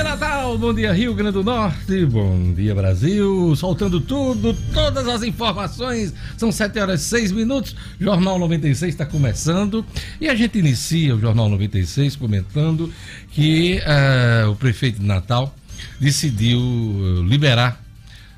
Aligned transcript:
dia, 0.00 0.04
Natal! 0.04 0.56
Bom 0.56 0.72
dia, 0.72 0.92
Rio 0.92 1.14
Grande 1.14 1.32
do 1.32 1.44
Norte! 1.44 2.06
Bom 2.06 2.54
dia, 2.54 2.74
Brasil! 2.74 3.54
Soltando 3.54 4.00
tudo, 4.00 4.54
todas 4.72 5.06
as 5.06 5.22
informações. 5.22 6.14
São 6.38 6.50
7 6.50 6.78
horas 6.78 7.02
e 7.02 7.04
6 7.04 7.32
minutos. 7.32 7.76
Jornal 8.00 8.38
96 8.38 8.94
está 8.94 9.04
começando. 9.04 9.84
E 10.18 10.26
a 10.26 10.34
gente 10.34 10.58
inicia 10.58 11.14
o 11.14 11.20
Jornal 11.20 11.50
96 11.50 12.16
comentando 12.16 12.90
que 13.30 13.80
uh, 13.80 14.50
o 14.50 14.56
prefeito 14.56 15.00
de 15.00 15.06
Natal 15.06 15.54
decidiu 16.00 16.58
uh, 16.60 17.22
liberar 17.22 17.78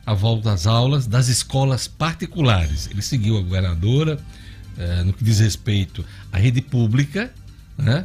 a 0.05 0.15
volta 0.15 0.53
às 0.53 0.67
aulas 0.67 1.07
das 1.07 1.29
escolas 1.29 1.87
particulares. 1.87 2.89
Ele 2.91 3.03
seguiu 3.03 3.39
a 3.39 3.41
governadora 3.41 4.19
uh, 4.79 5.05
no 5.05 5.13
que 5.13 5.23
diz 5.23 5.39
respeito 5.39 6.05
à 6.33 6.39
rede 6.39 6.61
pública, 6.61 7.31
né? 7.79 8.05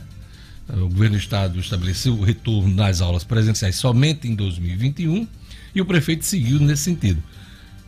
O 0.69 0.89
governo 0.89 1.15
do 1.15 1.21
estado 1.21 1.59
estabeleceu 1.59 2.13
o 2.13 2.23
retorno 2.23 2.75
das 2.75 3.01
aulas 3.01 3.23
presenciais 3.23 3.75
somente 3.75 4.27
em 4.27 4.35
2021 4.35 5.27
e 5.73 5.81
o 5.81 5.85
prefeito 5.85 6.25
seguiu 6.25 6.59
nesse 6.59 6.83
sentido. 6.83 7.23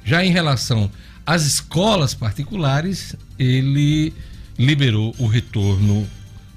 Já 0.05 0.23
em 0.23 0.31
relação 0.31 0.89
às 1.25 1.45
escolas 1.45 2.13
particulares, 2.13 3.15
ele 3.37 4.13
liberou 4.57 5.13
o 5.17 5.27
retorno 5.27 6.07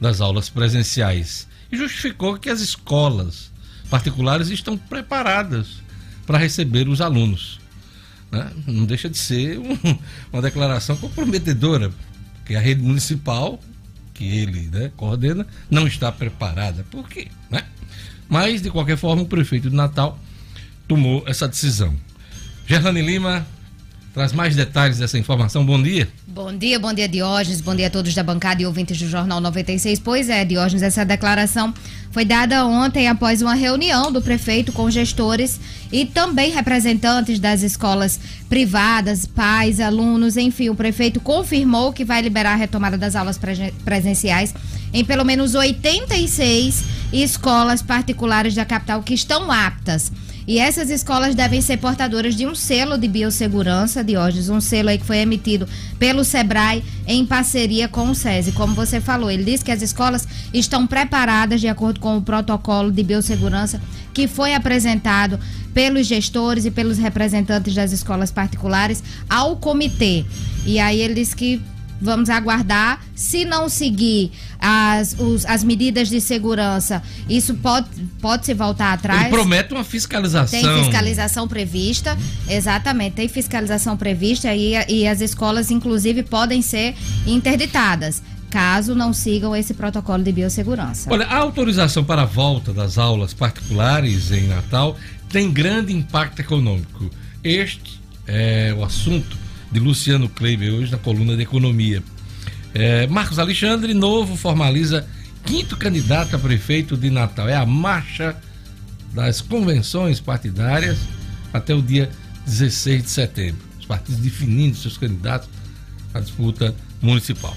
das 0.01 0.21
aulas 0.21 0.49
presenciais 0.49 1.49
e 1.71 1.77
justificou 1.77 2.39
que 2.39 2.51
as 2.51 2.61
escolas 2.61 3.51
particulares 3.91 4.49
estão 4.49 4.77
preparadas 4.77 5.83
para 6.27 6.39
receber 6.39 6.89
os 6.89 7.01
alunos. 7.01 7.61
Né? 8.31 8.51
Não 8.67 8.85
deixa 8.85 9.11
de 9.11 9.19
ser 9.19 9.59
um, 9.59 9.77
uma 10.33 10.41
declaração 10.41 10.97
comprometedora, 10.97 11.93
porque 12.37 12.55
a 12.55 12.61
rede 12.61 12.83
municipal 12.83 13.61
que 14.13 14.25
ele 14.39 14.69
né, 14.73 14.93
coordena 14.97 15.47
não 15.71 15.87
está 15.87 16.11
preparada. 16.13 16.85
Por 16.91 17.09
quê? 17.09 17.29
Né? 17.51 17.65
Mas, 18.29 18.63
de 18.63 18.71
qualquer 18.71 18.97
forma, 18.97 19.23
o 19.23 19.27
prefeito 19.27 19.69
de 19.69 19.77
Natal 19.77 20.19
tomou 20.87 21.25
essa 21.27 21.49
decisão. 21.49 21.95
Gerlane 22.67 23.03
Lima 23.03 23.47
traz 24.13 24.33
mais 24.33 24.55
detalhes 24.55 24.99
dessa 24.99 25.19
informação. 25.19 25.65
Bom 25.65 25.83
dia. 25.83 26.09
Bom 26.27 26.55
dia, 26.57 26.79
bom 26.79 26.93
dia, 26.93 27.09
Diógenes. 27.09 27.61
Bom 27.61 27.75
dia 27.75 27.87
a 27.87 27.91
todos 27.91 28.15
da 28.15 28.23
bancada 28.23 28.63
e 28.63 28.67
ouvintes 28.67 28.99
do 28.99 29.09
Jornal 29.09 29.41
96. 29.41 29.99
Pois 30.01 30.29
é, 30.29 30.45
Diógenes, 30.45 30.83
essa 30.83 31.05
declaração 31.05 31.73
foi 32.11 32.25
dada 32.25 32.67
ontem 32.67 33.09
após 33.09 33.41
uma 33.41 33.55
reunião 33.55 34.13
do 34.13 34.21
prefeito 34.21 34.71
com 34.71 34.91
gestores 34.91 35.59
e 35.91 36.05
também 36.05 36.53
representantes 36.53 37.39
das 37.39 37.63
escolas 37.63 38.21
privadas, 38.51 39.25
pais, 39.25 39.81
alunos, 39.81 40.37
enfim, 40.37 40.69
o 40.69 40.75
prefeito 40.75 41.19
confirmou 41.19 41.93
que 41.93 42.05
vai 42.05 42.21
liberar 42.21 42.53
a 42.53 42.57
retomada 42.57 42.99
das 42.99 43.17
aulas 43.17 43.41
presenciais 43.83 44.55
em 44.93 45.05
pelo 45.05 45.25
menos 45.25 45.55
86 45.55 46.85
escolas 47.15 47.81
particulares 47.81 48.55
da 48.55 48.65
capital 48.65 49.03
que 49.03 49.15
estão 49.15 49.51
aptas 49.51 50.13
e 50.47 50.59
essas 50.59 50.91
escolas 50.91 51.35
devem 51.35 51.61
ser 51.61 51.77
portadoras 51.77 52.35
de 52.35 52.47
um 52.47 52.55
selo 52.55 52.99
de 52.99 53.07
biossegurança, 53.07 54.03
Diógenes, 54.03 54.49
um 54.49 54.61
selo 54.61 54.89
aí 54.89 54.99
que 54.99 55.07
foi 55.07 55.19
emitido 55.19 55.69
pelo 55.99 56.25
SEBRAE 56.25 56.85
em 57.07 57.25
parceria 57.25 57.89
com 57.89 58.11
o 58.11 58.15
SESI. 58.15 58.53
Como 58.53 58.75
você 58.75 59.01
falou, 59.01 59.31
ele 59.31 59.45
disse 59.45 59.65
que 59.65 59.71
as 59.71 59.83
escolas 59.83 60.27
estão 60.53 60.87
preparadas 60.87 61.61
de 61.61 61.69
acordo 61.69 62.01
com 62.01 62.17
o 62.17 62.23
protocolo 62.23 62.91
de 62.91 63.03
biossegurança 63.03 63.81
que 64.13 64.27
foi 64.29 64.55
apresentado 64.55 65.39
pelos 65.73 66.07
gestores 66.07 66.65
e 66.65 66.71
pelos 66.71 66.99
representantes 66.99 67.75
das 67.75 67.93
escolas 67.93 68.31
particulares 68.31 69.03
ao 69.29 69.57
comitê. 69.57 70.25
E 70.67 70.79
aí 70.79 71.01
ele 71.01 71.15
disse 71.15 71.35
que 71.35 71.61
Vamos 72.03 72.29
aguardar. 72.29 73.01
Se 73.15 73.45
não 73.45 73.69
seguir 73.69 74.33
as, 74.59 75.15
os, 75.19 75.47
as 75.47 75.63
medidas 75.63 76.09
de 76.09 76.21
segurança, 76.21 77.01
isso 77.29 77.55
pode, 77.55 77.89
pode 78.21 78.45
se 78.45 78.53
voltar 78.53 78.93
atrás. 78.93 79.23
Ele 79.23 79.31
promete 79.31 79.73
uma 79.73 79.85
fiscalização. 79.85 80.61
Tem 80.61 80.85
fiscalização 80.85 81.47
prevista, 81.47 82.19
exatamente, 82.49 83.15
tem 83.15 83.29
fiscalização 83.29 83.97
prevista 83.97 84.53
e, 84.53 84.75
e 84.89 85.07
as 85.07 85.21
escolas, 85.21 85.71
inclusive, 85.71 86.25
podem 86.25 86.61
ser 86.61 86.97
interditadas 87.27 88.23
caso 88.51 88.95
não 88.95 89.15
sigam 89.15 89.57
esse 89.57 89.73
protocolo 89.73 90.23
de 90.23 90.31
biossegurança. 90.31 91.11
Olha, 91.11 91.25
a 91.25 91.37
autorização 91.39 92.05
para 92.05 92.21
a 92.21 92.27
volta 92.27 92.71
das 92.71 92.99
aulas 92.99 93.33
particulares 93.33 94.31
em 94.31 94.47
Natal 94.47 94.95
tem 95.31 95.51
grande 95.51 95.95
impacto 95.95 96.41
econômico. 96.41 97.11
Este 97.43 97.99
é 98.27 98.75
o 98.77 98.85
assunto 98.85 99.39
de 99.73 99.81
Luciano 99.81 100.29
Kleiber, 100.29 100.73
hoje 100.73 100.93
na 100.93 100.99
coluna 100.99 101.35
de 101.35 101.43
Economia. 101.43 102.03
É, 102.75 103.07
Marcos 103.07 103.39
Alexandre, 103.39 103.95
novo, 103.95 104.37
formaliza 104.37 105.07
quinto 105.45 105.77
candidato 105.77 106.37
a 106.37 106.39
prefeito 106.39 106.97
de 106.97 107.11
Natal. 107.11 107.49
É 107.49 107.57
a 107.57 107.65
marcha 107.65 108.37
das 109.13 109.41
convenções 109.41 110.21
partidárias 110.21 110.99
até 111.53 111.75
o 111.75 111.83
dia 111.83 112.11
16 112.47 113.03
de 113.03 113.11
setembro. 113.11 113.63
Os 113.81 113.87
partidos 113.87 114.21
definindo 114.21 114.77
seus 114.77 114.97
candidatos 114.97 115.49
à 116.15 116.21
disputa 116.21 116.75
municipal. 117.01 117.57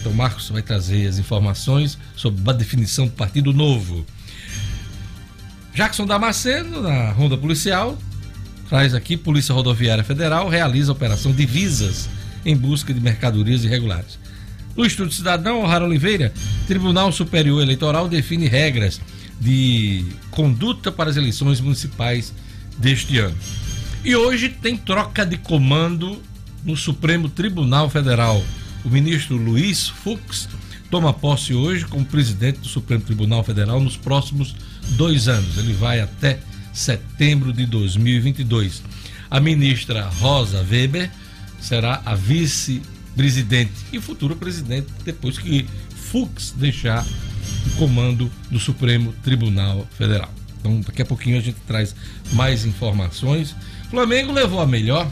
Então, 0.00 0.12
Marcos 0.12 0.48
vai 0.50 0.62
trazer 0.62 1.06
as 1.06 1.18
informações 1.18 1.98
sobre 2.14 2.48
a 2.48 2.52
definição 2.52 3.06
do 3.06 3.12
Partido 3.12 3.52
Novo. 3.52 4.06
Jackson 5.74 6.06
Damasceno, 6.06 6.80
na 6.80 7.10
Ronda 7.10 7.36
Policial, 7.36 7.98
traz 8.68 8.94
aqui: 8.94 9.16
Polícia 9.16 9.54
Rodoviária 9.54 10.04
Federal 10.04 10.48
realiza 10.48 10.92
operação 10.92 11.32
divisas 11.32 12.08
em 12.44 12.56
busca 12.56 12.92
de 12.94 13.00
mercadorias 13.00 13.64
irregulares. 13.64 14.18
No 14.76 14.84
Estúdio 14.84 15.14
Cidadão, 15.14 15.62
O'Hara 15.62 15.84
Oliveira, 15.84 16.32
Tribunal 16.66 17.10
Superior 17.10 17.62
Eleitoral 17.62 18.08
define 18.08 18.46
regras 18.46 19.00
de 19.40 20.04
conduta 20.30 20.92
para 20.92 21.10
as 21.10 21.16
eleições 21.16 21.60
municipais 21.60 22.32
deste 22.78 23.18
ano. 23.18 23.36
E 24.04 24.14
hoje 24.14 24.50
tem 24.50 24.76
troca 24.76 25.24
de 25.24 25.36
comando 25.38 26.22
no 26.64 26.76
Supremo 26.76 27.28
Tribunal 27.28 27.88
Federal. 27.88 28.42
O 28.84 28.88
ministro 28.88 29.36
Luiz 29.36 29.88
Fux 29.88 30.48
toma 30.90 31.12
posse 31.12 31.54
hoje 31.54 31.84
como 31.86 32.04
presidente 32.04 32.60
do 32.60 32.68
Supremo 32.68 33.02
Tribunal 33.02 33.42
Federal 33.42 33.80
nos 33.80 33.96
próximos 33.96 34.54
dois 34.90 35.26
anos. 35.26 35.58
Ele 35.58 35.72
vai 35.72 36.00
até 36.00 36.38
setembro 36.76 37.54
de 37.54 37.64
2022. 37.64 38.82
A 39.30 39.40
ministra 39.40 40.02
Rosa 40.02 40.64
Weber 40.70 41.10
será 41.58 42.02
a 42.04 42.14
vice-presidente 42.14 43.72
e 43.92 43.98
futura 43.98 44.36
presidente 44.36 44.88
depois 45.02 45.38
que 45.38 45.66
Fux 45.94 46.52
deixar 46.54 47.04
o 47.66 47.70
comando 47.78 48.30
do 48.50 48.60
Supremo 48.60 49.12
Tribunal 49.24 49.86
Federal. 49.96 50.30
Então, 50.60 50.80
daqui 50.82 51.00
a 51.00 51.06
pouquinho 51.06 51.38
a 51.38 51.40
gente 51.40 51.56
traz 51.66 51.94
mais 52.34 52.66
informações. 52.66 53.56
Flamengo 53.88 54.30
levou 54.30 54.60
a 54.60 54.66
melhor 54.66 55.10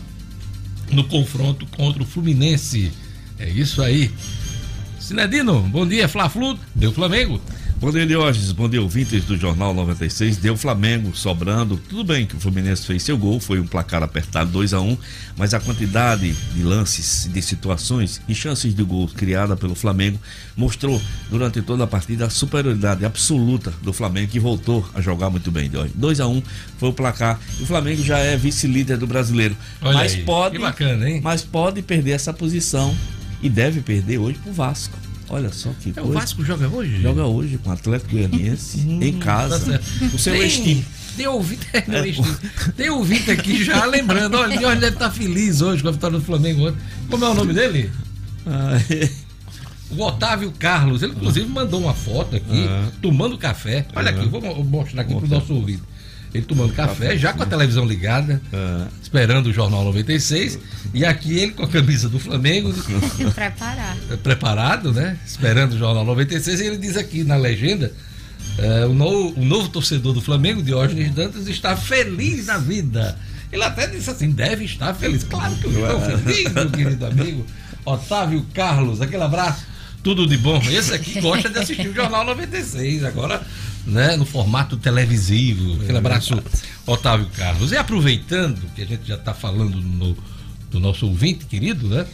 no 0.93 1.05
confronto 1.05 1.67
contra 1.67 2.03
o 2.03 2.07
Fluminense. 2.07 2.93
É 3.39 3.49
isso 3.49 3.83
aí. 3.83 4.13
Sinedino, 5.01 5.61
bom 5.63 5.87
dia. 5.87 6.09
Fla-Flu, 6.09 6.59
deu 6.75 6.93
Flamengo. 6.93 7.41
Dia, 7.93 8.07
Diógenes. 8.07 8.51
Bom 8.51 8.69
dia, 8.69 8.81
ouvintes 8.81 9.25
do 9.25 9.37
Jornal 9.37 9.75
96. 9.75 10.39
Deu 10.39 10.57
Flamengo 10.57 11.15
sobrando. 11.15 11.77
Tudo 11.89 12.03
bem 12.03 12.25
que 12.25 12.35
o 12.35 12.41
Fluminense 12.41 12.87
fez 12.87 13.03
seu 13.03 13.17
gol, 13.19 13.39
foi 13.39 13.61
um 13.61 13.67
placar 13.67 14.03
apertado 14.03 14.51
2 14.51 14.73
a 14.73 14.81
1 14.81 14.97
mas 15.37 15.53
a 15.53 15.61
quantidade 15.61 16.33
de 16.33 16.63
lances, 16.63 17.29
de 17.33 17.43
situações 17.43 18.21
e 18.29 18.35
chances 18.35 18.75
de 18.75 18.83
gol 18.83 19.09
criada 19.09 19.57
pelo 19.57 19.75
Flamengo 19.75 20.19
mostrou 20.57 21.01
durante 21.31 21.61
toda 21.61 21.85
a 21.85 21.87
partida 21.87 22.27
a 22.27 22.31
superioridade 22.31 23.05
absoluta 23.05 23.73
do 23.83 23.93
Flamengo 23.93 24.31
que 24.31 24.41
voltou 24.41 24.89
a 24.95 25.01
jogar 25.01 25.29
muito 25.29 25.51
bem, 25.51 25.69
Diógenes. 25.69 25.97
2 25.97 26.21
a 26.21 26.27
1 26.27 26.43
foi 26.79 26.89
o 26.89 26.93
placar. 26.93 27.39
E 27.59 27.63
o 27.63 27.67
Flamengo 27.67 28.03
já 28.03 28.19
é 28.19 28.37
vice-líder 28.37 28.97
do 28.97 29.07
brasileiro. 29.07 29.57
Olha 29.83 29.99
mas 29.99 30.15
aí, 30.15 30.23
pode, 30.23 30.59
bacana, 30.59 31.09
hein? 31.09 31.21
mas 31.23 31.43
pode 31.43 31.83
perder 31.83 32.13
essa 32.13 32.33
posição 32.33 32.97
e 33.43 33.49
deve 33.49 33.81
perder 33.83 34.19
hoje 34.19 34.39
pro 34.39 34.53
Vasco. 34.53 35.04
Olha 35.29 35.53
só 35.53 35.71
que 35.81 35.91
é, 35.91 35.93
coisa. 35.93 36.09
O 36.09 36.13
Vasco 36.13 36.45
joga 36.45 36.69
hoje? 36.69 37.01
Joga 37.01 37.25
hoje 37.25 37.59
com 37.59 37.71
o 37.71 37.73
Atlético 37.73 38.13
Goianiense 38.13 38.81
em 38.81 39.19
casa. 39.19 39.79
Tá 39.79 40.07
o 40.15 40.19
seu 40.19 40.33
Tem... 40.35 40.85
Tem 41.17 41.29
ouvinte, 41.29 41.65
é, 41.73 41.81
tem 42.77 42.91
ouvinte 42.91 43.31
aqui 43.31 43.63
já 43.63 43.85
lembrando, 43.87 44.37
olha, 44.37 44.53
ele 44.53 44.81
deve 44.81 44.97
estar 44.97 45.13
feliz 45.13 45.61
hoje 45.61 45.81
com 45.81 45.89
a 45.89 45.93
vitória 45.93 46.19
do 46.19 46.25
Flamengo 46.25 46.77
Como 47.09 47.25
é 47.25 47.29
o 47.29 47.35
nome 47.35 47.53
dele? 47.55 47.89
Ah, 48.45 48.77
é. 48.91 49.09
O 49.91 50.03
Otávio 50.03 50.53
Carlos, 50.59 51.05
ele 51.05 51.13
inclusive 51.13 51.47
mandou 51.47 51.81
uma 51.81 51.95
foto 51.95 52.35
aqui, 52.35 52.67
ah. 52.69 52.89
tomando 53.01 53.39
café. 53.39 53.87
Olha 53.95 54.11
aqui, 54.11 54.27
vou 54.27 54.65
mostrar 54.65 55.03
aqui 55.03 55.15
para 55.15 55.25
o 55.25 55.29
nosso 55.29 55.55
ouvido 55.55 55.85
ele 56.35 56.45
tomando 56.45 56.73
café, 56.75 57.17
já 57.17 57.33
com 57.33 57.45
a 57.45 57.47
televisão 57.47 57.87
ligada, 57.87 58.43
é. 58.53 58.87
esperando 59.01 59.47
o 59.47 59.53
Jornal 59.53 59.85
96. 59.85 60.59
E 60.93 61.05
aqui 61.05 61.39
ele 61.39 61.53
com 61.53 61.63
a 61.63 61.69
camisa 61.69 62.09
do 62.09 62.19
Flamengo. 62.19 62.75
Preparado. 63.33 64.19
Preparado, 64.19 64.93
né? 64.93 65.17
Esperando 65.25 65.75
o 65.75 65.79
Jornal 65.79 66.05
96. 66.05 66.61
E 66.61 66.67
ele 66.67 66.77
diz 66.77 66.97
aqui 66.97 67.23
na 67.23 67.37
legenda: 67.37 67.93
é, 68.59 68.85
o, 68.85 68.93
novo, 68.93 69.41
o 69.41 69.45
novo 69.45 69.69
torcedor 69.69 70.13
do 70.13 70.21
Flamengo, 70.21 70.61
Diógenes 70.61 71.15
Dantas, 71.15 71.47
está 71.47 71.77
feliz 71.77 72.47
na 72.47 72.59
vida. 72.59 73.17
Ele 73.53 73.63
até 73.63 73.87
disse 73.87 74.11
assim: 74.11 74.33
deve 74.33 74.65
estar 74.65 74.93
feliz. 74.93 75.23
Claro 75.23 75.55
que 75.55 75.67
eu 75.67 75.71
estou 75.71 76.01
feliz, 76.01 76.53
meu 76.53 76.69
querido 76.69 77.07
amigo. 77.07 77.47
Otávio 77.85 78.45
Carlos, 78.53 79.01
aquele 79.01 79.23
abraço. 79.23 79.65
Tudo 80.03 80.27
de 80.27 80.37
bom. 80.37 80.61
Esse 80.71 80.93
aqui 80.93 81.21
gosta 81.21 81.49
de 81.49 81.61
assistir 81.61 81.89
o 81.89 81.95
Jornal 81.95 82.25
96. 82.27 83.05
Agora 83.05 83.41
né, 83.87 84.17
no 84.17 84.25
formato 84.25 84.77
televisivo. 84.77 85.83
Aquele 85.83 85.99
abraço, 85.99 86.35
Otávio 86.87 87.27
Carlos. 87.37 87.73
E 87.73 87.77
aproveitando 87.77 88.61
que 88.75 88.83
a 88.83 88.87
gente 88.87 89.07
já 89.07 89.17
está 89.17 89.35
falando 89.35 89.81
no, 89.81 90.17
do 90.71 90.81
nosso 90.81 91.07
ouvinte 91.07 91.45
querido, 91.47 91.89
né? 91.89 92.07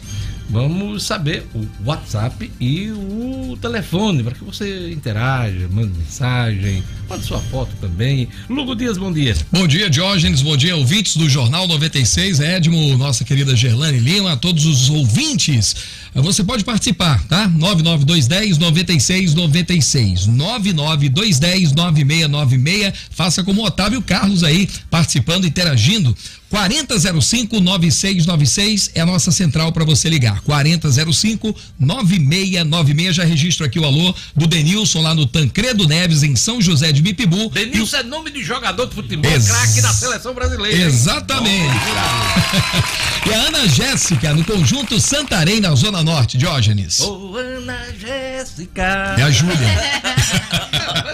Vamos 0.51 1.03
saber 1.03 1.47
o 1.55 1.65
WhatsApp 1.85 2.51
e 2.59 2.91
o 2.91 3.57
telefone 3.61 4.21
para 4.21 4.33
que 4.33 4.43
você 4.43 4.91
interaja, 4.91 5.65
mande 5.71 5.97
mensagem, 5.97 6.83
mande 7.09 7.25
sua 7.25 7.39
foto 7.39 7.71
também. 7.79 8.27
Lugo 8.49 8.75
Dias, 8.75 8.97
bom 8.97 9.13
dia. 9.13 9.33
Bom 9.49 9.65
dia, 9.65 9.89
Diógenes, 9.89 10.41
bom 10.41 10.57
dia, 10.57 10.75
ouvintes 10.75 11.15
do 11.15 11.29
Jornal 11.29 11.69
96, 11.69 12.41
Edmo, 12.41 12.97
nossa 12.97 13.23
querida 13.23 13.55
Gerlane 13.55 13.97
Lima, 13.97 14.35
todos 14.35 14.65
os 14.65 14.89
ouvintes. 14.89 15.73
Você 16.13 16.43
pode 16.43 16.65
participar, 16.65 17.23
tá? 17.27 17.47
99210 17.47 18.57
9696. 18.57 20.27
99210 20.27 21.71
9696. 21.71 22.93
Faça 23.09 23.41
como 23.41 23.61
o 23.61 23.65
Otávio 23.65 24.01
Carlos 24.01 24.43
aí, 24.43 24.67
participando, 24.89 25.47
interagindo. 25.47 26.13
4005-9696 26.51 28.91
é 28.93 29.01
a 29.01 29.05
nossa 29.05 29.31
central 29.31 29.71
para 29.71 29.85
você 29.85 30.09
ligar. 30.09 30.41
4005-9696. 30.41 33.13
Já 33.13 33.23
registro 33.23 33.65
aqui 33.65 33.79
o 33.79 33.85
alô 33.85 34.13
do 34.35 34.45
Denilson 34.47 35.01
lá 35.01 35.15
no 35.15 35.25
Tancredo 35.25 35.87
Neves, 35.87 36.23
em 36.23 36.35
São 36.35 36.61
José 36.61 36.91
de 36.91 37.01
Mipibu. 37.01 37.47
Denilson 37.49 37.95
é 37.97 38.03
nome 38.03 38.31
de 38.31 38.43
jogador 38.43 38.87
de 38.87 38.95
futebol, 38.95 39.31
Ex 39.31 39.47
craque 39.47 39.81
da 39.81 39.93
seleção 39.93 40.33
brasileira. 40.33 40.77
Exatamente. 40.77 41.61
e 43.29 43.33
a 43.33 43.37
Ana 43.47 43.65
Jéssica, 43.67 44.33
no 44.33 44.43
conjunto 44.43 44.99
Santarém, 44.99 45.61
na 45.61 45.73
Zona 45.75 46.03
Norte, 46.03 46.37
Diógenes. 46.37 46.99
Ô, 46.99 47.31
oh, 47.31 47.37
Ana 47.37 47.85
Jéssica. 47.97 49.15
É 49.17 49.23
a 49.23 49.31
Júlia. 49.31 49.55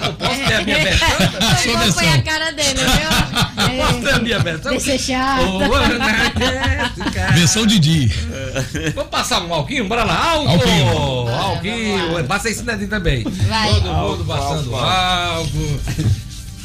Eu 0.03 0.13
posso 0.13 0.41
ter 0.47 0.53
a 0.53 0.63
minha 0.63 0.83
versão? 0.83 1.07
Qual 1.07 1.91
foi 1.93 2.07
a 2.07 2.21
cara 2.21 2.51
dele, 2.51 2.79
viu? 2.79 3.67
Posso 3.77 4.01
ter 4.01 4.13
a 4.13 4.19
minha 4.19 4.39
versão? 4.39 4.71
Deixa 4.71 4.97
chata. 4.97 5.26
Jéssica. 6.37 7.31
Versão 7.33 7.65
Didi. 7.65 8.11
Vamos 8.95 9.09
passar 9.09 9.43
um 9.43 9.53
alquinho? 9.53 9.87
Bora 9.87 10.03
lá. 10.03 10.31
Álcool. 10.31 10.51
Alquinho. 10.51 11.29
Alquinho. 11.29 12.23
Passa 12.25 12.49
esse 12.49 12.63
dedinho 12.63 12.89
também. 12.89 13.23
Vai. 13.23 13.73
Todo 13.73 13.93
mundo 13.93 14.25
passando 14.25 14.75
álcool. 14.75 15.79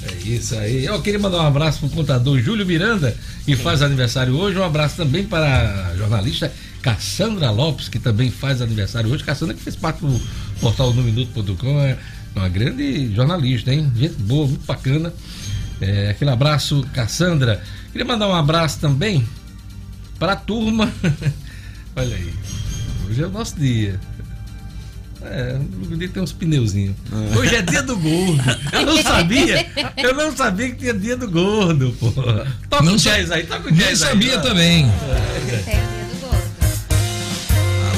É 0.05 0.29
isso 0.29 0.57
aí. 0.57 0.85
Eu 0.85 1.01
queria 1.01 1.19
mandar 1.19 1.43
um 1.43 1.47
abraço 1.47 1.79
pro 1.81 1.89
contador 1.91 2.39
Júlio 2.41 2.67
Miranda, 2.67 3.17
que 3.45 3.55
faz 3.57 3.83
aniversário 3.83 4.37
hoje. 4.37 4.59
Um 4.59 4.65
abraço 4.65 4.97
também 4.97 5.25
para 5.25 5.91
a 5.91 5.97
jornalista 5.97 6.53
Cassandra 6.83 7.51
Lopes, 7.51 7.89
que 7.89 7.99
também 7.99 8.31
faz 8.31 8.61
aniversário 8.61 9.11
hoje. 9.11 9.23
Cassandra 9.23 9.55
que 9.55 9.63
fez 9.63 9.77
parte 9.77 10.01
do 10.01 10.21
portal 10.61 10.93
no 10.93 11.03
minuto.com, 11.03 11.81
é 11.81 11.97
uma 12.35 12.49
grande 12.49 13.15
jornalista, 13.15 13.73
hein? 13.73 13.91
Gente 13.97 14.15
boa, 14.15 14.49
muito 14.49 14.65
bacana. 14.67 15.13
É, 15.81 16.11
aquele 16.11 16.31
abraço, 16.31 16.85
Cassandra. 16.93 17.63
Queria 17.93 18.07
mandar 18.07 18.29
um 18.29 18.35
abraço 18.35 18.79
também 18.81 19.27
para 20.19 20.33
a 20.33 20.37
turma. 20.37 20.91
Olha 21.95 22.17
aí, 22.17 22.33
hoje 23.09 23.23
é 23.23 23.27
o 23.27 23.31
nosso 23.31 23.57
dia. 23.59 24.01
É, 25.25 25.57
no 25.89 25.97
dia 25.97 26.09
tem 26.09 26.21
uns 26.23 26.33
pneuzinhos. 26.33 26.97
Hoje 27.39 27.55
é 27.55 27.63
dia 27.63 27.83
do 27.83 27.97
gordo. 27.97 28.43
Eu 28.73 28.87
não 28.87 29.01
sabia. 29.03 29.67
Eu 29.97 30.15
não 30.17 30.37
sabia 30.37 30.71
que 30.71 30.77
tinha 30.77 30.95
dia 30.95 31.17
do 31.17 31.31
gordo, 31.31 31.95
pô. 32.01 32.11
Toca 32.69 32.83
Não 32.83 32.95
o 32.95 32.97
jazz 32.97 33.31
aí, 33.31 33.45
toca 33.45 33.69
o 33.69 33.71
Nem 33.71 33.75
jazz 33.79 34.03
aí. 34.03 34.09
sabia 34.09 34.35
vai. 34.41 34.43
também. 34.49 34.93
Tem 35.65 35.75
o 35.75 35.87
dia 35.87 36.05
do 36.11 36.21
gordo. 36.27 36.43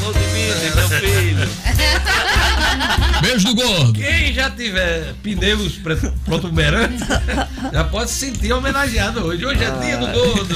Alô, 0.02 0.12
Domingos, 0.12 0.75
meu 0.75 0.88
filho. 1.00 1.49
Beijo 3.35 3.53
do 3.53 3.55
gordo. 3.57 3.93
Quem 3.95 4.33
já 4.33 4.49
tiver 4.49 5.13
pneus 5.21 5.81
protuberantes 6.25 7.05
já 7.73 7.83
pode 7.83 8.11
se 8.11 8.27
sentir 8.27 8.53
homenageado 8.53 9.25
hoje. 9.25 9.45
Hoje 9.45 9.65
é 9.65 9.71
dia 9.81 9.99
do 9.99 10.07
gordo. 10.07 10.55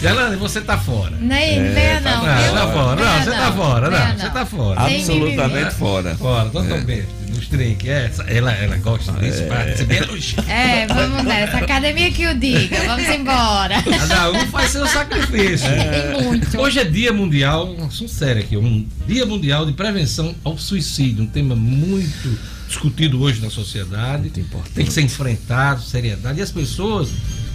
Gelane, 0.00 0.36
você 0.36 0.62
tá 0.62 0.78
fora. 0.78 1.14
Nem 1.20 1.62
venha 1.74 2.00
não, 2.00 2.24
Não, 2.24 2.42
viu? 2.42 2.52
tá 2.54 2.72
fora. 2.72 3.04
Não, 3.04 3.22
você 3.24 3.30
tá 3.30 3.52
fora. 3.52 3.90
Não, 3.90 4.16
você 4.18 4.30
tá 4.30 4.46
fora. 4.46 4.84
Sem 4.88 4.96
Absolutamente 5.00 5.74
fora. 5.74 6.14
Fora, 6.16 6.48
totalmente. 6.48 7.06
Nos 7.28 7.46
trinques. 7.48 7.86
É, 7.88 8.06
essa- 8.06 8.22
ela, 8.22 8.50
ela 8.52 8.76
gosta 8.78 9.12
disso. 9.12 9.42
Bem 9.86 9.98
elogiado. 9.98 10.50
É, 10.50 10.86
vamos 10.86 11.22
nessa. 11.24 11.58
Academia 11.58 12.10
que 12.10 12.26
o 12.26 12.34
diga. 12.38 12.78
Vamos 12.86 13.08
embora. 13.10 13.82
Cada 13.82 14.30
um 14.32 14.46
faz 14.46 14.70
seu 14.70 14.86
sacrifício. 14.86 15.68
Tem 15.68 16.22
muito. 16.24 16.58
Hoje 16.58 16.78
é 16.78 16.84
Dia 16.84 17.12
Mundial, 17.12 17.68
um 17.78 17.84
assunto 17.84 18.10
sério 18.10 18.42
aqui, 18.42 18.56
um 18.56 18.86
Dia 19.06 19.26
Mundial 19.26 19.66
de 19.66 19.72
Prevenção 19.72 20.34
ao 20.42 20.56
Suicídio, 20.56 21.24
um 21.24 21.26
tema 21.26 21.54
muito 21.54 22.38
discutido 22.66 23.20
hoje 23.20 23.42
na 23.42 23.50
sociedade. 23.50 24.22
Muito 24.22 24.40
importante. 24.40 24.72
Tem 24.74 24.86
que 24.86 24.92
ser 24.94 25.02
enfrentado, 25.02 25.82
seriedade. 25.82 26.38
E 26.38 26.42
as 26.42 26.50
pessoas 26.50 27.10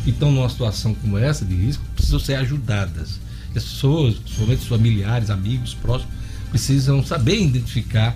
que 0.05 0.11
estão 0.11 0.31
numa 0.31 0.47
situação 0.47 0.93
como 0.93 1.17
essa 1.17 1.43
de 1.43 1.55
risco 1.55 1.83
precisam 1.95 2.19
ser 2.19 2.35
ajudadas. 2.35 3.19
As 3.55 3.63
pessoas, 3.63 4.15
principalmente 4.15 4.59
os 4.59 4.67
familiares, 4.67 5.29
amigos, 5.31 5.73
próximos, 5.73 6.13
precisam 6.51 7.03
saber 7.03 7.41
identificar 7.41 8.13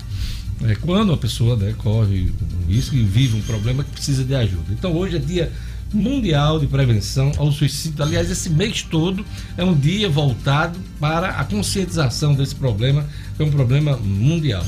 né, 0.62 0.76
quando 0.80 1.12
a 1.12 1.18
pessoa 1.18 1.56
né, 1.58 1.74
corre 1.78 2.32
um 2.64 2.72
risco 2.72 2.96
e 2.96 3.04
vive 3.04 3.36
um 3.36 3.42
problema 3.42 3.84
que 3.84 3.90
precisa 3.90 4.24
de 4.24 4.36
ajuda. 4.36 4.66
Então 4.70 4.96
hoje 4.96 5.16
é 5.16 5.20
dia 5.20 5.52
mundial 5.92 6.60
de 6.60 6.68
prevenção 6.68 7.32
ao 7.38 7.52
suicídio. 7.52 8.04
Aliás, 8.04 8.30
esse 8.30 8.52
mês 8.52 8.84
todo 8.84 9.26
é 9.58 9.64
um 9.64 9.74
dia 9.74 10.08
voltado 10.08 10.80
para 11.00 11.30
a 11.30 11.44
conscientização 11.44 12.36
desse 12.36 12.54
problema, 12.54 13.04
que 13.36 13.42
é 13.42 13.46
um 13.46 13.50
problema 13.50 13.98
mundial. 13.98 14.64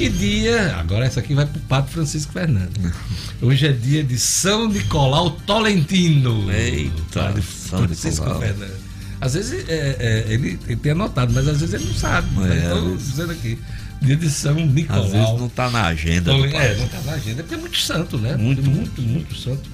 E 0.00 0.08
dia, 0.08 0.76
agora 0.78 1.04
essa 1.04 1.20
aqui 1.20 1.34
vai 1.34 1.44
para 1.44 1.58
o 1.58 1.60
Padre 1.62 1.92
Francisco 1.92 2.32
Fernandes. 2.32 2.90
Hoje 3.42 3.66
é 3.66 3.72
dia 3.72 4.02
de 4.02 4.18
São 4.18 4.66
Nicolau 4.66 5.30
Tolentino. 5.30 6.50
Eita, 6.50 7.20
Padre 7.20 7.42
São 7.42 7.80
Francisco 7.80 8.24
Nicolau. 8.24 8.40
Fernandes. 8.40 8.76
Às 9.20 9.34
vezes 9.34 9.68
é, 9.68 9.96
é, 9.98 10.32
ele, 10.32 10.58
ele 10.66 10.76
tem 10.76 10.92
anotado, 10.92 11.34
mas 11.34 11.46
às 11.46 11.60
vezes 11.60 11.74
ele 11.74 11.84
não 11.84 11.94
sabe. 11.94 12.28
É, 12.50 12.56
então, 12.64 12.90
vezes- 12.92 13.08
dizendo 13.10 13.32
aqui, 13.32 13.58
dia 14.00 14.16
de 14.16 14.30
São 14.30 14.54
Nicolau. 14.54 15.04
Às 15.04 15.12
vezes 15.12 15.28
não 15.38 15.48
tá 15.50 15.68
na 15.70 15.84
agenda. 15.88 16.32
pai. 16.32 16.54
é, 16.54 16.76
não 16.76 16.88
tá 16.88 17.00
na 17.04 17.12
agenda, 17.12 17.42
porque 17.42 17.54
é 17.54 17.58
muito 17.58 17.76
santo, 17.76 18.16
né? 18.16 18.36
Muito, 18.36 18.62
Tem 18.62 18.72
muito, 18.72 19.02
muito 19.02 19.36
santo. 19.36 19.68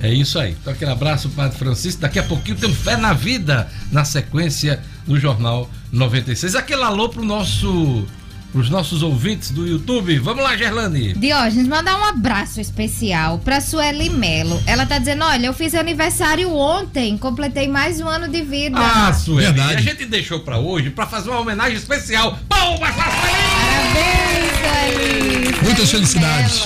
É 0.00 0.12
isso 0.12 0.38
aí. 0.38 0.52
Então, 0.60 0.72
aquele 0.72 0.90
abraço, 0.92 1.28
Padre 1.30 1.58
Francisco. 1.58 2.00
Daqui 2.00 2.20
a 2.20 2.22
pouquinho 2.22 2.56
tem 2.56 2.70
um 2.70 2.74
Fé 2.74 2.96
na 2.96 3.12
Vida 3.12 3.68
na 3.90 4.04
sequência 4.04 4.80
do 5.04 5.18
Jornal 5.18 5.68
96. 5.90 6.54
Aquele 6.54 6.82
alô 6.82 7.08
pro 7.08 7.24
nosso, 7.24 8.06
pros 8.54 8.70
nossos 8.70 9.02
ouvintes 9.02 9.50
do 9.50 9.66
YouTube. 9.66 10.16
Vamos 10.20 10.44
lá, 10.44 10.56
Gerlane. 10.56 11.12
Diógenes, 11.14 11.66
mandar 11.66 11.98
um 11.98 12.04
abraço 12.04 12.60
especial 12.60 13.40
pra 13.40 13.60
Sueli 13.60 14.08
Melo. 14.08 14.62
Ela 14.64 14.86
tá 14.86 14.96
dizendo: 14.96 15.24
olha, 15.24 15.46
eu 15.46 15.52
fiz 15.52 15.74
aniversário 15.74 16.54
ontem, 16.54 17.18
completei 17.18 17.66
mais 17.66 18.00
um 18.00 18.06
ano 18.08 18.28
de 18.28 18.42
vida. 18.42 18.78
Ah, 18.78 19.12
Sueli. 19.12 19.46
Verdade. 19.46 19.74
A 19.74 19.80
gente 19.80 20.06
deixou 20.06 20.38
pra 20.38 20.56
hoje 20.58 20.88
pra 20.90 21.04
fazer 21.04 21.30
uma 21.30 21.40
homenagem 21.40 21.76
especial. 21.76 22.38
Palmas 22.48 22.94
pra 22.94 23.04
Sueli! 23.10 24.52
Parabéns, 24.62 25.50
Sueli! 25.50 25.64
Muitas 25.64 25.88
Sueli 25.88 26.06
felicidades. 26.06 26.60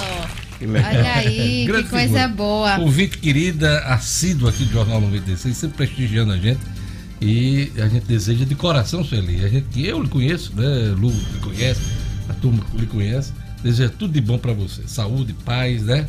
Melo. 0.60 0.84
Olha 0.86 1.12
aí, 1.14 1.24
que 1.64 1.66
Grande 1.66 1.88
coisa 1.88 2.06
figura. 2.08 2.28
boa. 2.28 2.78
Ouvinte 2.80 3.16
querida, 3.16 3.78
assídua 3.86 4.50
aqui 4.50 4.64
do 4.64 4.72
Jornal 4.72 5.00
96, 5.00 5.56
sempre 5.56 5.76
prestigiando 5.78 6.32
a 6.32 6.36
gente. 6.36 6.60
E 7.20 7.72
a 7.76 7.88
gente 7.88 8.06
deseja 8.06 8.44
de 8.44 8.54
coração, 8.54 9.04
Sueli. 9.04 9.44
A 9.44 9.48
gente, 9.48 9.66
que 9.70 9.84
eu 9.86 10.02
lhe 10.02 10.08
conheço, 10.08 10.52
né? 10.54 10.94
Lu 10.96 11.10
lhe 11.10 11.40
conhece, 11.40 11.80
a 12.28 12.32
turma 12.34 12.64
que 12.70 12.76
lhe 12.78 12.86
conhece. 12.86 13.32
Deseja 13.62 13.90
tudo 13.98 14.12
de 14.12 14.20
bom 14.20 14.38
pra 14.38 14.52
você. 14.52 14.82
Saúde, 14.86 15.32
paz, 15.44 15.82
né? 15.82 16.06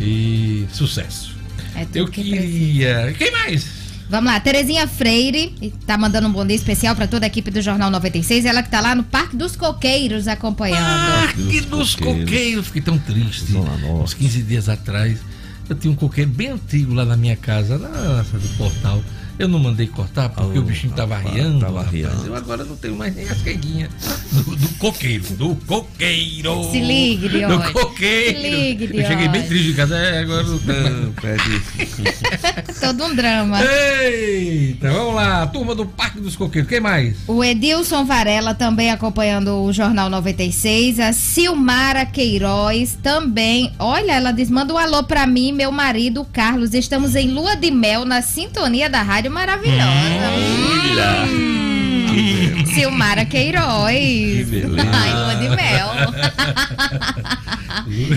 E 0.00 0.66
sucesso. 0.72 1.34
É 1.74 1.84
tudo 1.84 1.96
Eu 1.98 2.08
que 2.08 2.22
precisa. 2.22 2.42
queria. 2.42 3.14
Quem 3.16 3.30
mais? 3.30 3.66
Vamos 4.08 4.30
lá, 4.32 4.38
Terezinha 4.38 4.86
Freire 4.86 5.52
tá 5.84 5.98
mandando 5.98 6.28
um 6.28 6.32
bom 6.32 6.46
dia 6.46 6.54
especial 6.54 6.94
pra 6.94 7.08
toda 7.08 7.26
a 7.26 7.28
equipe 7.28 7.50
do 7.50 7.60
Jornal 7.60 7.90
96. 7.90 8.44
Ela 8.44 8.62
que 8.62 8.70
tá 8.70 8.80
lá 8.80 8.94
no 8.94 9.02
Parque 9.02 9.36
dos 9.36 9.56
Coqueiros 9.56 10.28
acompanhando. 10.28 10.78
Parque 11.24 11.60
dos 11.62 11.94
Coqueiros. 11.96 12.24
Coqueiros. 12.24 12.66
Fiquei 12.66 12.82
tão 12.82 12.98
triste. 12.98 13.52
Uns 13.56 14.14
15 14.14 14.42
dias 14.42 14.68
atrás, 14.68 15.18
eu 15.68 15.74
tinha 15.74 15.92
um 15.92 15.96
coqueiro 15.96 16.30
bem 16.30 16.48
antigo 16.48 16.94
lá 16.94 17.04
na 17.04 17.16
minha 17.16 17.34
casa, 17.36 17.78
na 17.78 18.22
do 18.22 18.48
portal. 18.56 19.02
Eu 19.38 19.48
não 19.48 19.58
mandei 19.58 19.86
cortar 19.86 20.28
porque 20.30 20.58
Oh, 20.58 20.62
o 20.62 20.64
bichinho 20.64 20.92
tava 20.94 21.16
rapaz, 21.16 21.34
riando. 21.34 21.60
tava 21.60 21.78
rapaz. 21.78 21.92
riando. 21.94 22.26
Eu 22.26 22.34
agora 22.34 22.64
não 22.64 22.74
tenho 22.76 22.96
mais 22.96 23.14
nem 23.14 23.28
as 23.28 23.42
queguinhas 23.42 23.90
do, 24.32 24.56
do 24.56 24.68
coqueiro. 24.78 25.24
Do 25.36 25.54
coqueiro. 25.66 26.70
Se 26.70 26.80
ligue, 26.80 27.28
Do 27.28 27.38
Diógenes. 27.38 27.70
coqueiro. 27.72 28.40
Se 28.40 28.50
ligue, 28.50 28.90
Eu 28.98 29.06
cheguei 29.06 29.28
bem 29.28 29.42
triste 29.46 29.66
de 29.68 29.74
casa. 29.74 29.96
É, 29.96 30.20
agora 30.20 30.42
não 30.42 30.58
tenho 30.58 30.82
mais. 30.82 30.96
Não, 30.96 31.12
pede. 31.12 31.62
Todo 32.80 33.04
um 33.04 33.14
drama. 33.14 33.58
Eita, 33.62 34.90
vamos 34.90 35.14
lá. 35.14 35.46
Turma 35.46 35.74
do 35.74 35.84
Parque 35.86 36.20
dos 36.20 36.34
Coqueiros. 36.36 36.68
Quem 36.68 36.80
mais? 36.80 37.16
O 37.26 37.42
Edilson 37.44 38.04
Varela 38.04 38.54
também 38.54 38.90
acompanhando 38.90 39.62
o 39.64 39.72
Jornal 39.72 40.08
96. 40.08 40.98
A 41.00 41.12
Silmara 41.12 42.06
Queiroz 42.06 42.98
também. 43.02 43.72
Olha, 43.78 44.12
ela 44.12 44.32
diz: 44.32 44.48
manda 44.50 44.72
um 44.72 44.78
alô 44.78 45.02
pra 45.04 45.26
mim, 45.26 45.52
meu 45.52 45.70
marido, 45.70 46.24
Carlos. 46.32 46.72
Estamos 46.74 47.14
em 47.14 47.28
lua 47.30 47.54
de 47.54 47.70
mel 47.70 48.04
na 48.04 48.22
sintonia 48.22 48.88
da 48.88 49.02
Rádio 49.02 49.25
Maravilhosa. 49.28 49.82
Olha. 50.70 51.24
Hum. 51.26 52.66
Silmara 52.66 53.24
Queiroz. 53.24 54.48
beleza. 54.48 54.88
Ai, 54.92 55.12
lua 55.12 55.34
de 55.34 55.48
mel. 55.48 55.88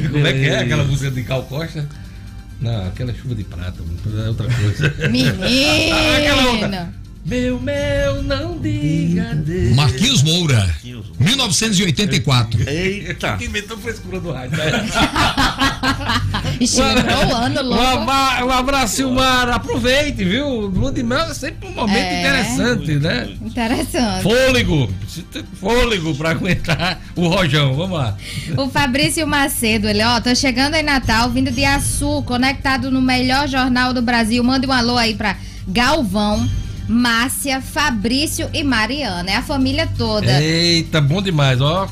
Como 0.11 0.27
é 0.27 0.33
que 0.33 0.45
é 0.47 0.59
aquela 0.59 0.83
música 0.83 1.11
de 1.11 1.23
Cal 1.23 1.43
Costa? 1.43 1.87
Não, 2.59 2.87
aquela 2.87 3.13
chuva 3.13 3.35
de 3.35 3.43
prata, 3.45 3.81
é 3.81 4.27
outra 4.27 4.47
coisa. 4.47 4.87
aquela 6.17 6.51
outra. 6.51 6.93
Meu, 7.29 7.59
meu, 7.61 8.23
não 8.23 8.57
diga 8.57 9.35
Deus. 9.35 9.75
Marquinhos 9.75 10.23
Moura, 10.23 10.67
1984. 11.19 12.67
Eita! 12.67 13.37
Que 13.37 13.45
inventou 13.45 13.77
frescura 13.77 14.19
do 14.19 14.31
rádio. 14.31 14.57
né? 14.57 14.65
Ixi, 16.59 16.81
lembrou 16.81 17.25
o 17.27 17.35
ano, 17.35 17.73
aba- 17.73 18.43
um 18.45 18.49
abraço, 18.51 18.95
Silmar. 18.97 19.49
Aproveite, 19.49 20.25
viu? 20.25 20.47
Lua 20.67 20.91
de 20.91 21.03
mel 21.03 21.19
é 21.19 21.33
sempre 21.35 21.67
um 21.69 21.71
momento 21.73 21.95
É. 21.97 22.19
interessante, 22.19 22.95
né? 22.95 23.29
Interessante. 23.45 24.23
Fôlego. 24.23 24.87
Precisa 24.99 25.25
ter 25.31 25.43
fôlego 25.59 26.15
pra 26.15 26.31
aguentar 26.31 26.99
o 27.15 27.27
rojão. 27.27 27.75
Vamos 27.75 27.97
lá. 27.99 28.17
O 28.57 28.67
Fabrício 28.69 29.25
Macedo, 29.27 29.87
ele, 29.87 30.03
ó, 30.03 30.19
tô 30.19 30.33
chegando 30.35 30.73
em 30.75 30.83
Natal, 30.83 31.29
vindo 31.29 31.51
de 31.51 31.63
Açu, 31.63 32.23
conectado 32.23 32.89
no 32.89 33.01
melhor 33.01 33.47
jornal 33.47 33.93
do 33.93 34.01
Brasil. 34.01 34.43
Mande 34.43 34.65
um 34.65 34.71
alô 34.73 34.97
aí 34.97 35.13
pra 35.15 35.37
Galvão, 35.67 36.49
Márcia, 36.89 37.61
Fabrício 37.61 38.49
e 38.51 38.63
Mariana. 38.63 39.29
É 39.29 39.35
a 39.35 39.43
família 39.43 39.87
toda. 39.95 40.41
Eita, 40.41 40.99
bom 40.99 41.21
demais, 41.21 41.61
ó. 41.61 41.87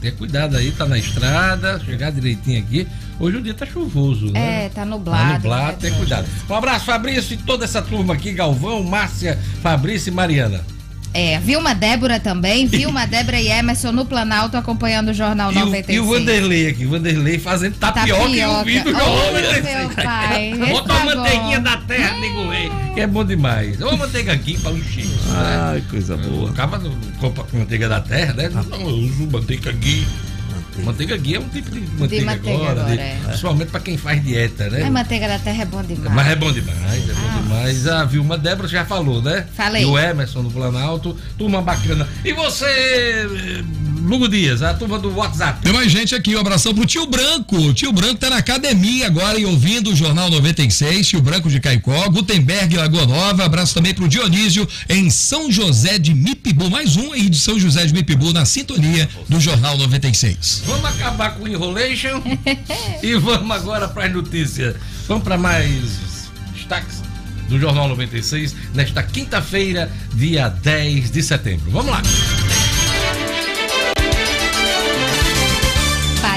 Tenha 0.00 0.12
cuidado 0.12 0.56
aí, 0.56 0.72
tá 0.72 0.86
na 0.86 0.98
estrada, 0.98 1.78
chegar 1.84 2.10
direitinho 2.10 2.58
aqui. 2.60 2.88
Hoje 3.20 3.36
o 3.36 3.42
dia 3.42 3.54
tá 3.54 3.64
chuvoso, 3.64 4.32
né? 4.32 4.64
É, 4.64 4.68
tá 4.70 4.80
Tá 4.80 4.84
nublado. 4.86 5.34
nublado, 5.34 5.72
né? 5.72 5.78
tenha 5.80 5.94
cuidado. 5.94 6.26
Um 6.48 6.54
abraço, 6.54 6.86
Fabrício, 6.86 7.34
e 7.34 7.36
toda 7.36 7.64
essa 7.64 7.80
turma 7.80 8.14
aqui, 8.14 8.32
Galvão, 8.32 8.82
Márcia, 8.82 9.38
Fabrício 9.62 10.10
e 10.10 10.14
Mariana. 10.14 10.64
É, 11.12 11.40
Vilma 11.40 11.74
Débora 11.74 12.20
também, 12.20 12.66
Vilma 12.66 13.04
Débora 13.06 13.40
e 13.40 13.48
Emerson 13.48 13.90
no 13.90 14.04
Planalto 14.04 14.56
acompanhando 14.56 15.08
o 15.08 15.14
Jornal 15.14 15.50
E 15.52 15.56
o, 15.56 15.66
96. 15.66 15.96
e 15.96 16.00
o 16.00 16.06
Vanderlei 16.06 16.68
aqui, 16.68 16.86
o 16.86 16.90
Vanderlei 16.90 17.38
fazendo 17.38 17.74
tapioca, 17.74 18.06
e 18.06 18.38
Tapioca. 18.40 18.58
ouvindo 18.58 18.86
o 18.86 18.90
Ô, 18.90 18.98
Jornal 18.98 19.32
meu 19.32 19.42
96. 19.42 19.94
pai, 20.04 20.50
esse 20.52 20.70
Bota 20.72 20.88
tá 20.88 20.94
uma 21.02 21.14
manteiguinha 21.16 21.56
bom. 21.58 21.64
da 21.64 21.76
terra, 21.78 22.20
nego 22.20 22.48
rei, 22.50 22.70
que 22.94 23.00
é 23.00 23.06
bom 23.08 23.24
demais. 23.24 23.80
Ou 23.80 23.96
manteiga 23.96 24.32
aqui 24.32 24.56
para 24.60 24.70
os 24.70 24.86
chicos, 24.86 25.24
né? 25.26 25.58
Ai, 25.72 25.82
coisa 25.90 26.16
boa. 26.16 26.50
Acaba 26.50 26.78
com 26.78 27.58
manteiga 27.58 27.88
da 27.88 28.00
terra, 28.00 28.32
né? 28.34 28.48
Não, 28.48 28.80
eu 28.80 28.86
uso 28.96 29.28
manteiga 29.32 29.72
ghee. 29.72 30.06
Manteiga 30.78 31.16
ghee 31.16 31.34
é 31.34 31.40
um 31.40 31.48
tipo 31.48 31.70
de 31.70 31.80
manteiga, 31.98 32.24
manteiga 32.26 32.56
agora, 32.58 32.80
agora, 32.82 32.96
de- 32.96 33.00
é. 33.02 33.18
principalmente 33.26 33.68
para 33.70 33.80
quem 33.80 33.96
faz 33.96 34.22
dieta, 34.24 34.70
né? 34.70 34.82
A 34.84 34.90
manteiga 34.90 35.28
da 35.28 35.38
terra 35.38 35.62
é 35.62 35.66
bom 35.66 35.82
demais. 35.82 36.14
Mas 36.14 36.28
é 36.28 36.36
bom 36.36 36.52
demais, 36.52 37.10
é 37.10 37.12
bom 37.12 37.20
Ah. 37.28 37.40
demais. 37.42 37.86
A 37.86 38.04
Vilma 38.04 38.38
Débora 38.38 38.68
já 38.68 38.84
falou, 38.84 39.20
né? 39.20 39.46
Falei. 39.54 39.82
E 39.82 39.86
o 39.86 39.98
Emerson 39.98 40.42
do 40.42 40.50
Planalto, 40.50 41.16
turma 41.36 41.60
bacana. 41.60 42.08
E 42.24 42.32
você, 42.32 42.64
eh, 42.66 43.64
Lugo 44.00 44.28
Dias, 44.28 44.62
a 44.62 44.74
turma 44.74 44.98
do 44.98 45.14
WhatsApp. 45.14 45.60
Tem 45.62 45.72
mais 45.72 45.90
gente 45.90 46.14
aqui, 46.14 46.34
um 46.34 46.40
abração 46.40 46.74
pro 46.74 46.86
tio 46.86 47.06
Branco. 47.06 47.56
O 47.56 47.74
tio 47.74 47.92
Branco 47.92 48.16
tá 48.16 48.30
na 48.30 48.38
academia 48.38 49.06
agora 49.06 49.38
e 49.38 49.44
ouvindo 49.44 49.90
o 49.90 49.96
Jornal 49.96 50.30
96, 50.30 51.06
tio 51.06 51.20
Branco 51.20 51.48
de 51.48 51.60
Caicó, 51.60 52.08
Gutenberg, 52.08 52.76
Lagoa 52.76 53.06
Nova. 53.06 53.44
Abraço 53.44 53.74
também 53.74 53.94
pro 53.94 54.08
Dionísio 54.08 54.66
em 54.88 55.10
São 55.10 55.50
José 55.52 55.98
de 55.98 56.14
Mipibu. 56.14 56.70
Mais 56.70 56.96
um 56.96 57.12
aí 57.12 57.28
de 57.28 57.38
São 57.38 57.58
José 57.58 57.84
de 57.86 57.92
Mipibu 57.92 58.32
na 58.32 58.44
sintonia 58.44 59.08
do 59.28 59.38
Jornal 59.38 59.76
96. 59.76 60.62
Vamos 60.66 60.84
acabar 60.86 61.34
com 61.34 61.44
o 61.44 61.48
Enrolation 61.48 62.22
e 63.02 63.14
vamos 63.14 63.50
agora 63.50 63.88
para 63.88 64.06
as 64.06 64.12
notícias. 64.12 64.76
Vamos 65.06 65.24
para 65.24 65.36
mais 65.36 66.28
destaques 66.54 67.02
do 67.48 67.58
Jornal 67.58 67.88
96 67.88 68.54
nesta 68.74 69.02
quinta-feira, 69.02 69.90
dia 70.14 70.48
10 70.48 71.10
de 71.10 71.22
setembro. 71.22 71.70
Vamos 71.70 71.90
lá. 71.90 72.02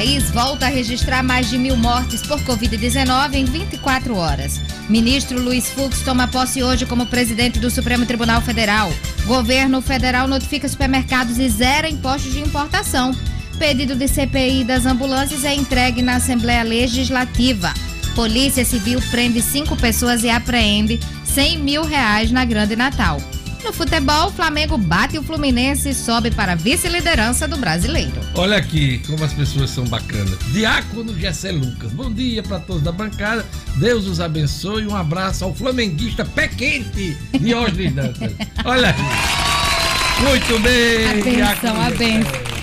País 0.03 0.29
volta 0.31 0.65
a 0.65 0.69
registrar 0.69 1.23
mais 1.23 1.49
de 1.49 1.57
mil 1.57 1.77
mortes 1.77 2.21
por 2.23 2.37
Covid-19 2.41 3.35
em 3.35 3.45
24 3.45 4.13
horas. 4.17 4.59
Ministro 4.89 5.41
Luiz 5.41 5.69
Fux 5.69 6.01
toma 6.01 6.27
posse 6.27 6.61
hoje 6.61 6.85
como 6.85 7.05
presidente 7.05 7.57
do 7.57 7.71
Supremo 7.71 8.05
Tribunal 8.05 8.41
Federal. 8.41 8.91
Governo 9.25 9.81
federal 9.81 10.27
notifica 10.27 10.67
supermercados 10.67 11.39
e 11.39 11.47
zera 11.47 11.87
impostos 11.87 12.33
de 12.33 12.41
importação. 12.41 13.15
Pedido 13.57 13.95
de 13.95 14.09
CPI 14.09 14.65
das 14.65 14.85
ambulâncias 14.85 15.45
é 15.45 15.55
entregue 15.55 16.01
na 16.01 16.17
Assembleia 16.17 16.63
Legislativa. 16.63 17.73
Polícia 18.13 18.65
Civil 18.65 19.01
prende 19.09 19.41
cinco 19.41 19.77
pessoas 19.77 20.25
e 20.25 20.29
apreende 20.29 20.99
100 21.23 21.59
mil 21.59 21.85
reais 21.85 22.29
na 22.29 22.43
Grande 22.43 22.75
Natal. 22.75 23.21
No 23.63 23.71
futebol, 23.71 24.27
o 24.27 24.31
Flamengo 24.31 24.77
bate 24.77 25.17
o 25.17 25.23
Fluminense 25.23 25.89
e 25.89 25.93
sobe 25.93 26.29
para 26.29 26.51
a 26.51 26.55
vice-liderança 26.55 27.47
do 27.47 27.55
brasileiro. 27.55 28.19
Olha 28.35 28.57
aqui 28.57 28.97
como 29.07 29.23
as 29.23 29.31
pessoas 29.31 29.69
são 29.69 29.85
bacanas. 29.85 30.37
Diácono 30.51 31.17
Gessé 31.17 31.53
Lucas. 31.53 31.93
Bom 31.93 32.11
dia 32.11 32.43
para 32.43 32.59
todos 32.59 32.83
da 32.83 32.91
bancada. 32.91 33.45
Deus 33.77 34.05
os 34.05 34.19
abençoe. 34.19 34.85
Um 34.85 34.93
abraço 34.93 35.45
ao 35.45 35.55
flamenguista 35.55 36.25
pé 36.25 36.49
quente, 36.49 37.17
Diógenes 37.39 37.95
Dantas. 37.95 38.33
Olha 38.65 38.89
aí. 38.89 40.23
Muito 40.27 40.59
bem. 40.59 41.07
A 41.07 41.13
benção, 41.13 41.33
Diácono 41.33 41.81
a 41.81 41.89
benção. 41.91 42.53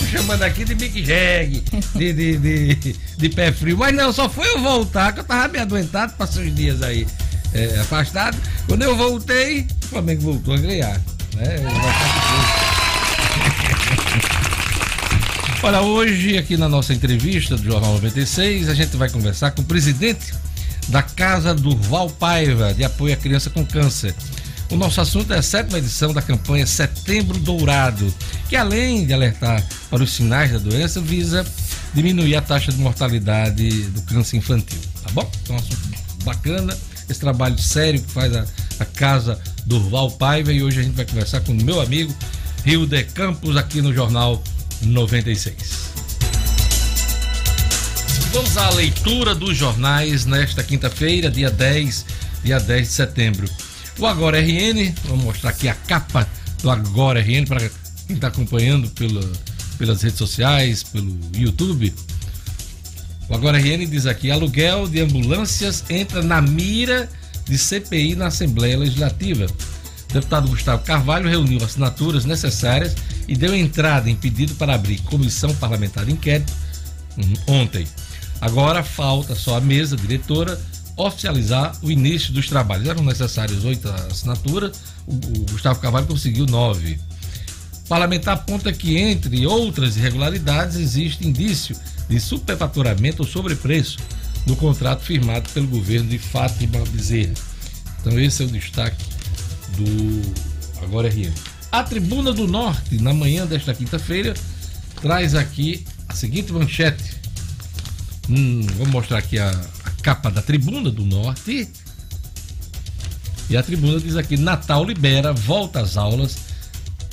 Me 0.00 0.08
chamando 0.08 0.42
aqui 0.42 0.64
de 0.64 0.74
Big 0.74 1.04
Jag, 1.04 1.62
de, 1.94 2.12
de, 2.12 2.38
de, 2.38 2.96
de 3.16 3.28
pé 3.28 3.52
frio. 3.52 3.76
Mas 3.76 3.94
não, 3.94 4.12
só 4.12 4.28
foi 4.28 4.48
eu 4.48 4.58
voltar, 4.58 5.12
que 5.12 5.20
eu 5.20 5.24
tava 5.24 5.48
meio 5.48 5.62
adoentado, 5.62 6.14
passei 6.14 6.48
uns 6.48 6.54
dias 6.54 6.82
aí 6.82 7.06
é, 7.54 7.78
afastado. 7.80 8.36
Quando 8.66 8.82
eu 8.82 8.94
voltei, 8.96 9.66
o 9.84 9.86
Flamengo 9.86 10.22
voltou 10.22 10.54
a 10.54 10.58
ganhar. 10.58 11.00
Né? 11.34 11.56
Olha, 15.62 15.80
hoje 15.80 16.36
aqui 16.36 16.56
na 16.58 16.68
nossa 16.68 16.92
entrevista 16.92 17.56
do 17.56 17.64
Jornal 17.64 17.94
96, 17.94 18.68
a 18.68 18.74
gente 18.74 18.98
vai 18.98 19.08
conversar 19.08 19.52
com 19.52 19.62
o 19.62 19.64
presidente 19.64 20.34
da 20.88 21.02
Casa 21.02 21.54
Durval 21.54 22.10
Paiva, 22.10 22.74
de 22.74 22.84
apoio 22.84 23.14
à 23.14 23.16
criança 23.16 23.48
com 23.48 23.64
câncer. 23.64 24.14
O 24.70 24.76
nosso 24.76 25.00
assunto 25.00 25.32
é 25.32 25.38
a 25.38 25.42
sétima 25.42 25.78
edição 25.78 26.12
da 26.12 26.20
campanha 26.20 26.66
Setembro 26.66 27.38
Dourado, 27.38 28.12
que 28.48 28.56
além 28.56 29.06
de 29.06 29.14
alertar 29.14 29.64
para 29.88 30.02
os 30.02 30.12
sinais 30.12 30.52
da 30.52 30.58
doença, 30.58 31.00
visa 31.00 31.46
diminuir 31.94 32.36
a 32.36 32.42
taxa 32.42 32.70
de 32.72 32.78
mortalidade 32.78 33.84
do 33.84 34.02
câncer 34.02 34.36
infantil. 34.36 34.80
Tá 35.02 35.10
bom? 35.12 35.30
Então, 35.42 35.56
um 35.56 35.58
assunto 35.58 35.80
bacana, 36.24 36.76
esse 37.08 37.20
trabalho 37.20 37.58
sério 37.58 38.00
que 38.00 38.10
faz 38.10 38.34
a, 38.34 38.44
a 38.80 38.84
Casa 38.84 39.40
Durval 39.66 40.10
Paiva 40.12 40.52
e 40.52 40.62
hoje 40.62 40.80
a 40.80 40.82
gente 40.82 40.94
vai 40.94 41.04
conversar 41.04 41.40
com 41.40 41.52
o 41.52 41.64
meu 41.64 41.80
amigo 41.80 42.14
Rio 42.64 42.86
de 42.86 43.02
Campos 43.04 43.56
aqui 43.56 43.82
no 43.82 43.92
Jornal 43.92 44.42
96. 44.82 45.92
Vamos 48.32 48.56
à 48.56 48.70
leitura 48.70 49.34
dos 49.34 49.56
jornais 49.56 50.26
nesta 50.26 50.62
quinta-feira, 50.62 51.30
dia 51.30 51.50
10, 51.50 52.06
dia 52.42 52.58
10 52.58 52.88
de 52.88 52.92
setembro. 52.92 53.48
O 53.98 54.06
Agora 54.06 54.40
RN, 54.40 54.92
vou 55.04 55.16
mostrar 55.18 55.50
aqui 55.50 55.68
a 55.68 55.74
capa 55.74 56.28
do 56.60 56.68
Agora 56.68 57.20
RN 57.20 57.46
para 57.46 57.60
quem 58.06 58.16
está 58.16 58.28
acompanhando 58.28 58.88
pela, 58.90 59.22
pelas 59.78 60.02
redes 60.02 60.18
sociais, 60.18 60.82
pelo 60.82 61.16
YouTube. 61.32 61.94
O 63.28 63.34
Agora 63.34 63.58
RN 63.58 63.86
diz 63.86 64.06
aqui: 64.06 64.30
aluguel 64.30 64.86
de 64.86 65.00
ambulâncias 65.00 65.84
entra 65.88 66.22
na 66.22 66.40
mira 66.40 67.08
de 67.46 67.58
CPI 67.58 68.14
na 68.14 68.26
Assembleia 68.26 68.78
Legislativa. 68.78 69.46
O 70.10 70.12
deputado 70.12 70.48
Gustavo 70.48 70.84
Carvalho 70.84 71.28
reuniu 71.28 71.62
assinaturas 71.64 72.24
necessárias 72.24 72.94
e 73.26 73.36
deu 73.36 73.54
entrada 73.54 74.08
em 74.08 74.14
pedido 74.14 74.54
para 74.54 74.74
abrir 74.74 75.00
comissão 75.02 75.54
parlamentar 75.56 76.04
de 76.04 76.12
inquérito 76.12 76.52
hum, 77.18 77.34
ontem. 77.46 77.86
Agora 78.40 78.82
falta 78.82 79.34
só 79.34 79.56
a 79.56 79.60
mesa 79.60 79.96
diretora 79.96 80.60
oficializar 80.96 81.76
o 81.82 81.90
início 81.90 82.32
dos 82.32 82.48
trabalhos. 82.48 82.88
Eram 82.88 83.02
necessárias 83.02 83.64
oito 83.64 83.88
assinaturas, 83.88 84.76
o, 85.06 85.14
o 85.14 85.46
Gustavo 85.50 85.80
Carvalho 85.80 86.06
conseguiu 86.06 86.46
nove. 86.46 86.98
O 87.84 87.88
parlamentar 87.88 88.34
aponta 88.34 88.72
que, 88.72 88.96
entre 88.96 89.46
outras 89.46 89.96
irregularidades, 89.96 90.76
existe 90.76 91.26
indício 91.26 91.76
de 92.08 92.20
superfaturamento 92.20 93.22
ou 93.22 93.28
sobrepreço 93.28 93.98
no 94.46 94.56
contrato 94.56 95.02
firmado 95.02 95.48
pelo 95.50 95.66
governo 95.66 96.08
de 96.08 96.18
Fátima 96.18 96.84
Bezerra. 96.86 97.34
Então, 98.00 98.18
esse 98.20 98.42
é 98.42 98.46
o 98.46 98.48
destaque 98.48 99.02
do 99.76 100.22
Agora 100.82 101.08
RN. 101.08 101.32
A 101.72 101.82
Tribuna 101.82 102.32
do 102.32 102.46
Norte, 102.46 102.98
na 102.98 103.12
manhã 103.12 103.46
desta 103.46 103.74
quinta-feira, 103.74 104.34
traz 105.00 105.34
aqui 105.34 105.84
a 106.08 106.14
seguinte 106.14 106.52
manchete. 106.52 107.14
Hum, 108.28 108.60
vou 108.76 108.86
mostrar 108.86 109.18
aqui 109.18 109.38
a, 109.38 109.50
a 109.84 109.90
capa 110.02 110.30
da 110.30 110.42
Tribuna 110.42 110.90
do 110.90 111.04
Norte. 111.04 111.68
E 113.48 113.56
a 113.56 113.62
tribuna 113.62 114.00
diz 114.00 114.16
aqui: 114.16 114.36
Natal 114.36 114.84
libera, 114.84 115.32
volta 115.32 115.80
às 115.80 115.96
aulas 115.96 116.36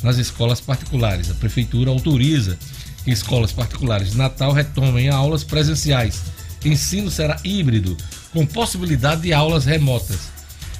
nas 0.03 0.17
escolas 0.17 0.61
particulares. 0.61 1.29
A 1.29 1.33
prefeitura 1.33 1.89
autoriza 1.89 2.57
escolas 3.05 3.51
particulares 3.51 4.11
de 4.11 4.17
Natal 4.17 4.51
retomem 4.51 5.09
aulas 5.09 5.43
presenciais. 5.43 6.21
Ensino 6.63 7.09
será 7.09 7.39
híbrido, 7.43 7.97
com 8.31 8.45
possibilidade 8.45 9.21
de 9.21 9.33
aulas 9.33 9.65
remotas. 9.65 10.29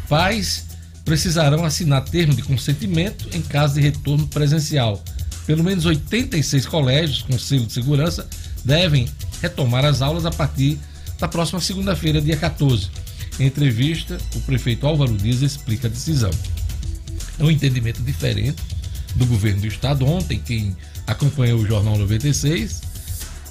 Pais 0.08 0.66
precisarão 1.04 1.66
assinar 1.66 2.04
termo 2.04 2.34
de 2.34 2.44
consentimento 2.44 3.28
em 3.34 3.42
caso 3.42 3.75
de 3.75 3.82
retorno 3.82 4.28
presencial. 4.28 5.04
Pelo 5.46 5.63
menos 5.63 5.86
86 5.86 6.66
colégios 6.68 7.24
com 7.24 7.38
selo 7.40 7.66
de 7.66 7.74
segurança 7.74 8.28
devem 8.63 9.10
retomar 9.42 9.84
as 9.84 10.01
aulas 10.01 10.25
a 10.25 10.32
partir 10.32 10.78
da 11.20 11.28
próxima 11.28 11.60
segunda-feira, 11.60 12.22
dia 12.22 12.38
14. 12.38 12.90
Em 13.40 13.48
entrevista, 13.48 14.18
o 14.36 14.42
prefeito 14.42 14.86
Álvaro 14.86 15.18
Dias 15.18 15.42
explica 15.42 15.88
a 15.88 15.90
decisão. 15.90 16.32
É 17.40 17.44
um 17.44 17.50
entendimento 17.50 18.01
diferente 18.04 18.62
do 19.15 19.25
governo 19.25 19.62
do 19.62 19.68
estado. 19.68 20.06
Ontem, 20.06 20.39
quem 20.39 20.75
acompanhou 21.08 21.60
o 21.60 21.65
Jornal 21.65 21.98
96 21.98 22.82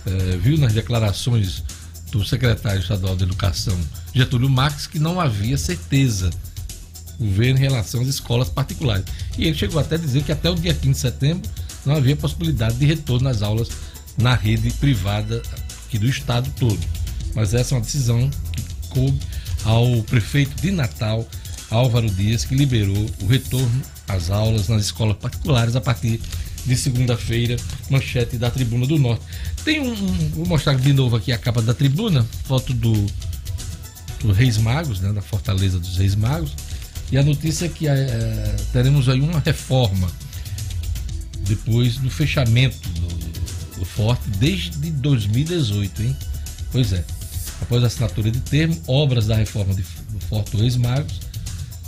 eh, 0.06 0.38
viu 0.40 0.58
nas 0.58 0.72
declarações 0.72 1.62
do 2.10 2.24
secretário 2.24 2.80
estadual 2.80 3.16
de 3.16 3.24
Educação, 3.24 3.78
Getúlio 4.12 4.48
Marques, 4.48 4.86
que 4.86 4.98
não 4.98 5.20
havia 5.20 5.56
certeza 5.56 6.30
do 7.18 7.26
governo 7.26 7.58
em 7.58 7.62
relação 7.62 8.00
às 8.00 8.08
escolas 8.08 8.48
particulares. 8.48 9.04
E 9.38 9.46
ele 9.46 9.56
chegou 9.56 9.80
até 9.80 9.94
a 9.94 9.98
dizer 9.98 10.22
que 10.24 10.32
até 10.32 10.50
o 10.50 10.54
dia 10.54 10.74
15 10.74 10.92
de 10.92 10.98
setembro 10.98 11.50
não 11.84 11.96
havia 11.96 12.16
possibilidade 12.16 12.76
de 12.76 12.86
retorno 12.86 13.28
às 13.28 13.42
aulas 13.42 13.68
na 14.18 14.34
rede 14.34 14.70
privada 14.74 15.42
aqui 15.86 15.98
do 15.98 16.08
estado 16.08 16.50
todo. 16.58 16.80
Mas 17.34 17.54
essa 17.54 17.74
é 17.74 17.78
uma 17.78 17.84
decisão 17.84 18.28
que 18.52 18.88
coube 18.88 19.20
ao 19.64 20.02
prefeito 20.04 20.60
de 20.60 20.70
Natal, 20.70 21.26
Álvaro 21.70 22.10
Dias, 22.10 22.44
que 22.44 22.54
liberou 22.54 23.06
o 23.22 23.26
retorno 23.26 23.82
às 24.14 24.30
aulas 24.30 24.68
nas 24.68 24.82
escolas 24.84 25.16
particulares 25.16 25.76
a 25.76 25.80
partir 25.80 26.20
de 26.64 26.76
segunda-feira, 26.76 27.56
manchete 27.88 28.36
da 28.36 28.50
Tribuna 28.50 28.86
do 28.86 28.98
Norte. 28.98 29.22
Tem 29.64 29.80
um, 29.80 29.94
Vou 30.30 30.46
mostrar 30.46 30.74
de 30.74 30.92
novo 30.92 31.16
aqui 31.16 31.32
a 31.32 31.38
capa 31.38 31.62
da 31.62 31.74
tribuna, 31.74 32.26
foto 32.44 32.72
do, 32.74 32.92
do 34.20 34.32
Reis 34.32 34.58
Magos, 34.58 35.00
né, 35.00 35.12
da 35.12 35.22
Fortaleza 35.22 35.78
dos 35.78 35.96
Reis 35.96 36.14
Magos. 36.14 36.52
E 37.10 37.18
a 37.18 37.22
notícia 37.22 37.66
é 37.66 37.68
que 37.68 37.88
é, 37.88 38.56
teremos 38.72 39.08
aí 39.08 39.20
uma 39.20 39.40
reforma 39.40 40.10
depois 41.40 41.96
do 41.96 42.08
fechamento 42.10 42.88
do, 42.90 43.80
do 43.80 43.84
Forte 43.84 44.22
desde 44.38 44.90
2018, 44.92 46.02
hein? 46.02 46.16
Pois 46.70 46.92
é. 46.92 47.04
Após 47.62 47.82
a 47.82 47.88
assinatura 47.88 48.30
de 48.30 48.40
termo, 48.40 48.80
obras 48.86 49.26
da 49.26 49.34
reforma 49.34 49.74
de, 49.74 49.82
do 49.82 50.20
Forte 50.28 50.56
Reis 50.56 50.76
Magos 50.76 51.29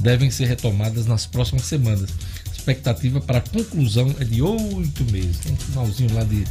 devem 0.02 0.30
ser 0.30 0.46
retomadas 0.46 1.06
nas 1.06 1.26
próximas 1.26 1.64
semanas. 1.64 2.10
Expectativa 2.52 3.20
para 3.20 3.38
a 3.38 3.40
conclusão 3.40 4.14
é 4.20 4.24
de 4.24 4.42
oito 4.42 5.04
meses. 5.10 5.44
No 5.46 5.56
finalzinho 5.56 6.12
lá 6.12 6.24
de 6.24 6.44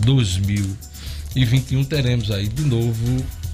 2021 0.00 1.84
teremos 1.84 2.30
aí 2.30 2.48
de 2.48 2.62
novo 2.62 3.04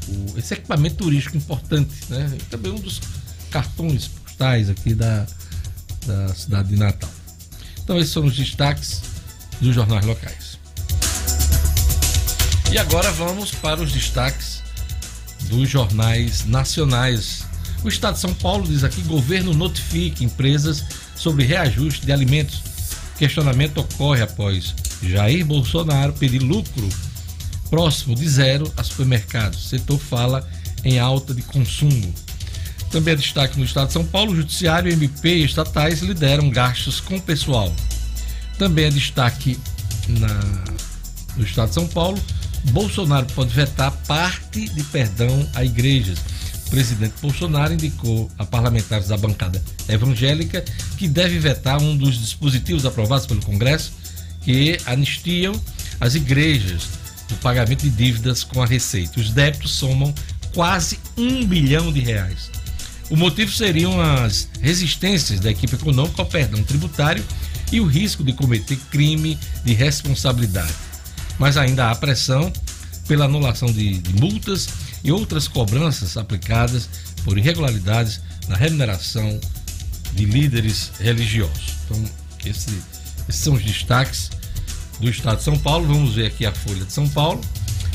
o, 0.08 0.38
esse 0.38 0.54
equipamento 0.54 0.96
turístico 0.96 1.36
importante, 1.36 1.94
né? 2.08 2.36
Também 2.50 2.72
um 2.72 2.80
dos 2.80 3.00
cartões 3.50 4.08
postais 4.08 4.68
aqui 4.68 4.94
da, 4.94 5.26
da 6.06 6.34
cidade 6.34 6.68
de 6.68 6.76
Natal. 6.76 7.10
Então 7.82 7.98
esses 7.98 8.12
são 8.12 8.24
os 8.24 8.36
destaques 8.36 9.02
dos 9.60 9.74
jornais 9.74 10.04
locais. 10.04 10.58
E 12.72 12.78
agora 12.78 13.10
vamos 13.12 13.52
para 13.52 13.80
os 13.80 13.92
destaques 13.92 14.62
dos 15.42 15.68
jornais 15.68 16.44
nacionais. 16.46 17.44
O 17.82 17.88
Estado 17.88 18.14
de 18.14 18.20
São 18.20 18.34
Paulo 18.34 18.66
diz 18.66 18.84
aqui: 18.84 19.02
governo 19.02 19.54
notifica 19.54 20.24
empresas 20.24 20.84
sobre 21.14 21.44
reajuste 21.44 22.04
de 22.04 22.12
alimentos. 22.12 22.62
Questionamento 23.18 23.78
ocorre 23.78 24.22
após 24.22 24.74
Jair 25.02 25.44
Bolsonaro 25.44 26.12
pedir 26.12 26.40
lucro 26.40 26.88
próximo 27.70 28.14
de 28.14 28.28
zero 28.28 28.72
a 28.76 28.82
supermercados. 28.82 29.64
O 29.64 29.68
setor 29.68 29.98
fala 29.98 30.48
em 30.84 30.98
alta 30.98 31.34
de 31.34 31.42
consumo. 31.42 32.14
Também 32.90 33.12
é 33.12 33.16
destaque 33.16 33.58
no 33.58 33.64
estado 33.64 33.88
de 33.88 33.92
São 33.92 34.04
Paulo: 34.04 34.32
o 34.32 34.36
Judiciário, 34.36 34.92
MP 34.92 35.36
e 35.36 35.44
estatais 35.44 36.00
lideram 36.00 36.50
gastos 36.50 37.00
com 37.00 37.18
pessoal. 37.18 37.74
Também 38.58 38.86
é 38.86 38.90
destaque 38.90 39.58
na, 40.08 40.64
no 41.36 41.44
estado 41.44 41.68
de 41.68 41.74
São 41.74 41.86
Paulo: 41.86 42.18
Bolsonaro 42.70 43.26
pode 43.34 43.50
vetar 43.50 43.92
parte 44.06 44.68
de 44.68 44.82
perdão 44.84 45.48
a 45.54 45.64
igrejas. 45.64 46.18
Presidente 46.70 47.14
Bolsonaro 47.22 47.72
indicou 47.72 48.30
a 48.38 48.44
parlamentares 48.44 49.08
da 49.08 49.16
bancada 49.16 49.62
evangélica 49.88 50.64
que 50.96 51.08
deve 51.08 51.38
vetar 51.38 51.80
um 51.80 51.96
dos 51.96 52.18
dispositivos 52.18 52.84
aprovados 52.84 53.26
pelo 53.26 53.40
Congresso 53.42 53.92
que 54.42 54.78
anistiam 54.86 55.60
as 56.00 56.14
igrejas 56.14 56.88
do 57.28 57.34
pagamento 57.36 57.82
de 57.82 57.90
dívidas 57.90 58.44
com 58.44 58.62
a 58.62 58.66
Receita. 58.66 59.20
Os 59.20 59.30
débitos 59.30 59.72
somam 59.72 60.14
quase 60.54 60.98
um 61.16 61.44
bilhão 61.44 61.92
de 61.92 62.00
reais. 62.00 62.50
O 63.10 63.16
motivo 63.16 63.52
seriam 63.52 64.00
as 64.00 64.48
resistências 64.60 65.38
da 65.40 65.50
equipe 65.50 65.74
econômica 65.74 66.22
ao 66.22 66.26
perdão 66.26 66.62
tributário 66.62 67.24
e 67.70 67.80
o 67.80 67.86
risco 67.86 68.22
de 68.24 68.32
cometer 68.32 68.76
crime 68.90 69.38
de 69.64 69.74
responsabilidade. 69.74 70.74
Mas 71.38 71.56
ainda 71.56 71.90
há 71.90 71.94
pressão 71.94 72.52
pela 73.06 73.26
anulação 73.26 73.68
de, 73.70 73.98
de 73.98 74.20
multas 74.20 74.68
e 75.06 75.12
outras 75.12 75.46
cobranças 75.46 76.16
aplicadas 76.16 76.90
por 77.24 77.38
irregularidades 77.38 78.20
na 78.48 78.56
remuneração 78.56 79.40
de 80.12 80.24
líderes 80.24 80.90
religiosos. 80.98 81.76
Então, 81.84 82.04
esse, 82.44 82.70
esses 83.28 83.40
são 83.40 83.54
os 83.54 83.62
destaques 83.62 84.30
do 84.98 85.08
Estado 85.08 85.38
de 85.38 85.44
São 85.44 85.56
Paulo. 85.56 85.86
Vamos 85.86 86.16
ver 86.16 86.26
aqui 86.26 86.44
a 86.44 86.52
Folha 86.52 86.84
de 86.84 86.92
São 86.92 87.08
Paulo. 87.08 87.40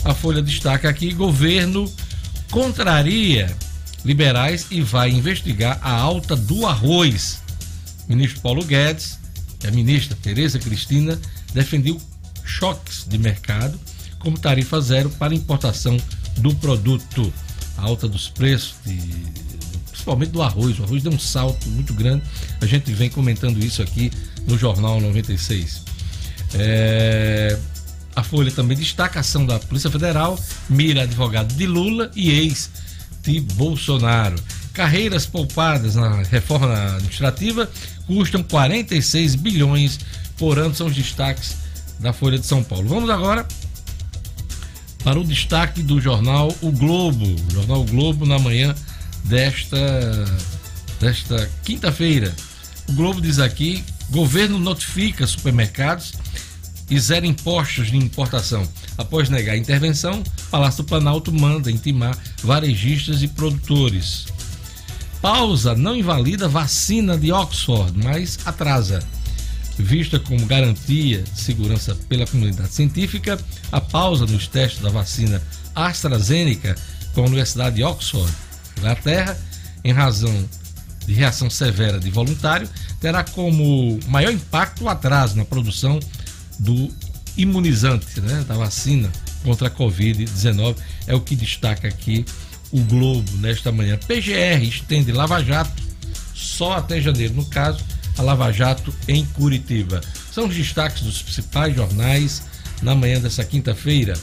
A 0.05 0.13
Folha 0.13 0.41
destaca 0.41 0.87
aqui: 0.87 1.11
governo 1.13 1.91
contraria 2.49 3.53
liberais 4.05 4.67
e 4.71 4.81
vai 4.81 5.11
investigar 5.11 5.79
a 5.81 5.91
alta 5.91 6.33
do 6.33 6.65
arroz. 6.65 7.41
ministro 8.07 8.39
Paulo 8.39 8.63
Guedes 8.63 9.19
e 9.61 9.67
a 9.67 9.71
ministra 9.71 10.17
Tereza 10.21 10.59
Cristina 10.59 11.19
defendeu 11.53 11.99
choques 12.45 13.05
de 13.05 13.17
mercado 13.17 13.77
como 14.19 14.37
tarifa 14.37 14.79
zero 14.79 15.09
para 15.09 15.35
importação 15.35 15.97
do 16.37 16.53
produto. 16.55 17.33
A 17.77 17.83
alta 17.83 18.07
dos 18.07 18.29
preços, 18.29 18.75
de, 18.85 18.97
principalmente 19.89 20.31
do 20.31 20.41
arroz. 20.41 20.79
O 20.79 20.83
arroz 20.83 21.03
deu 21.03 21.11
um 21.11 21.19
salto 21.19 21.67
muito 21.69 21.93
grande. 21.93 22.23
A 22.59 22.65
gente 22.65 22.91
vem 22.93 23.09
comentando 23.09 23.57
isso 23.59 23.81
aqui 23.81 24.11
no 24.47 24.57
Jornal 24.57 24.99
96. 24.99 25.83
É, 26.53 27.57
a 28.15 28.23
Folha 28.23 28.51
também 28.51 28.77
destaca 28.77 29.19
a 29.19 29.21
ação 29.21 29.45
da 29.45 29.57
Polícia 29.59 29.89
Federal, 29.89 30.37
mira 30.69 31.03
advogado 31.03 31.53
de 31.53 31.65
Lula 31.65 32.11
e 32.15 32.29
ex 32.31 32.69
de 33.23 33.39
Bolsonaro. 33.39 34.35
Carreiras 34.73 35.25
poupadas 35.25 35.95
na 35.95 36.23
reforma 36.23 36.95
administrativa 36.95 37.69
custam 38.07 38.43
46 38.43 39.35
bilhões 39.35 39.99
por 40.37 40.57
ano, 40.57 40.73
são 40.73 40.87
os 40.87 40.95
destaques 40.95 41.55
da 41.99 42.11
Folha 42.11 42.39
de 42.39 42.45
São 42.45 42.63
Paulo. 42.63 42.87
Vamos 42.87 43.09
agora 43.09 43.45
para 45.03 45.19
o 45.19 45.23
destaque 45.23 45.81
do 45.81 45.99
jornal 45.99 46.55
O 46.61 46.71
Globo. 46.71 47.25
O 47.25 47.53
jornal 47.53 47.81
o 47.81 47.85
Globo 47.85 48.25
na 48.25 48.39
manhã 48.39 48.75
desta, 49.23 50.25
desta 50.99 51.49
quinta-feira. 51.63 52.33
O 52.87 52.93
Globo 52.93 53.21
diz 53.21 53.39
aqui: 53.39 53.83
governo 54.09 54.59
notifica 54.59 55.25
supermercados 55.25 56.13
e 56.89 56.99
zero 56.99 57.25
impostos 57.25 57.89
de 57.89 57.97
importação. 57.97 58.67
Após 58.97 59.29
negar 59.29 59.53
a 59.53 59.57
intervenção, 59.57 60.21
Palácio 60.49 60.83
do 60.83 60.87
Planalto 60.87 61.31
manda 61.31 61.71
intimar 61.71 62.17
varejistas 62.43 63.23
e 63.23 63.27
produtores. 63.27 64.25
Pausa 65.21 65.75
não 65.75 65.95
invalida 65.95 66.49
vacina 66.49 67.17
de 67.17 67.31
Oxford, 67.31 67.93
mas 68.03 68.39
atrasa. 68.45 69.01
Vista 69.81 70.19
como 70.19 70.45
garantia 70.45 71.21
de 71.21 71.41
segurança 71.41 71.95
pela 72.07 72.25
comunidade 72.27 72.73
científica, 72.73 73.39
a 73.71 73.81
pausa 73.81 74.25
nos 74.25 74.47
testes 74.47 74.81
da 74.81 74.89
vacina 74.89 75.41
AstraZeneca 75.75 76.75
com 77.13 77.21
a 77.21 77.25
Universidade 77.25 77.77
de 77.77 77.83
Oxford, 77.83 78.31
Inglaterra, 78.77 79.37
em 79.83 79.91
razão 79.91 80.33
de 81.05 81.13
reação 81.13 81.49
severa 81.49 81.99
de 81.99 82.09
voluntário, 82.09 82.69
terá 82.99 83.23
como 83.23 83.99
maior 84.07 84.31
impacto 84.31 84.83
o 84.83 84.89
atraso 84.89 85.35
na 85.35 85.45
produção 85.45 85.99
do 86.59 86.89
imunizante, 87.35 88.21
né, 88.21 88.45
da 88.47 88.55
vacina 88.55 89.11
contra 89.43 89.67
a 89.67 89.71
Covid-19. 89.71 90.75
É 91.07 91.15
o 91.15 91.21
que 91.21 91.35
destaca 91.35 91.87
aqui 91.87 92.25
o 92.71 92.81
Globo 92.81 93.29
nesta 93.37 93.71
manhã. 93.71 93.97
PGR 93.97 94.63
estende 94.63 95.11
Lava 95.11 95.43
Jato 95.43 95.81
só 96.33 96.73
até 96.73 97.01
janeiro, 97.01 97.33
no 97.33 97.45
caso, 97.45 97.83
a 98.17 98.21
Lava 98.21 98.51
Jato 98.51 98.93
em 99.07 99.25
Curitiba. 99.25 100.01
São 100.31 100.47
os 100.47 100.55
destaques 100.55 101.03
dos 101.03 101.21
principais 101.21 101.75
jornais 101.75 102.43
na 102.81 102.95
manhã 102.95 103.19
dessa 103.19 103.43
quinta-feira. 103.43 104.13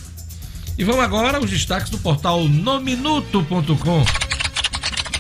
E 0.77 0.85
vamos 0.85 1.03
agora 1.03 1.39
aos 1.39 1.51
destaques 1.51 1.91
do 1.91 1.99
portal 1.99 2.49
nominuto.com. 2.49 4.38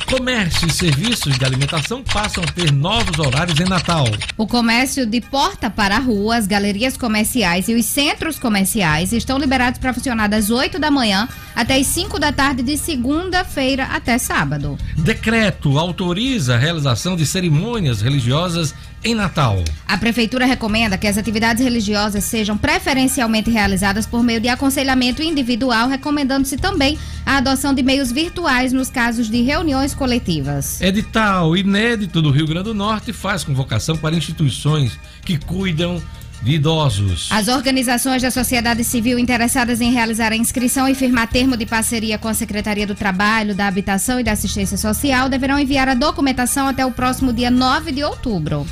Comércio 0.08 0.66
e 0.66 0.72
serviços 0.72 1.38
de 1.38 1.44
alimentação 1.44 2.02
passam 2.02 2.42
a 2.42 2.46
ter 2.46 2.72
novos 2.72 3.18
horários 3.18 3.60
em 3.60 3.66
Natal. 3.66 4.06
O 4.38 4.46
comércio 4.46 5.04
de 5.04 5.20
porta 5.20 5.68
para 5.68 5.96
a 5.96 5.98
rua, 5.98 6.36
as 6.36 6.46
galerias 6.46 6.96
comerciais 6.96 7.68
e 7.68 7.74
os 7.74 7.84
centros 7.84 8.38
comerciais 8.38 9.12
estão 9.12 9.36
liberados 9.36 9.78
para 9.78 9.92
funcionar 9.92 10.26
das 10.26 10.48
8 10.48 10.78
da 10.78 10.90
manhã 10.90 11.28
até 11.54 11.76
as 11.76 11.88
5 11.88 12.18
da 12.18 12.32
tarde 12.32 12.62
de 12.62 12.78
segunda-feira 12.78 13.84
até 13.84 14.16
sábado. 14.16 14.78
Decreto 14.96 15.78
autoriza 15.78 16.54
a 16.54 16.58
realização 16.58 17.14
de 17.14 17.26
cerimônias 17.26 18.00
religiosas 18.00 18.74
em 19.04 19.14
Natal. 19.14 19.62
A 19.86 19.96
Prefeitura 19.96 20.46
recomenda 20.46 20.98
que 20.98 21.06
as 21.06 21.16
atividades 21.16 21.62
religiosas 21.62 22.24
sejam 22.24 22.56
preferencialmente 22.56 23.50
realizadas 23.50 24.06
por 24.06 24.22
meio 24.22 24.40
de 24.40 24.48
aconselhamento 24.48 25.22
individual, 25.22 25.88
recomendando-se 25.88 26.56
também 26.56 26.98
a 27.24 27.36
adoção 27.38 27.72
de 27.74 27.82
meios 27.82 28.10
virtuais 28.10 28.72
nos 28.72 28.90
casos 28.90 29.28
de 29.28 29.42
reuniões 29.42 29.94
coletivas. 29.94 30.80
Edital 30.80 31.56
inédito 31.56 32.20
do 32.20 32.30
Rio 32.30 32.46
Grande 32.46 32.64
do 32.64 32.74
Norte 32.74 33.12
faz 33.12 33.44
convocação 33.44 33.96
para 33.96 34.16
instituições 34.16 34.98
que 35.24 35.38
cuidam 35.38 36.02
de 36.42 36.52
idosos. 36.52 37.28
As 37.30 37.48
organizações 37.48 38.22
da 38.22 38.30
sociedade 38.30 38.84
civil 38.84 39.18
interessadas 39.18 39.80
em 39.80 39.92
realizar 39.92 40.32
a 40.32 40.36
inscrição 40.36 40.88
e 40.88 40.94
firmar 40.94 41.28
termo 41.28 41.56
de 41.56 41.66
parceria 41.66 42.18
com 42.18 42.28
a 42.28 42.34
Secretaria 42.34 42.86
do 42.86 42.94
Trabalho, 42.94 43.54
da 43.54 43.66
Habitação 43.66 44.20
e 44.20 44.24
da 44.24 44.32
Assistência 44.32 44.76
Social 44.76 45.28
deverão 45.28 45.58
enviar 45.58 45.88
a 45.88 45.94
documentação 45.94 46.68
até 46.68 46.84
o 46.84 46.92
próximo 46.92 47.32
dia 47.32 47.50
9 47.50 47.92
de 47.92 48.04
outubro. 48.04 48.66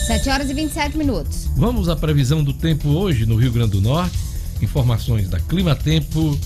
7 0.07 0.31
horas 0.31 0.49
e 0.49 0.55
27 0.55 0.97
minutos. 0.97 1.49
Vamos 1.57 1.89
à 1.89 1.97
previsão 1.97 2.45
do 2.45 2.53
tempo 2.53 2.91
hoje 2.91 3.27
no 3.27 3.35
Rio 3.35 3.51
Grande 3.51 3.73
do 3.73 3.81
Norte. 3.81 4.17
Informações 4.63 5.29
da 5.29 5.41
Clima 5.41 5.75
Tempo 5.75 6.39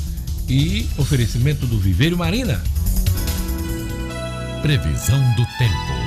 e 0.49 0.89
oferecimento 0.97 1.67
do 1.67 1.79
Viveiro 1.79 2.17
Marina. 2.17 2.63
Previsão 4.63 5.21
do 5.35 5.45
tempo. 5.59 6.00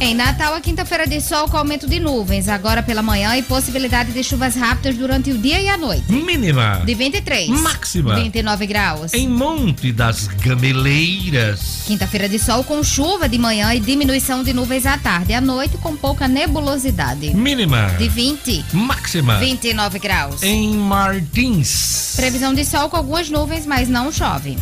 Em 0.00 0.14
Natal, 0.14 0.54
a 0.54 0.60
quinta-feira 0.60 1.08
de 1.08 1.20
sol 1.20 1.48
com 1.48 1.56
aumento 1.56 1.88
de 1.88 1.98
nuvens, 1.98 2.48
agora 2.48 2.84
pela 2.84 3.02
manhã 3.02 3.36
e 3.36 3.42
possibilidade 3.42 4.12
de 4.12 4.22
chuvas 4.22 4.54
rápidas 4.54 4.96
durante 4.96 5.32
o 5.32 5.36
dia 5.36 5.60
e 5.60 5.68
a 5.68 5.76
noite. 5.76 6.12
Mínima. 6.12 6.82
De 6.86 6.94
23. 6.94 7.48
Máxima. 7.48 8.14
29 8.14 8.66
graus. 8.68 9.12
Em 9.12 9.28
Monte 9.28 9.90
das 9.90 10.28
Gameleiras. 10.28 11.82
Quinta-feira 11.84 12.28
de 12.28 12.38
sol 12.38 12.62
com 12.62 12.80
chuva 12.80 13.28
de 13.28 13.38
manhã 13.38 13.74
e 13.74 13.80
diminuição 13.80 14.44
de 14.44 14.52
nuvens 14.52 14.86
à 14.86 14.96
tarde. 14.96 15.34
À 15.34 15.40
noite 15.40 15.76
com 15.78 15.96
pouca 15.96 16.28
nebulosidade. 16.28 17.34
Mínima. 17.34 17.88
De 17.98 18.08
20. 18.08 18.66
Máxima. 18.72 19.38
29 19.38 19.98
graus. 19.98 20.44
Em 20.44 20.76
Martins. 20.76 22.12
Previsão 22.14 22.54
de 22.54 22.64
sol 22.64 22.88
com 22.88 22.96
algumas 22.96 23.28
nuvens, 23.28 23.66
mas 23.66 23.88
não 23.88 24.12
chove. 24.12 24.56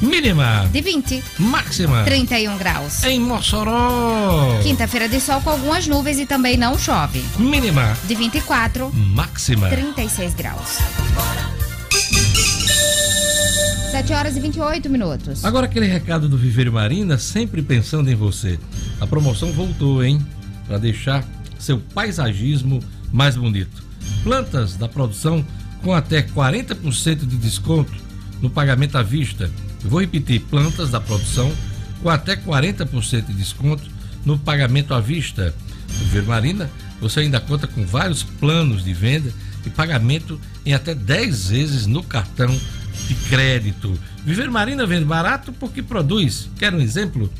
Mínima. 0.00 0.68
De 0.72 0.80
20. 0.80 1.22
Máxima. 1.38 2.04
31 2.04 2.58
graus. 2.58 3.04
Em 3.04 3.20
Mossoró. 3.20 4.58
Quinta-feira 4.62 5.08
de 5.08 5.20
sol 5.20 5.40
com 5.40 5.50
algumas 5.50 5.86
nuvens 5.86 6.18
e 6.18 6.26
também 6.26 6.56
não 6.56 6.78
chove. 6.78 7.24
Mínima. 7.38 7.96
De 8.04 8.14
24. 8.14 8.92
Máxima. 8.92 9.68
36 9.68 10.34
graus. 10.34 10.78
7 13.90 14.12
horas 14.12 14.36
e 14.36 14.40
28 14.40 14.90
minutos. 14.90 15.44
Agora 15.44 15.66
aquele 15.66 15.86
recado 15.86 16.28
do 16.28 16.36
Viveiro 16.36 16.72
Marina, 16.72 17.16
sempre 17.16 17.62
pensando 17.62 18.10
em 18.10 18.14
você. 18.14 18.58
A 19.00 19.06
promoção 19.06 19.52
voltou, 19.52 20.02
hein? 20.02 20.20
Para 20.66 20.78
deixar 20.78 21.24
seu 21.58 21.78
paisagismo 21.78 22.82
mais 23.12 23.36
bonito. 23.36 23.84
Plantas 24.24 24.76
da 24.76 24.88
produção 24.88 25.44
com 25.82 25.94
até 25.94 26.22
40% 26.22 27.26
de 27.26 27.36
desconto 27.36 27.92
no 28.42 28.50
pagamento 28.50 28.98
à 28.98 29.02
vista. 29.02 29.50
Vou 29.84 30.00
repetir: 30.00 30.40
plantas 30.40 30.90
da 30.90 31.00
produção 31.00 31.52
com 32.02 32.10
até 32.10 32.36
40% 32.36 33.26
de 33.26 33.34
desconto 33.34 33.84
no 34.24 34.38
pagamento 34.38 34.94
à 34.94 35.00
vista. 35.00 35.54
Viveiro 35.88 36.26
Marina, 36.26 36.70
você 37.00 37.20
ainda 37.20 37.40
conta 37.40 37.66
com 37.66 37.84
vários 37.86 38.22
planos 38.22 38.84
de 38.84 38.92
venda 38.92 39.32
e 39.64 39.70
pagamento 39.70 40.40
em 40.64 40.74
até 40.74 40.94
10 40.94 41.48
vezes 41.48 41.86
no 41.86 42.02
cartão 42.02 42.58
de 43.08 43.14
crédito. 43.28 43.98
Viver 44.24 44.50
Marina 44.50 44.86
vende 44.86 45.04
barato 45.04 45.52
porque 45.52 45.82
produz. 45.82 46.48
Quer 46.58 46.74
um 46.74 46.80
exemplo? 46.80 47.30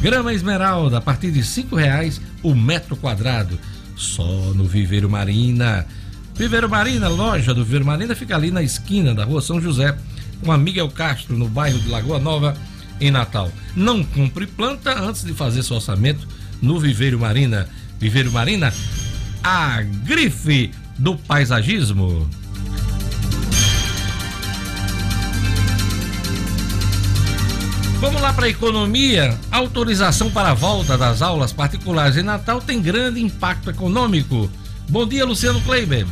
Grama 0.00 0.32
esmeralda 0.32 0.98
a 0.98 1.00
partir 1.00 1.30
de 1.30 1.42
cinco 1.42 1.76
reais 1.76 2.20
o 2.42 2.54
metro 2.54 2.96
quadrado. 2.96 3.58
Só 3.96 4.24
no 4.54 4.64
Viveiro 4.64 5.08
Marina. 5.08 5.86
Viveiro 6.34 6.68
Marina, 6.68 7.08
loja 7.08 7.54
do 7.54 7.64
Viveiro 7.64 7.86
Marina 7.86 8.14
fica 8.14 8.34
ali 8.34 8.50
na 8.50 8.62
esquina 8.62 9.14
da 9.14 9.24
rua 9.24 9.40
São 9.40 9.60
José, 9.60 9.96
com 10.42 10.52
a 10.52 10.58
Miguel 10.58 10.88
Castro, 10.90 11.36
no 11.36 11.48
bairro 11.48 11.78
de 11.78 11.88
Lagoa 11.88 12.18
Nova, 12.18 12.56
em 13.00 13.10
Natal. 13.10 13.50
Não 13.74 14.02
compre 14.02 14.46
planta 14.46 14.98
antes 14.98 15.24
de 15.24 15.32
fazer 15.32 15.62
seu 15.62 15.76
orçamento 15.76 16.26
no 16.60 16.78
Viveiro 16.78 17.18
Marina. 17.18 17.68
Viveiro 17.98 18.32
Marina, 18.32 18.72
a 19.42 19.82
grife 19.82 20.70
do 20.98 21.16
paisagismo. 21.16 22.28
Vamos 28.00 28.20
lá 28.20 28.34
para 28.34 28.46
a 28.46 28.50
economia. 28.50 29.38
Autorização 29.50 30.30
para 30.30 30.50
a 30.50 30.54
volta 30.54 30.98
das 30.98 31.22
aulas 31.22 31.52
particulares 31.52 32.18
em 32.18 32.22
Natal 32.22 32.60
tem 32.60 32.82
grande 32.82 33.22
impacto 33.22 33.70
econômico. 33.70 34.50
Bom 34.90 35.06
dia, 35.06 35.24
Luciano 35.24 35.60
Kleiber. 35.62 36.06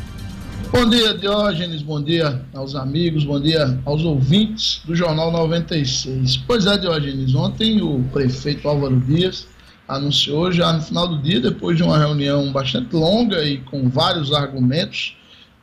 Bom 0.73 0.89
dia, 0.89 1.13
Diógenes. 1.13 1.83
Bom 1.83 2.03
dia 2.03 2.41
aos 2.55 2.75
amigos. 2.75 3.25
Bom 3.25 3.39
dia 3.39 3.79
aos 3.85 4.03
ouvintes 4.05 4.81
do 4.87 4.97
Jornal 4.97 5.31
96. 5.31 6.39
Pois 6.47 6.65
é, 6.65 6.79
Diógenes. 6.79 7.35
Ontem 7.35 7.83
o 7.83 8.03
prefeito 8.11 8.67
Álvaro 8.67 8.99
Dias 9.01 9.47
anunciou 9.87 10.51
já 10.51 10.73
no 10.73 10.81
final 10.81 11.07
do 11.07 11.19
dia, 11.21 11.41
depois 11.41 11.77
de 11.77 11.83
uma 11.83 11.99
reunião 11.99 12.51
bastante 12.51 12.97
longa 12.97 13.45
e 13.45 13.59
com 13.59 13.87
vários 13.91 14.33
argumentos 14.33 15.15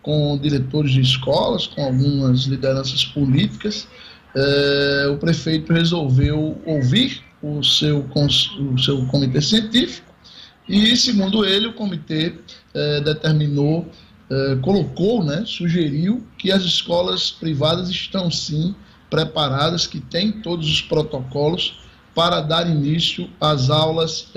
com 0.04 0.38
diretores 0.38 0.92
de 0.92 1.02
escolas, 1.02 1.66
com 1.66 1.84
algumas 1.84 2.42
lideranças 2.44 3.04
políticas, 3.04 3.88
eh, 4.36 5.08
o 5.12 5.18
prefeito 5.18 5.74
resolveu 5.74 6.62
ouvir 6.68 7.24
o 7.42 7.64
seu, 7.64 8.06
o 8.16 8.78
seu 8.78 9.06
comitê 9.08 9.42
científico 9.42 10.14
e, 10.68 10.96
segundo 10.96 11.44
ele, 11.44 11.66
o 11.66 11.74
comitê 11.74 12.36
eh, 12.76 13.02
determinou, 13.02 13.90
eh, 14.30 14.58
colocou, 14.62 15.24
né, 15.24 15.44
sugeriu 15.46 16.26
que 16.38 16.52
as 16.52 16.64
escolas 16.64 17.32
privadas 17.32 17.90
estão 17.90 18.30
sim 18.30 18.76
preparadas, 19.10 19.88
que 19.88 20.00
têm 20.00 20.32
todos 20.32 20.70
os 20.70 20.82
protocolos 20.82 21.80
para 22.14 22.42
dar 22.42 22.70
início 22.70 23.30
às 23.40 23.70
aulas 23.70 24.28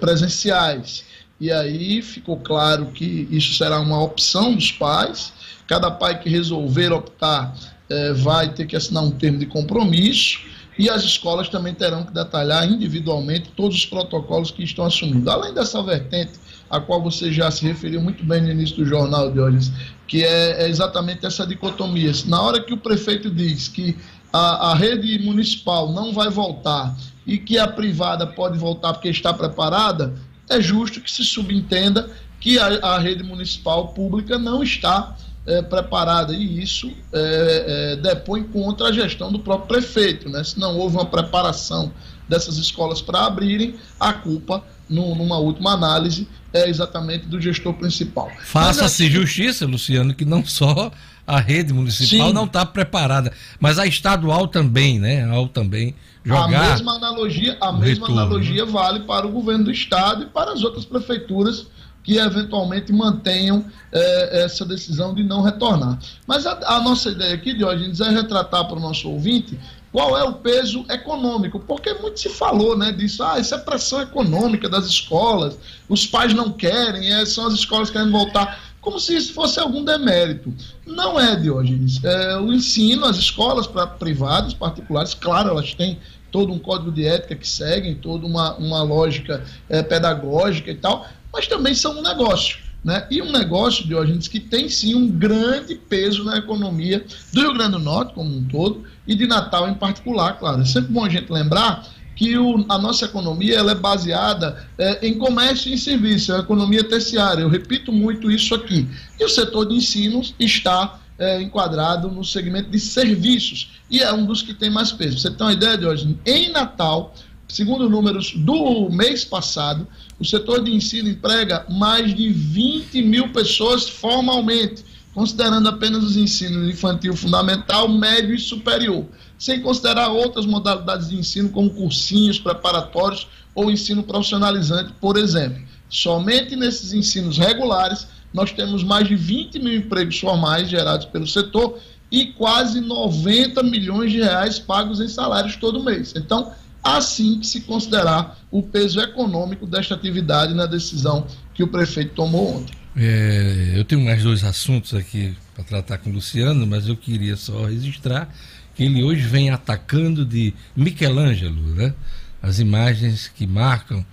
presenciais. 0.00 1.04
E 1.40 1.50
aí 1.50 2.02
ficou 2.02 2.36
claro 2.36 2.86
que 2.86 3.26
isso 3.30 3.54
será 3.54 3.80
uma 3.80 4.02
opção 4.02 4.54
dos 4.54 4.70
pais. 4.70 5.32
Cada 5.66 5.90
pai 5.90 6.20
que 6.20 6.28
resolver 6.28 6.92
optar 6.92 7.56
eh, 7.88 8.12
vai 8.12 8.52
ter 8.52 8.66
que 8.66 8.76
assinar 8.76 9.02
um 9.02 9.10
termo 9.10 9.38
de 9.38 9.46
compromisso 9.46 10.40
e 10.78 10.88
as 10.88 11.02
escolas 11.02 11.48
também 11.48 11.74
terão 11.74 12.04
que 12.04 12.12
detalhar 12.12 12.64
individualmente 12.70 13.50
todos 13.56 13.76
os 13.78 13.86
protocolos 13.86 14.50
que 14.50 14.62
estão 14.62 14.84
assumindo. 14.84 15.30
Além 15.30 15.54
dessa 15.54 15.82
vertente, 15.82 16.32
a 16.70 16.80
qual 16.80 17.02
você 17.02 17.32
já 17.32 17.50
se 17.50 17.64
referiu 17.64 18.00
muito 18.00 18.24
bem 18.24 18.40
no 18.40 18.50
início 18.50 18.76
do 18.76 18.86
jornal, 18.86 19.32
Diógenes, 19.32 19.72
que 20.06 20.24
é, 20.24 20.62
é 20.62 20.68
exatamente 20.68 21.26
essa 21.26 21.46
dicotomia. 21.46 22.12
Na 22.26 22.40
hora 22.40 22.62
que 22.62 22.72
o 22.72 22.76
prefeito 22.76 23.28
diz 23.28 23.66
que 23.66 23.96
a, 24.32 24.70
a 24.70 24.74
rede 24.74 25.18
municipal 25.18 25.92
não 25.92 26.12
vai 26.12 26.30
voltar 26.30 26.96
e 27.26 27.36
que 27.36 27.58
a 27.58 27.66
privada 27.66 28.26
pode 28.26 28.56
voltar 28.56 28.92
porque 28.92 29.08
está 29.08 29.34
preparada, 29.34 30.14
é 30.48 30.60
justo 30.60 31.00
que 31.00 31.10
se 31.10 31.24
subentenda 31.24 32.08
que 32.38 32.58
a, 32.58 32.66
a 32.66 32.98
rede 32.98 33.22
municipal 33.22 33.88
pública 33.88 34.38
não 34.38 34.62
está 34.62 35.16
é, 35.46 35.62
preparada 35.62 36.32
e 36.32 36.62
isso 36.62 36.90
é, 37.12 37.64
é, 37.92 37.96
depõe 37.96 38.44
contra 38.44 38.88
a 38.88 38.92
gestão 38.92 39.32
do 39.32 39.38
próprio 39.38 39.68
prefeito. 39.68 40.28
Né? 40.28 40.42
Se 40.44 40.58
não 40.58 40.76
houve 40.76 40.96
uma 40.96 41.06
preparação 41.06 41.92
dessas 42.28 42.56
escolas 42.56 43.02
para 43.02 43.26
abrirem, 43.26 43.74
a 43.98 44.12
culpa, 44.12 44.64
no, 44.88 45.14
numa 45.14 45.38
última 45.38 45.72
análise, 45.72 46.28
é 46.52 46.68
exatamente 46.68 47.26
do 47.26 47.40
gestor 47.40 47.74
principal. 47.74 48.30
Faça-se 48.40 49.04
assim, 49.04 49.10
justiça, 49.10 49.66
Luciano, 49.66 50.14
que 50.14 50.24
não 50.24 50.44
só 50.44 50.90
a 51.26 51.38
rede 51.38 51.72
municipal 51.72 52.28
sim. 52.28 52.32
não 52.32 52.44
está 52.44 52.66
preparada, 52.66 53.32
mas 53.58 53.78
a 53.78 53.86
estadual 53.86 54.48
também, 54.48 54.98
né? 54.98 55.24
Ao 55.30 55.46
também 55.46 55.94
jogar. 56.24 56.46
A 56.46 56.70
mesma 56.70 56.96
analogia, 56.96 57.56
a 57.60 57.72
mesma 57.72 58.06
retorno. 58.06 58.20
analogia 58.20 58.66
vale 58.66 59.00
para 59.00 59.26
o 59.26 59.30
governo 59.30 59.64
do 59.64 59.70
estado 59.70 60.24
e 60.24 60.26
para 60.26 60.52
as 60.52 60.64
outras 60.64 60.84
prefeituras 60.84 61.66
que 62.02 62.16
eventualmente 62.16 62.92
mantenham 62.92 63.64
é, 63.92 64.44
essa 64.44 64.64
decisão 64.64 65.14
de 65.14 65.22
não 65.22 65.42
retornar. 65.42 65.98
Mas 66.26 66.46
a, 66.46 66.58
a 66.76 66.80
nossa 66.80 67.10
ideia 67.10 67.34
aqui, 67.34 67.54
Diógenes, 67.54 68.00
é 68.00 68.08
retratar 68.08 68.66
para 68.66 68.76
o 68.76 68.80
nosso 68.80 69.08
ouvinte 69.08 69.58
qual 69.92 70.16
é 70.16 70.22
o 70.22 70.34
peso 70.34 70.84
econômico, 70.88 71.58
porque 71.58 71.92
muito 71.94 72.20
se 72.20 72.28
falou 72.28 72.76
né, 72.76 72.92
disso, 72.92 73.22
ah, 73.22 73.38
isso 73.38 73.54
é 73.54 73.58
pressão 73.58 74.00
econômica 74.00 74.68
das 74.68 74.86
escolas, 74.86 75.58
os 75.88 76.06
pais 76.06 76.32
não 76.32 76.52
querem, 76.52 77.12
é, 77.12 77.26
são 77.26 77.46
as 77.46 77.54
escolas 77.54 77.90
querendo 77.90 78.12
voltar, 78.12 78.60
como 78.80 79.00
se 79.00 79.16
isso 79.16 79.34
fosse 79.34 79.58
algum 79.58 79.84
demérito. 79.84 80.54
Não 80.86 81.18
é, 81.18 81.36
Diógenes. 81.36 82.02
É, 82.02 82.38
o 82.38 82.52
ensino, 82.52 83.04
as 83.04 83.16
escolas 83.16 83.66
para 83.66 83.86
privadas, 83.86 84.54
particulares, 84.54 85.12
claro, 85.12 85.50
elas 85.50 85.74
têm 85.74 85.98
todo 86.30 86.52
um 86.52 86.58
código 86.58 86.92
de 86.92 87.04
ética 87.04 87.34
que 87.34 87.48
seguem, 87.48 87.94
toda 87.96 88.24
uma, 88.24 88.54
uma 88.54 88.82
lógica 88.82 89.44
é, 89.68 89.82
pedagógica 89.82 90.70
e 90.70 90.76
tal, 90.76 91.06
mas 91.32 91.46
também 91.46 91.74
são 91.74 91.98
um 91.98 92.02
negócio. 92.02 92.58
Né? 92.82 93.06
E 93.10 93.20
um 93.20 93.30
negócio, 93.30 93.86
Diógenes, 93.86 94.26
que 94.26 94.40
tem 94.40 94.68
sim 94.68 94.94
um 94.94 95.06
grande 95.06 95.74
peso 95.74 96.24
na 96.24 96.38
economia 96.38 97.04
do 97.32 97.40
Rio 97.40 97.52
Grande 97.52 97.72
do 97.72 97.78
Norte 97.78 98.14
como 98.14 98.34
um 98.34 98.44
todo 98.44 98.84
e 99.06 99.14
de 99.14 99.26
Natal 99.26 99.68
em 99.68 99.74
particular, 99.74 100.38
claro. 100.38 100.62
É 100.62 100.64
sempre 100.64 100.92
bom 100.92 101.04
a 101.04 101.08
gente 101.08 101.30
lembrar 101.30 101.86
que 102.16 102.36
o, 102.36 102.64
a 102.68 102.78
nossa 102.78 103.06
economia 103.06 103.56
ela 103.56 103.72
é 103.72 103.74
baseada 103.74 104.66
é, 104.78 105.06
em 105.06 105.18
comércio 105.18 105.70
e 105.70 105.74
em 105.74 105.76
serviço, 105.76 106.32
é 106.32 106.36
uma 106.36 106.42
economia 106.42 106.84
terciária. 106.84 107.42
Eu 107.42 107.48
repito 107.48 107.92
muito 107.92 108.30
isso 108.30 108.54
aqui. 108.54 108.88
E 109.18 109.24
o 109.24 109.28
setor 109.28 109.66
de 109.66 109.74
ensino 109.74 110.22
está 110.38 111.00
é, 111.18 111.40
enquadrado 111.40 112.10
no 112.10 112.24
segmento 112.24 112.70
de 112.70 112.78
serviços 112.78 113.72
e 113.90 114.00
é 114.00 114.12
um 114.12 114.24
dos 114.24 114.42
que 114.42 114.54
tem 114.54 114.70
mais 114.70 114.90
peso. 114.90 115.18
Você 115.18 115.30
tem 115.30 115.46
uma 115.46 115.52
ideia 115.52 115.76
de 115.76 115.86
hoje? 115.86 116.16
Em 116.24 116.50
Natal, 116.50 117.14
segundo 117.50 117.88
números 117.88 118.32
do 118.34 118.88
mês 118.90 119.24
passado, 119.24 119.86
o 120.18 120.24
setor 120.24 120.62
de 120.62 120.72
ensino 120.72 121.08
emprega 121.08 121.66
mais 121.68 122.14
de 122.14 122.30
20 122.30 123.02
mil 123.02 123.28
pessoas 123.30 123.88
formalmente, 123.88 124.84
considerando 125.12 125.68
apenas 125.68 126.04
os 126.04 126.16
ensinos 126.16 126.68
infantil 126.68 127.16
fundamental, 127.16 127.88
médio 127.88 128.34
e 128.34 128.38
superior, 128.38 129.04
sem 129.38 129.60
considerar 129.60 130.08
outras 130.08 130.46
modalidades 130.46 131.08
de 131.08 131.16
ensino, 131.16 131.48
como 131.48 131.70
cursinhos 131.70 132.38
preparatórios 132.38 133.26
ou 133.54 133.70
ensino 133.70 134.02
profissionalizante, 134.02 134.92
por 135.00 135.16
exemplo. 135.16 135.60
Somente 135.88 136.54
nesses 136.54 136.92
ensinos 136.92 137.36
regulares 137.36 138.06
nós 138.32 138.52
temos 138.52 138.84
mais 138.84 139.08
de 139.08 139.16
20 139.16 139.58
mil 139.58 139.74
empregos 139.74 140.20
formais 140.20 140.68
gerados 140.68 141.06
pelo 141.06 141.26
setor 141.26 141.78
e 142.10 142.26
quase 142.26 142.80
90 142.80 143.62
milhões 143.62 144.12
de 144.12 144.20
reais 144.20 144.58
pagos 144.58 145.00
em 145.00 145.08
salários 145.08 145.56
todo 145.56 145.82
mês. 145.82 146.12
Então, 146.16 146.52
assim 146.82 147.38
que 147.40 147.46
se 147.46 147.60
considerar 147.62 148.38
o 148.50 148.62
peso 148.62 149.00
econômico 149.00 149.66
desta 149.66 149.94
atividade 149.94 150.54
na 150.54 150.66
decisão 150.66 151.26
que 151.54 151.62
o 151.62 151.68
prefeito 151.68 152.14
tomou 152.14 152.56
ontem. 152.56 152.74
É, 152.96 153.72
eu 153.76 153.84
tenho 153.84 154.04
mais 154.04 154.22
dois 154.22 154.42
assuntos 154.42 154.94
aqui 154.94 155.36
para 155.54 155.64
tratar 155.64 155.98
com 155.98 156.10
o 156.10 156.12
Luciano, 156.12 156.66
mas 156.66 156.88
eu 156.88 156.96
queria 156.96 157.36
só 157.36 157.66
registrar 157.66 158.32
que 158.74 158.84
ele 158.84 159.02
hoje 159.02 159.22
vem 159.22 159.50
atacando 159.50 160.24
de 160.24 160.54
Michelangelo, 160.74 161.74
né? 161.74 161.94
As 162.42 162.58
imagens 162.58 163.28
que 163.28 163.46
marcam 163.46 164.04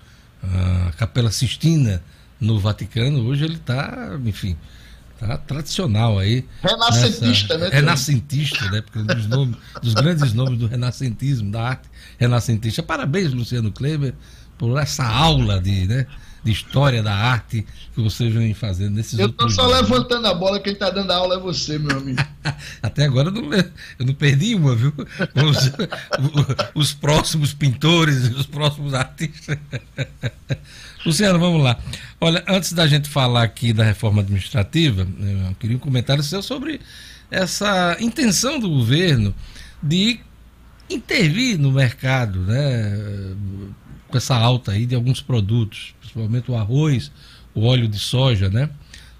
a 0.44 0.92
Capela 0.98 1.32
Sistina 1.32 2.04
no 2.40 2.60
Vaticano, 2.60 3.26
hoje 3.26 3.46
ele 3.46 3.56
está, 3.56 4.20
enfim, 4.26 4.56
tá 5.20 5.38
tradicional 5.38 6.20
aí. 6.20 6.46
Renascentista, 6.62 7.58
nessa, 7.58 7.70
né? 7.72 7.76
Renascentista, 7.76 8.72
né? 8.72 8.82
Porque 8.82 9.00
um 9.00 9.06
dos, 9.06 9.28
nomes, 9.28 9.58
dos 9.82 9.94
grandes 9.94 10.34
nomes 10.34 10.60
do 10.60 10.68
renascentismo, 10.68 11.52
da 11.52 11.70
arte 11.70 11.90
renascentista. 12.18 12.84
Parabéns, 12.84 13.34
Luciano 13.34 13.72
Kleber, 13.72 14.14
por 14.58 14.78
essa 14.80 15.06
aula 15.06 15.60
de, 15.60 15.88
né, 15.88 16.08
de 16.48 16.54
história 16.54 17.04
da 17.04 17.14
arte 17.14 17.66
que 17.94 18.02
vocês 18.02 18.34
vem 18.34 18.54
fazendo 18.54 18.96
nesses 18.96 19.20
Eu 19.20 19.30
tô 19.30 19.50
só 19.50 19.68
dias. 19.68 19.82
levantando 19.82 20.28
a 20.28 20.34
bola, 20.34 20.60
quem 20.62 20.74
tá 20.74 20.90
dando 20.90 21.12
a 21.12 21.16
aula 21.18 21.36
é 21.36 21.40
você, 21.40 21.78
meu 21.78 21.98
amigo. 21.98 22.24
Até 22.82 23.04
agora 23.04 23.28
eu 23.28 23.34
não, 23.34 23.54
eu 23.54 24.06
não 24.06 24.14
perdi 24.14 24.56
uma, 24.56 24.74
viu? 24.76 24.94
Os, 25.36 25.72
os 26.74 26.94
próximos 26.94 27.54
pintores, 27.54 28.30
os 28.34 28.46
próximos 28.46 28.94
artistas. 28.94 29.58
Luciano, 31.06 31.38
vamos 31.38 31.62
lá. 31.62 31.78
Olha, 32.20 32.44
antes 32.48 32.72
da 32.72 32.88
gente 32.88 33.10
falar 33.10 33.44
aqui 33.44 33.74
da 33.74 33.84
reforma 33.84 34.22
administrativa, 34.22 35.02
eu 35.02 35.56
queria 35.60 35.76
um 35.76 35.80
comentário 35.80 36.24
seu 36.24 36.42
sobre 36.42 36.80
essa 37.30 37.98
intenção 38.00 38.58
do 38.58 38.70
governo 38.70 39.36
de 39.84 40.20
intervir 40.90 41.60
no 41.60 41.72
mercado, 41.72 42.40
né, 42.40 43.36
com 44.08 44.18
essa 44.18 44.36
alta 44.36 44.72
aí 44.72 44.86
de 44.86 44.96
alguns 44.96 45.22
produtos, 45.22 45.94
principalmente 46.18 46.52
o 46.52 46.56
arroz, 46.56 47.12
o 47.54 47.66
óleo 47.66 47.88
de 47.88 48.00
soja, 48.00 48.50
né? 48.50 48.70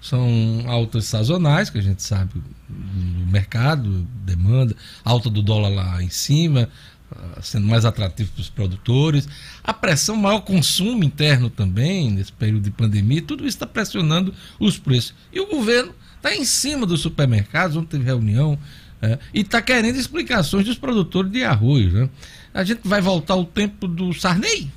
São 0.00 0.62
altas 0.66 1.06
sazonais, 1.06 1.70
que 1.70 1.78
a 1.78 1.82
gente 1.82 2.02
sabe 2.02 2.32
no 2.68 3.26
mercado, 3.26 4.06
demanda, 4.24 4.74
alta 5.04 5.28
do 5.28 5.42
dólar 5.42 5.70
lá 5.70 6.02
em 6.02 6.08
cima, 6.08 6.68
ah, 7.10 7.40
sendo 7.42 7.66
mais 7.66 7.84
atrativo 7.84 8.30
para 8.32 8.40
os 8.40 8.50
produtores, 8.50 9.28
a 9.64 9.72
pressão, 9.72 10.16
maior 10.16 10.40
consumo 10.40 11.02
interno 11.02 11.50
também, 11.50 12.10
nesse 12.10 12.32
período 12.32 12.62
de 12.62 12.70
pandemia, 12.70 13.22
tudo 13.22 13.40
isso 13.40 13.56
está 13.56 13.66
pressionando 13.66 14.32
os 14.58 14.78
preços. 14.78 15.14
E 15.32 15.40
o 15.40 15.46
governo 15.46 15.92
está 16.16 16.34
em 16.34 16.44
cima 16.44 16.86
dos 16.86 17.00
supermercados, 17.00 17.76
onde 17.76 17.88
teve 17.88 18.04
reunião, 18.04 18.58
é, 19.02 19.18
e 19.32 19.40
está 19.40 19.60
querendo 19.60 19.96
explicações 19.96 20.64
dos 20.64 20.78
produtores 20.78 21.30
de 21.30 21.42
arroz. 21.42 21.92
Né? 21.92 22.08
A 22.54 22.62
gente 22.62 22.80
vai 22.84 23.00
voltar 23.00 23.34
ao 23.34 23.44
tempo 23.44 23.88
do 23.88 24.12
Sarney? 24.12 24.70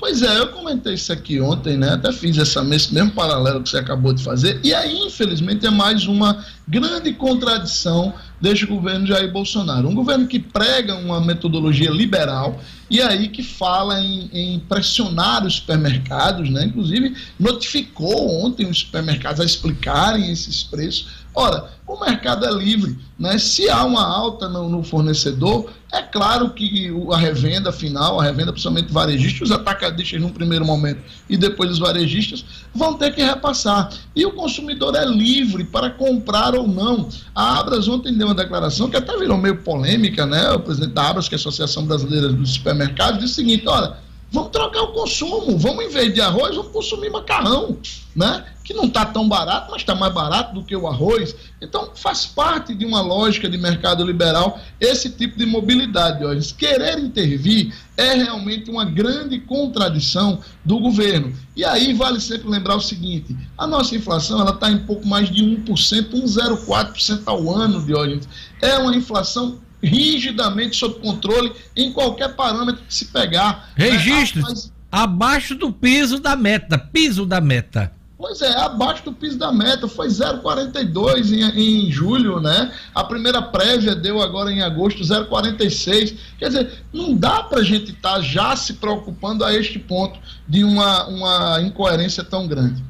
Pois 0.00 0.22
é, 0.22 0.38
eu 0.38 0.48
comentei 0.48 0.94
isso 0.94 1.12
aqui 1.12 1.38
ontem, 1.42 1.76
né? 1.76 1.90
Até 1.90 2.10
fiz 2.10 2.38
essa, 2.38 2.64
esse 2.74 2.92
mesmo 2.94 3.10
paralelo 3.10 3.62
que 3.62 3.68
você 3.68 3.76
acabou 3.76 4.14
de 4.14 4.24
fazer. 4.24 4.58
E 4.64 4.72
aí, 4.72 4.96
infelizmente, 4.96 5.66
é 5.66 5.70
mais 5.70 6.06
uma 6.06 6.42
grande 6.66 7.12
contradição 7.12 8.14
deste 8.40 8.64
governo 8.64 9.06
Jair 9.06 9.30
Bolsonaro. 9.30 9.86
Um 9.86 9.94
governo 9.94 10.26
que 10.26 10.38
prega 10.38 10.94
uma 10.94 11.20
metodologia 11.20 11.90
liberal 11.90 12.58
e 12.88 13.02
aí 13.02 13.28
que 13.28 13.42
fala 13.42 14.00
em, 14.00 14.30
em, 14.32 14.58
pressionar 14.60 15.44
os 15.44 15.56
supermercados, 15.56 16.48
né? 16.48 16.64
Inclusive 16.64 17.14
notificou 17.38 18.42
ontem 18.42 18.66
os 18.66 18.78
supermercados 18.78 19.38
a 19.38 19.44
explicarem 19.44 20.32
esses 20.32 20.62
preços. 20.62 21.19
Ora, 21.34 21.70
o 21.86 21.98
mercado 21.98 22.44
é 22.44 22.50
livre, 22.50 22.98
né? 23.18 23.38
Se 23.38 23.68
há 23.68 23.84
uma 23.84 24.04
alta 24.04 24.48
no, 24.48 24.68
no 24.68 24.82
fornecedor, 24.82 25.70
é 25.92 26.02
claro 26.02 26.50
que 26.50 26.92
a 27.12 27.16
revenda 27.16 27.72
final, 27.72 28.20
a 28.20 28.24
revenda 28.24 28.52
principalmente 28.52 28.92
varejistas, 28.92 29.48
os 29.48 29.52
atacadistas 29.52 30.20
num 30.20 30.30
primeiro 30.30 30.64
momento 30.64 31.00
e 31.28 31.36
depois 31.36 31.70
os 31.70 31.78
varejistas, 31.78 32.44
vão 32.74 32.94
ter 32.94 33.14
que 33.14 33.22
repassar. 33.22 33.90
E 34.14 34.26
o 34.26 34.32
consumidor 34.32 34.94
é 34.96 35.04
livre 35.04 35.64
para 35.64 35.90
comprar 35.90 36.54
ou 36.54 36.66
não. 36.66 37.08
A 37.34 37.58
Abras 37.58 37.88
ontem 37.88 38.16
deu 38.16 38.28
uma 38.28 38.34
declaração 38.34 38.90
que 38.90 38.96
até 38.96 39.16
virou 39.16 39.38
meio 39.38 39.58
polêmica, 39.58 40.26
né? 40.26 40.50
O 40.50 40.60
presidente 40.60 40.92
da 40.92 41.10
Abras, 41.10 41.28
que 41.28 41.34
é 41.34 41.36
a 41.36 41.40
Associação 41.40 41.84
Brasileira 41.86 42.28
dos 42.28 42.54
Supermercados, 42.54 43.20
disse 43.20 43.32
o 43.32 43.36
seguinte: 43.36 43.68
olha 43.68 44.09
Vamos 44.32 44.50
trocar 44.52 44.82
o 44.82 44.92
consumo, 44.92 45.58
vamos 45.58 45.84
em 45.84 45.88
vez 45.88 46.14
de 46.14 46.20
arroz, 46.20 46.54
vamos 46.54 46.70
consumir 46.70 47.10
macarrão, 47.10 47.76
né? 48.14 48.44
Que 48.62 48.72
não 48.72 48.84
está 48.84 49.04
tão 49.04 49.28
barato, 49.28 49.72
mas 49.72 49.82
está 49.82 49.92
mais 49.92 50.14
barato 50.14 50.54
do 50.54 50.62
que 50.62 50.76
o 50.76 50.86
arroz. 50.86 51.34
Então 51.60 51.90
faz 51.96 52.26
parte 52.26 52.72
de 52.72 52.86
uma 52.86 53.00
lógica 53.00 53.48
de 53.48 53.58
mercado 53.58 54.04
liberal 54.04 54.60
esse 54.78 55.10
tipo 55.10 55.36
de 55.36 55.44
mobilidade. 55.46 56.24
Hoje. 56.24 56.54
Querer 56.54 57.00
intervir 57.00 57.74
é 57.96 58.14
realmente 58.14 58.70
uma 58.70 58.84
grande 58.84 59.40
contradição 59.40 60.38
do 60.64 60.78
governo. 60.78 61.34
E 61.56 61.64
aí 61.64 61.92
vale 61.92 62.20
sempre 62.20 62.48
lembrar 62.48 62.76
o 62.76 62.80
seguinte: 62.80 63.36
a 63.58 63.66
nossa 63.66 63.96
inflação 63.96 64.40
ela 64.40 64.52
está 64.52 64.70
em 64.70 64.78
pouco 64.78 65.04
mais 65.08 65.28
de 65.28 65.42
1%, 65.42 65.64
1,04% 66.12 67.22
ao 67.26 67.50
ano, 67.50 67.84
hoje. 67.98 68.20
É 68.62 68.78
uma 68.78 68.94
inflação 68.94 69.58
rigidamente 69.82 70.76
sob 70.76 71.00
controle 71.00 71.52
em 71.76 71.92
qualquer 71.92 72.34
parâmetro 72.34 72.82
que 72.86 72.94
se 72.94 73.06
pegar. 73.06 73.70
Registro. 73.76 74.42
Né? 74.42 74.54
Abaixo 74.90 75.54
do 75.54 75.72
piso 75.72 76.18
da 76.18 76.36
meta. 76.36 76.78
Piso 76.78 77.24
da 77.24 77.40
meta. 77.40 77.92
Pois 78.20 78.42
é, 78.42 78.54
abaixo 78.54 79.02
do 79.06 79.14
piso 79.14 79.38
da 79.38 79.50
meta, 79.50 79.88
foi 79.88 80.08
0,42 80.08 81.32
em, 81.32 81.86
em 81.86 81.90
julho, 81.90 82.38
né? 82.38 82.70
A 82.94 83.02
primeira 83.02 83.40
prévia 83.40 83.94
deu 83.94 84.20
agora 84.20 84.52
em 84.52 84.60
agosto 84.60 85.02
0,46. 85.02 86.16
Quer 86.38 86.48
dizer, 86.48 86.84
não 86.92 87.16
dá 87.16 87.42
para 87.44 87.60
a 87.60 87.64
gente 87.64 87.92
estar 87.92 88.16
tá 88.16 88.20
já 88.20 88.54
se 88.54 88.74
preocupando 88.74 89.42
a 89.42 89.54
este 89.54 89.78
ponto 89.78 90.20
de 90.46 90.62
uma, 90.62 91.06
uma 91.06 91.62
incoerência 91.62 92.22
tão 92.22 92.46
grande. 92.46 92.84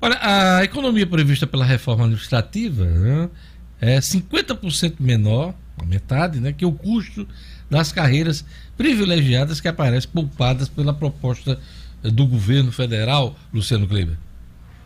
Olha, 0.00 0.18
a 0.22 0.64
economia 0.64 1.06
prevista 1.06 1.46
pela 1.46 1.66
reforma 1.66 2.04
administrativa, 2.04 2.86
né? 2.86 3.28
É 3.80 3.98
50% 3.98 4.94
menor, 4.98 5.54
a 5.80 5.84
metade, 5.84 6.40
né, 6.40 6.52
que 6.52 6.66
o 6.66 6.72
custo 6.72 7.26
das 7.70 7.92
carreiras 7.92 8.44
privilegiadas 8.76 9.60
que 9.60 9.68
aparecem 9.68 10.10
poupadas 10.12 10.68
pela 10.68 10.92
proposta 10.92 11.58
do 12.02 12.26
governo 12.26 12.72
federal, 12.72 13.36
Luciano 13.52 13.86
Kleber. 13.86 14.16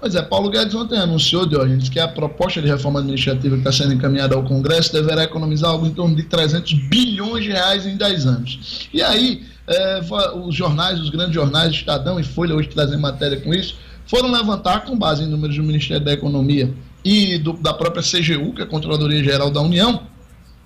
Pois 0.00 0.16
é, 0.16 0.22
Paulo 0.22 0.50
Guedes 0.50 0.74
ontem 0.74 0.98
anunciou, 0.98 1.46
Diógenes, 1.46 1.88
que 1.88 2.00
a 2.00 2.08
proposta 2.08 2.60
de 2.60 2.66
reforma 2.66 2.98
administrativa 2.98 3.54
que 3.54 3.60
está 3.60 3.70
sendo 3.70 3.94
encaminhada 3.94 4.34
ao 4.34 4.42
Congresso 4.42 4.92
deverá 4.92 5.22
economizar 5.22 5.70
algo 5.70 5.86
em 5.86 5.94
torno 5.94 6.16
de 6.16 6.24
300 6.24 6.72
bilhões 6.88 7.44
de 7.44 7.52
reais 7.52 7.86
em 7.86 7.96
10 7.96 8.26
anos. 8.26 8.88
E 8.92 9.00
aí, 9.00 9.44
é, 9.68 10.00
os 10.44 10.56
jornais, 10.56 10.98
os 10.98 11.08
grandes 11.08 11.34
jornais, 11.34 11.72
Estadão 11.72 12.18
e 12.18 12.24
Folha, 12.24 12.52
hoje 12.52 12.68
trazem 12.68 12.98
matéria 12.98 13.40
com 13.40 13.54
isso, 13.54 13.76
foram 14.04 14.32
levantar, 14.32 14.84
com 14.84 14.98
base 14.98 15.22
em 15.22 15.28
números 15.28 15.54
do 15.54 15.62
Ministério 15.62 16.04
da 16.04 16.12
Economia 16.12 16.74
e 17.04 17.38
do, 17.38 17.54
da 17.54 17.74
própria 17.74 18.02
CGU, 18.02 18.52
que 18.54 18.62
é 18.62 18.64
a 18.64 18.68
Controladoria 18.68 19.22
Geral 19.22 19.50
da 19.50 19.60
União, 19.60 20.06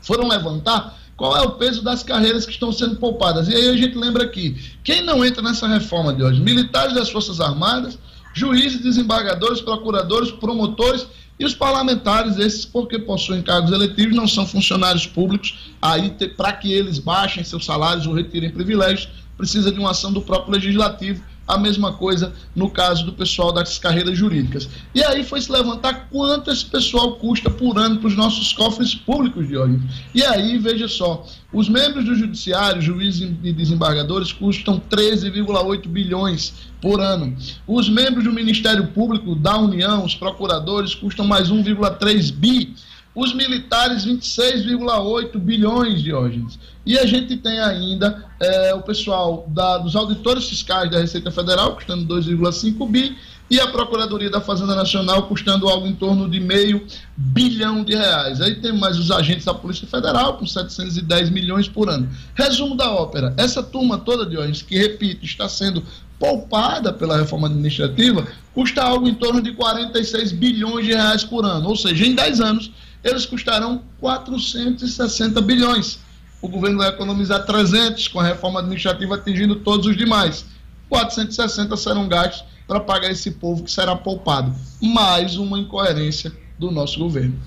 foram 0.00 0.28
levantar 0.28 0.98
qual 1.16 1.36
é 1.36 1.40
o 1.40 1.52
peso 1.52 1.82
das 1.82 2.02
carreiras 2.02 2.44
que 2.44 2.52
estão 2.52 2.70
sendo 2.70 2.96
poupadas. 2.96 3.48
E 3.48 3.54
aí 3.54 3.68
a 3.70 3.76
gente 3.76 3.96
lembra 3.96 4.24
aqui, 4.24 4.56
quem 4.84 5.02
não 5.02 5.24
entra 5.24 5.42
nessa 5.42 5.66
reforma 5.66 6.12
de 6.12 6.22
hoje? 6.22 6.40
Militares 6.40 6.94
das 6.94 7.10
Forças 7.10 7.40
Armadas, 7.40 7.98
juízes, 8.34 8.82
desembargadores, 8.82 9.62
procuradores, 9.62 10.30
promotores 10.30 11.06
e 11.38 11.44
os 11.44 11.54
parlamentares, 11.54 12.38
esses 12.38 12.64
porque 12.64 12.98
possuem 12.98 13.42
cargos 13.42 13.72
eletivos, 13.72 14.14
não 14.14 14.28
são 14.28 14.46
funcionários 14.46 15.06
públicos, 15.06 15.72
aí 15.80 16.10
para 16.36 16.52
que 16.52 16.72
eles 16.72 16.98
baixem 16.98 17.44
seus 17.44 17.64
salários 17.64 18.06
ou 18.06 18.14
retirem 18.14 18.50
privilégios, 18.50 19.08
precisa 19.36 19.70
de 19.70 19.78
uma 19.78 19.90
ação 19.90 20.12
do 20.12 20.20
próprio 20.20 20.54
legislativo 20.54 21.22
a 21.46 21.56
mesma 21.58 21.92
coisa 21.92 22.32
no 22.54 22.68
caso 22.68 23.06
do 23.06 23.12
pessoal 23.12 23.52
das 23.52 23.78
carreiras 23.78 24.16
jurídicas. 24.18 24.68
E 24.94 25.02
aí 25.02 25.22
foi 25.22 25.40
se 25.40 25.50
levantar 25.50 26.08
quanto 26.10 26.50
esse 26.50 26.64
pessoal 26.64 27.16
custa 27.16 27.48
por 27.48 27.78
ano 27.78 27.98
para 27.98 28.08
os 28.08 28.16
nossos 28.16 28.52
cofres 28.52 28.94
públicos, 28.94 29.46
de 29.46 29.56
hoje. 29.56 29.80
E 30.14 30.22
aí, 30.24 30.58
veja 30.58 30.88
só, 30.88 31.24
os 31.52 31.68
membros 31.68 32.04
do 32.04 32.14
judiciário, 32.14 32.82
juízes 32.82 33.30
e 33.42 33.52
desembargadores, 33.52 34.32
custam 34.32 34.80
13,8 34.90 35.88
bilhões 35.88 36.54
por 36.80 37.00
ano. 37.00 37.36
Os 37.66 37.88
membros 37.88 38.24
do 38.24 38.32
Ministério 38.32 38.88
Público 38.88 39.34
da 39.34 39.56
União, 39.56 40.04
os 40.04 40.14
procuradores, 40.14 40.94
custam 40.94 41.26
mais 41.26 41.50
1,3 41.50 42.32
bi 42.32 42.74
os 43.16 43.32
militares 43.32 44.04
26,8 44.04 45.38
bilhões, 45.38 46.02
Diógenes. 46.02 46.58
E 46.84 46.98
a 46.98 47.06
gente 47.06 47.38
tem 47.38 47.58
ainda 47.58 48.26
é, 48.38 48.74
o 48.74 48.82
pessoal 48.82 49.46
da, 49.48 49.78
dos 49.78 49.96
auditores 49.96 50.46
fiscais 50.46 50.90
da 50.90 50.98
Receita 50.98 51.30
Federal, 51.30 51.74
custando 51.74 52.14
2,5 52.14 52.88
bi, 52.88 53.16
e 53.48 53.58
a 53.58 53.68
Procuradoria 53.68 54.28
da 54.28 54.40
Fazenda 54.40 54.74
Nacional 54.74 55.28
custando 55.28 55.68
algo 55.68 55.86
em 55.86 55.94
torno 55.94 56.28
de 56.28 56.40
meio 56.40 56.84
bilhão 57.16 57.82
de 57.82 57.94
reais. 57.94 58.40
Aí 58.40 58.56
tem 58.56 58.76
mais 58.76 58.98
os 58.98 59.10
agentes 59.10 59.44
da 59.44 59.54
Polícia 59.54 59.86
Federal, 59.86 60.36
com 60.36 60.46
710 60.46 61.30
milhões 61.30 61.68
por 61.68 61.88
ano. 61.88 62.08
Resumo 62.34 62.76
da 62.76 62.90
ópera: 62.90 63.32
essa 63.38 63.62
turma 63.62 63.98
toda, 63.98 64.26
Diógenes, 64.26 64.62
que 64.62 64.76
repito, 64.76 65.24
está 65.24 65.48
sendo 65.48 65.82
poupada 66.18 66.92
pela 66.92 67.16
reforma 67.16 67.46
administrativa, 67.46 68.26
custa 68.52 68.82
algo 68.82 69.06
em 69.06 69.14
torno 69.14 69.40
de 69.40 69.52
46 69.52 70.32
bilhões 70.32 70.84
de 70.84 70.92
reais 70.92 71.24
por 71.24 71.44
ano. 71.44 71.68
Ou 71.68 71.76
seja, 71.76 72.04
em 72.04 72.14
10 72.14 72.40
anos 72.40 72.72
eles 73.08 73.24
custarão 73.24 73.82
460 74.00 75.40
bilhões. 75.40 75.98
O 76.42 76.48
governo 76.48 76.78
vai 76.78 76.88
economizar 76.88 77.46
300 77.46 78.08
com 78.08 78.20
a 78.20 78.24
reforma 78.24 78.60
administrativa 78.60 79.14
atingindo 79.14 79.56
todos 79.56 79.86
os 79.86 79.96
demais. 79.96 80.44
460 80.88 81.76
serão 81.76 82.08
gastos 82.08 82.44
para 82.66 82.80
pagar 82.80 83.10
esse 83.10 83.30
povo 83.30 83.62
que 83.62 83.70
será 83.70 83.94
poupado. 83.94 84.54
Mais 84.82 85.36
uma 85.36 85.58
incoerência 85.58 86.32
do 86.58 86.70
nosso 86.70 86.98
governo. 86.98 87.38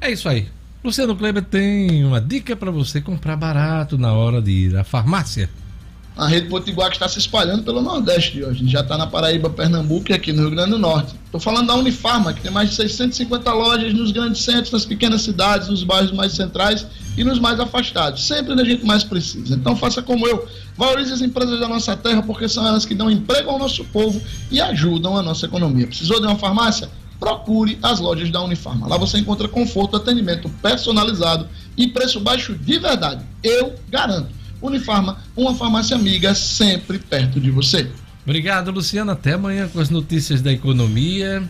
É 0.00 0.10
isso 0.10 0.28
aí. 0.28 0.48
Luciano 0.82 1.16
Kleber 1.16 1.44
tem 1.44 2.04
uma 2.04 2.20
dica 2.20 2.56
para 2.56 2.70
você 2.70 3.00
comprar 3.00 3.36
barato 3.36 3.98
na 3.98 4.12
hora 4.12 4.40
de 4.40 4.50
ir 4.50 4.76
à 4.76 4.84
farmácia 4.84 5.48
a 6.18 6.26
rede 6.26 6.48
Potiguar 6.48 6.90
que 6.90 6.96
está 6.96 7.08
se 7.08 7.20
espalhando 7.20 7.62
pelo 7.62 7.80
Nordeste 7.80 8.32
de 8.32 8.44
hoje. 8.44 8.66
Já 8.66 8.80
está 8.80 8.98
na 8.98 9.06
Paraíba, 9.06 9.48
Pernambuco 9.48 10.10
e 10.10 10.12
aqui 10.12 10.32
no 10.32 10.42
Rio 10.42 10.50
Grande 10.50 10.70
do 10.70 10.78
Norte. 10.78 11.14
Estou 11.24 11.40
falando 11.40 11.68
da 11.68 11.76
Unifarma, 11.76 12.32
que 12.32 12.40
tem 12.40 12.50
mais 12.50 12.70
de 12.70 12.74
650 12.74 13.52
lojas 13.52 13.94
nos 13.94 14.10
grandes 14.10 14.42
centros, 14.42 14.72
nas 14.72 14.84
pequenas 14.84 15.22
cidades, 15.22 15.68
nos 15.68 15.84
bairros 15.84 16.10
mais 16.10 16.32
centrais 16.32 16.84
e 17.16 17.22
nos 17.22 17.38
mais 17.38 17.60
afastados, 17.60 18.26
sempre 18.26 18.52
onde 18.52 18.62
a 18.62 18.64
gente 18.64 18.84
mais 18.84 19.04
precisa. 19.04 19.54
Então 19.54 19.76
faça 19.76 20.02
como 20.02 20.26
eu, 20.26 20.44
valorize 20.76 21.12
as 21.12 21.22
empresas 21.22 21.60
da 21.60 21.68
nossa 21.68 21.96
terra, 21.96 22.20
porque 22.20 22.48
são 22.48 22.66
elas 22.66 22.84
que 22.84 22.96
dão 22.96 23.08
emprego 23.08 23.50
ao 23.50 23.58
nosso 23.58 23.84
povo 23.84 24.20
e 24.50 24.60
ajudam 24.60 25.16
a 25.16 25.22
nossa 25.22 25.46
economia. 25.46 25.86
Precisou 25.86 26.18
de 26.20 26.26
uma 26.26 26.36
farmácia? 26.36 26.90
Procure 27.20 27.78
as 27.80 28.00
lojas 28.00 28.28
da 28.30 28.42
Unifarma. 28.42 28.88
Lá 28.88 28.96
você 28.96 29.18
encontra 29.18 29.46
conforto, 29.46 29.96
atendimento 29.96 30.48
personalizado 30.60 31.46
e 31.76 31.86
preço 31.86 32.18
baixo 32.18 32.54
de 32.54 32.76
verdade. 32.78 33.24
Eu 33.42 33.74
garanto. 33.88 34.37
Unifarma, 34.60 35.18
uma 35.36 35.54
farmácia 35.54 35.96
amiga 35.96 36.34
sempre 36.34 36.98
perto 36.98 37.40
de 37.40 37.50
você. 37.50 37.88
Obrigado, 38.24 38.70
Luciano. 38.70 39.10
Até 39.10 39.34
amanhã 39.34 39.68
com 39.68 39.80
as 39.80 39.88
notícias 39.88 40.42
da 40.42 40.52
economia. 40.52 41.42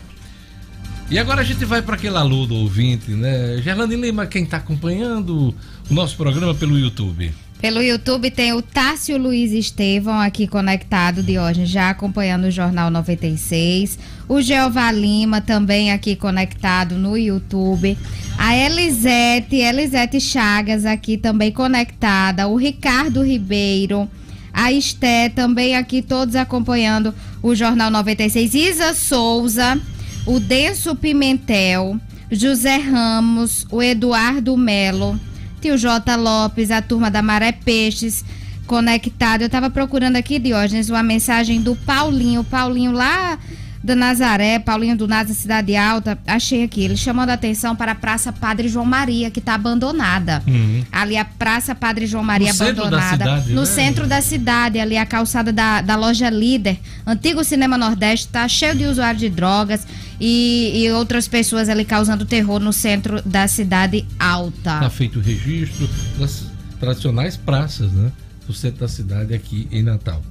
E 1.11 1.19
agora 1.19 1.41
a 1.41 1.45
gente 1.45 1.65
vai 1.65 1.81
para 1.81 1.95
aquele 1.95 2.17
alô 2.17 2.45
do 2.45 2.55
ouvinte, 2.55 3.13
né? 3.13 3.61
Gerlane 3.63 3.97
Lima, 3.97 4.27
quem 4.27 4.45
está 4.45 4.59
acompanhando 4.59 5.55
o 5.91 5.95
nosso 5.95 6.17
programa 6.17 6.55
pelo 6.55 6.79
YouTube. 6.79 7.33
Pelo 7.61 7.83
YouTube 7.83 8.31
tem 8.31 8.53
o 8.53 8.63
Tássio 8.63 9.19
Luiz 9.19 9.51
Estevão 9.51 10.21
aqui 10.21 10.47
conectado, 10.47 11.25
de 11.25 11.41
hoje, 11.41 11.67
já 11.67 11.91
acompanhando 11.91 12.45
o 12.45 12.51
Jornal 12.53 12.89
96. 12.89 13.99
O 14.29 14.41
Jeová 14.41 14.93
Lima 14.93 15.41
também 15.41 15.91
aqui 15.91 16.15
conectado 16.15 16.95
no 16.95 17.17
YouTube. 17.17 17.99
A 18.39 18.57
Elisete, 18.57 19.57
Elisete 19.57 20.21
Chagas 20.21 20.87
aqui 20.87 21.19
também 21.19 21.53
conectada. 21.53 22.47
O 22.49 22.57
Ricardo 22.57 23.23
Ribeiro. 23.23 24.09
A 24.53 24.73
Esté 24.73 25.29
também 25.29 25.77
aqui, 25.77 26.01
todos 26.01 26.35
acompanhando 26.35 27.15
o 27.43 27.55
Jornal 27.55 27.91
96. 27.91 28.55
Isa 28.55 28.95
Souza, 28.95 29.81
o 30.27 30.41
Denso 30.41 30.97
Pimentel, 30.97 32.01
José 32.31 32.77
Ramos, 32.77 33.67
o 33.71 33.83
Eduardo 33.83 34.57
Melo 34.57 35.19
Tio 35.61 35.77
J. 35.77 36.17
Lopes, 36.17 36.71
a 36.71 36.81
turma 36.81 37.11
da 37.11 37.21
Maré 37.21 37.53
Peixes, 37.53 38.25
conectado. 38.67 39.43
Eu 39.43 39.47
estava 39.47 39.69
procurando 39.69 40.17
aqui, 40.17 40.39
Diógenes, 40.39 40.89
uma 40.89 41.03
mensagem 41.03 41.61
do 41.61 41.75
Paulinho. 41.75 42.45
Paulinho 42.45 42.93
lá 42.93 43.39
da 43.83 43.95
Nazaré, 43.95 44.59
Paulinho 44.59 44.97
do 44.97 45.07
Nasa 45.07 45.33
Cidade 45.33 45.77
Alta, 45.77 46.19
achei 46.27 46.65
aqui, 46.65 46.83
ele 46.83 46.97
chamando 46.97 47.31
a 47.31 47.35
atenção 47.35 47.77
para 47.77 47.93
a 47.93 47.95
Praça 47.95 48.33
Padre 48.33 48.69
João 48.69 48.85
Maria, 48.85 49.31
que 49.31 49.39
está 49.39 49.55
abandonada. 49.55 50.43
Uhum. 50.47 50.85
Ali 50.91 51.17
a 51.17 51.25
Praça 51.25 51.75
Padre 51.75 52.07
João 52.07 52.25
Maria 52.25 52.53
no 52.53 52.63
abandonada. 52.63 53.25
Cidade, 53.25 53.53
no 53.53 53.61
né? 53.61 53.67
centro 53.67 54.07
da 54.07 54.21
cidade, 54.21 54.79
ali 54.79 54.97
a 54.97 55.07
calçada 55.07 55.53
da, 55.53 55.81
da 55.81 55.97
loja 55.97 56.29
Líder, 56.29 56.79
antigo 57.07 57.45
Cinema 57.45 57.79
Nordeste, 57.79 58.27
está 58.27 58.49
cheio 58.49 58.75
de 58.75 58.85
usuários 58.85 59.21
de 59.21 59.29
drogas 59.29 59.87
e, 60.21 60.85
e, 60.85 60.91
outras 60.93 61.29
pessoas 61.29 61.69
ali 61.69 61.85
causando 61.85 62.25
terror 62.25 62.59
no 62.59 62.73
centro 62.73 63.23
da 63.23 63.47
cidade 63.47 64.05
alta. 64.19 64.75
Está 64.75 64.91
feito 64.91 65.21
o 65.21 65.23
registro 65.23 65.89
das 66.19 66.47
tradicionais 66.81 67.37
praças, 67.37 67.93
né? 67.93 68.11
Do 68.47 68.53
centro 68.53 68.81
da 68.81 68.89
cidade 68.89 69.35
aqui 69.35 69.69
em 69.71 69.83
Natal. 69.83 70.23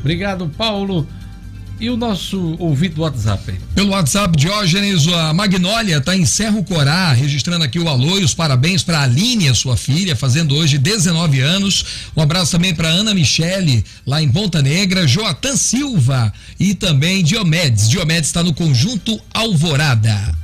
Obrigado, 0.00 0.48
Paulo. 0.56 1.06
E 1.78 1.90
o 1.90 1.96
nosso 1.96 2.56
ouvinte 2.58 2.94
do 2.94 3.02
WhatsApp? 3.02 3.52
Pelo 3.74 3.90
WhatsApp, 3.90 4.34
Diógenes, 4.34 5.06
a 5.08 5.34
Magnólia 5.34 5.98
está 5.98 6.16
em 6.16 6.24
Serro 6.24 6.64
Corá, 6.64 7.12
registrando 7.12 7.64
aqui 7.64 7.78
o 7.78 7.86
alô 7.86 8.18
e 8.18 8.24
os 8.24 8.32
parabéns 8.32 8.82
para 8.82 9.00
a 9.00 9.02
Aline, 9.02 9.54
sua 9.54 9.76
filha, 9.76 10.16
fazendo 10.16 10.54
hoje 10.54 10.78
19 10.78 11.40
anos. 11.40 11.84
Um 12.16 12.22
abraço 12.22 12.52
também 12.52 12.74
para 12.74 12.88
Ana 12.88 13.12
Michele, 13.12 13.84
lá 14.06 14.22
em 14.22 14.28
Ponta 14.30 14.62
Negra, 14.62 15.06
Joatan 15.06 15.54
Silva 15.54 16.32
e 16.58 16.74
também 16.74 17.22
Diomedes. 17.22 17.90
Diomedes 17.90 18.30
está 18.30 18.42
no 18.42 18.54
conjunto 18.54 19.20
Alvorada. 19.34 20.34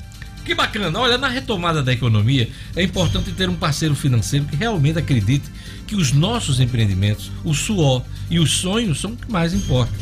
Que 0.44 0.54
bacana. 0.54 0.98
Olha, 0.98 1.16
na 1.16 1.28
retomada 1.28 1.82
da 1.82 1.92
economia, 1.92 2.50
é 2.76 2.82
importante 2.82 3.32
ter 3.32 3.48
um 3.48 3.54
parceiro 3.54 3.94
financeiro 3.94 4.44
que 4.44 4.56
realmente 4.56 4.98
acredite 4.98 5.44
que 5.86 5.94
os 5.94 6.12
nossos 6.12 6.60
empreendimentos, 6.60 7.30
o 7.42 7.54
suor 7.54 8.02
e 8.28 8.38
os 8.38 8.50
sonhos 8.50 9.00
são 9.00 9.12
o 9.12 9.16
que 9.16 9.30
mais 9.30 9.54
importa. 9.54 9.92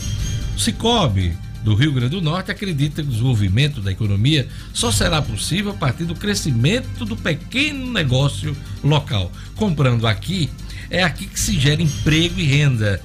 Cicobi, 0.61 1.33
do 1.65 1.75
Rio 1.75 1.93
Grande 1.93 2.17
do 2.17 2.21
Norte, 2.21 2.51
acredita 2.51 3.03
que 3.03 3.09
o 3.09 3.11
desenvolvimento 3.11 3.81
da 3.81 3.91
economia 3.91 4.47
só 4.75 4.93
será 4.93 5.23
possível 5.23 5.73
a 5.73 5.75
partir 5.75 6.05
do 6.05 6.15
crescimento 6.15 7.05
do 7.07 7.17
pequeno 7.17 7.91
negócio 7.91 8.55
local. 8.85 9.33
Comprando 9.57 10.07
aqui, 10.07 10.51
é 10.91 11.03
aqui 11.03 11.27
que 11.27 11.41
se 11.41 11.59
gera 11.59 11.81
emprego 11.81 12.39
e 12.39 12.45
renda. 12.45 13.01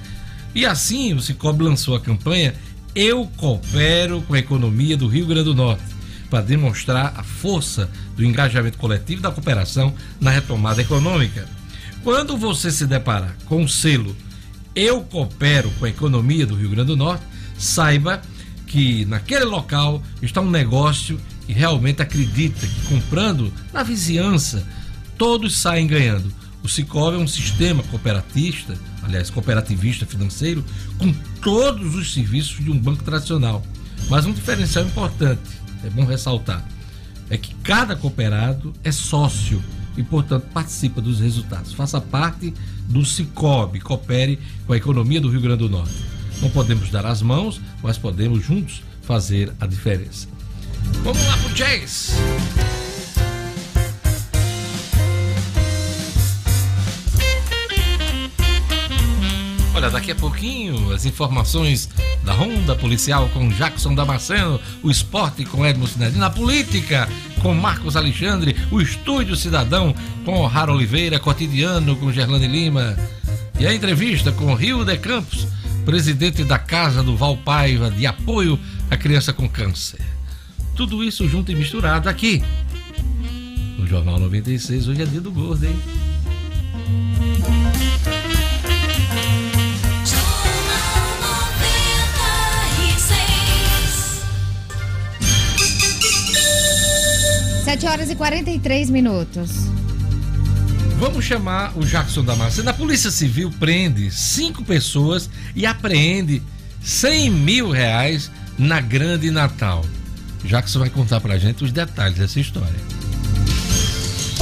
E 0.54 0.66
assim, 0.66 1.14
o 1.14 1.20
Cicobi 1.20 1.64
lançou 1.64 1.96
a 1.96 2.00
campanha 2.00 2.54
Eu 2.94 3.26
Coopero 3.38 4.20
com 4.22 4.34
a 4.34 4.38
Economia 4.38 4.96
do 4.96 5.08
Rio 5.08 5.26
Grande 5.26 5.44
do 5.44 5.54
Norte, 5.54 5.84
para 6.28 6.44
demonstrar 6.44 7.14
a 7.16 7.22
força 7.22 7.90
do 8.16 8.24
engajamento 8.24 8.76
coletivo 8.76 9.22
da 9.22 9.30
cooperação 9.30 9.94
na 10.20 10.30
retomada 10.30 10.82
econômica. 10.82 11.48
Quando 12.02 12.36
você 12.36 12.70
se 12.70 12.86
deparar 12.86 13.34
com 13.46 13.64
o 13.64 13.68
selo 13.68 14.14
Eu 14.74 15.00
Coopero 15.00 15.70
com 15.78 15.86
a 15.86 15.88
Economia 15.88 16.46
do 16.46 16.54
Rio 16.54 16.70
Grande 16.70 16.88
do 16.88 16.96
Norte, 16.96 17.24
saiba 17.58 18.22
que 18.66 19.04
naquele 19.04 19.44
local 19.44 20.02
está 20.20 20.40
um 20.40 20.50
negócio 20.50 21.20
e 21.48 21.52
realmente 21.52 22.02
acredita 22.02 22.66
que 22.66 22.86
comprando 22.88 23.52
na 23.72 23.82
vizinhança 23.82 24.66
todos 25.16 25.58
saem 25.58 25.86
ganhando. 25.86 26.32
O 26.62 26.68
Cicobi 26.68 27.16
é 27.16 27.20
um 27.20 27.28
sistema 27.28 27.82
cooperatista, 27.84 28.76
aliás, 29.02 29.30
cooperativista 29.30 30.04
financeiro, 30.04 30.64
com 30.98 31.12
todos 31.40 31.94
os 31.94 32.12
serviços 32.12 32.62
de 32.62 32.70
um 32.70 32.78
banco 32.78 33.04
tradicional. 33.04 33.64
Mas 34.10 34.26
um 34.26 34.32
diferencial 34.32 34.84
importante, 34.84 35.48
é 35.84 35.90
bom 35.90 36.04
ressaltar, 36.04 36.66
é 37.30 37.36
que 37.36 37.54
cada 37.62 37.94
cooperado 37.94 38.72
é 38.82 38.90
sócio 38.90 39.62
e, 39.96 40.02
portanto, 40.02 40.48
participa 40.52 41.00
dos 41.00 41.20
resultados. 41.20 41.72
Faça 41.72 42.00
parte 42.00 42.52
do 42.88 43.04
Cicobi, 43.04 43.80
coopere 43.80 44.38
com 44.66 44.72
a 44.72 44.76
economia 44.76 45.20
do 45.20 45.30
Rio 45.30 45.40
Grande 45.40 45.58
do 45.58 45.70
Norte. 45.70 46.15
Não 46.40 46.50
podemos 46.50 46.90
dar 46.90 47.06
as 47.06 47.22
mãos, 47.22 47.60
mas 47.82 47.96
podemos 47.98 48.44
juntos 48.44 48.82
fazer 49.02 49.52
a 49.60 49.66
diferença. 49.66 50.28
Vamos 51.02 51.24
lá 51.26 51.36
pro 51.38 51.52
Jazz! 51.54 52.12
Olha, 59.76 59.90
daqui 59.90 60.10
a 60.10 60.14
pouquinho 60.14 60.90
as 60.90 61.04
informações 61.04 61.88
da 62.24 62.32
Ronda 62.32 62.74
Policial 62.74 63.28
com 63.28 63.50
Jackson 63.50 63.94
Damasceno, 63.94 64.58
o 64.82 64.90
esporte 64.90 65.44
com 65.44 65.66
Edmo 65.66 65.86
Sinadino, 65.86 66.24
a 66.24 66.30
política 66.30 67.06
com 67.42 67.52
Marcos 67.52 67.94
Alexandre, 67.94 68.56
o 68.70 68.80
Estúdio 68.80 69.36
Cidadão 69.36 69.94
com 70.24 70.40
O'Hara 70.40 70.72
Oliveira, 70.72 71.20
Cotidiano 71.20 71.94
com 71.94 72.10
Gerlane 72.10 72.48
Lima 72.48 72.96
e 73.60 73.66
a 73.66 73.74
entrevista 73.74 74.32
com 74.32 74.54
Rio 74.54 74.82
de 74.82 74.96
Campos, 74.96 75.46
presidente 75.86 76.42
da 76.42 76.58
Casa 76.58 77.00
do 77.00 77.16
Valpaiva 77.16 77.88
de 77.92 78.06
apoio 78.06 78.58
à 78.90 78.96
criança 78.96 79.32
com 79.32 79.48
câncer. 79.48 80.00
Tudo 80.74 81.02
isso 81.02 81.28
junto 81.28 81.52
e 81.52 81.54
misturado 81.54 82.08
aqui 82.08 82.42
no 83.78 83.86
Jornal 83.86 84.18
96. 84.18 84.88
Hoje 84.88 85.02
é 85.02 85.06
dia 85.06 85.20
do 85.20 85.30
gordo, 85.30 85.64
hein? 85.64 85.76
Sete 97.64 97.86
horas 97.86 98.10
e 98.10 98.16
43 98.16 98.90
minutos. 98.90 99.85
Vamos 100.98 101.26
chamar 101.26 101.76
o 101.76 101.84
Jackson 101.84 102.24
Damasceno. 102.24 102.70
A 102.70 102.72
Polícia 102.72 103.10
Civil 103.10 103.50
prende 103.58 104.10
cinco 104.10 104.64
pessoas 104.64 105.28
e 105.54 105.66
apreende 105.66 106.42
100 106.82 107.30
mil 107.30 107.70
reais 107.70 108.30
na 108.58 108.80
Grande 108.80 109.30
Natal. 109.30 109.84
Jackson 110.42 110.78
vai 110.78 110.88
contar 110.88 111.20
pra 111.20 111.36
gente 111.36 111.62
os 111.62 111.70
detalhes 111.70 112.16
dessa 112.16 112.40
história. 112.40 112.95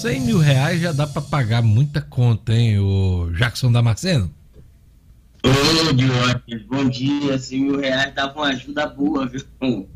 100 0.00 0.20
mil 0.20 0.38
reais 0.38 0.80
já 0.80 0.92
dá 0.92 1.08
para 1.08 1.20
pagar 1.20 1.60
muita 1.60 2.00
conta, 2.00 2.52
hein, 2.54 2.78
o 2.78 3.32
Jackson 3.32 3.72
Damasceno? 3.72 4.32
Ô, 5.42 5.92
Diógenes, 5.92 6.62
bom 6.68 6.88
dia. 6.88 7.36
100 7.36 7.60
mil 7.60 7.80
reais 7.80 8.14
dava 8.14 8.38
uma 8.38 8.46
ajuda 8.46 8.86
boa, 8.86 9.26
viu? 9.26 9.88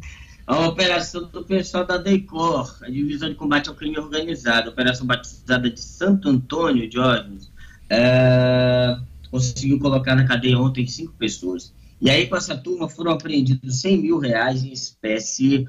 A 0.44 0.66
operação 0.66 1.28
do 1.28 1.44
pessoal 1.44 1.86
da 1.86 1.98
DEICOR, 1.98 2.78
a 2.82 2.90
Divisão 2.90 3.28
de 3.28 3.36
Combate 3.36 3.68
ao 3.68 3.76
Crime 3.76 3.96
Organizado, 3.96 4.70
operação 4.70 5.06
batizada 5.06 5.70
de 5.70 5.80
Santo 5.80 6.28
Antônio, 6.28 6.90
Diógenes, 6.90 7.48
é, 7.88 8.96
conseguiu 9.30 9.78
colocar 9.78 10.16
na 10.16 10.24
cadeia 10.24 10.58
ontem 10.58 10.84
cinco 10.84 11.12
pessoas. 11.12 11.72
E 12.00 12.10
aí, 12.10 12.26
com 12.26 12.36
essa 12.36 12.56
turma, 12.56 12.88
foram 12.88 13.12
apreendidos 13.12 13.80
100 13.80 14.02
mil 14.02 14.18
reais 14.18 14.64
em 14.64 14.72
espécie 14.72 15.64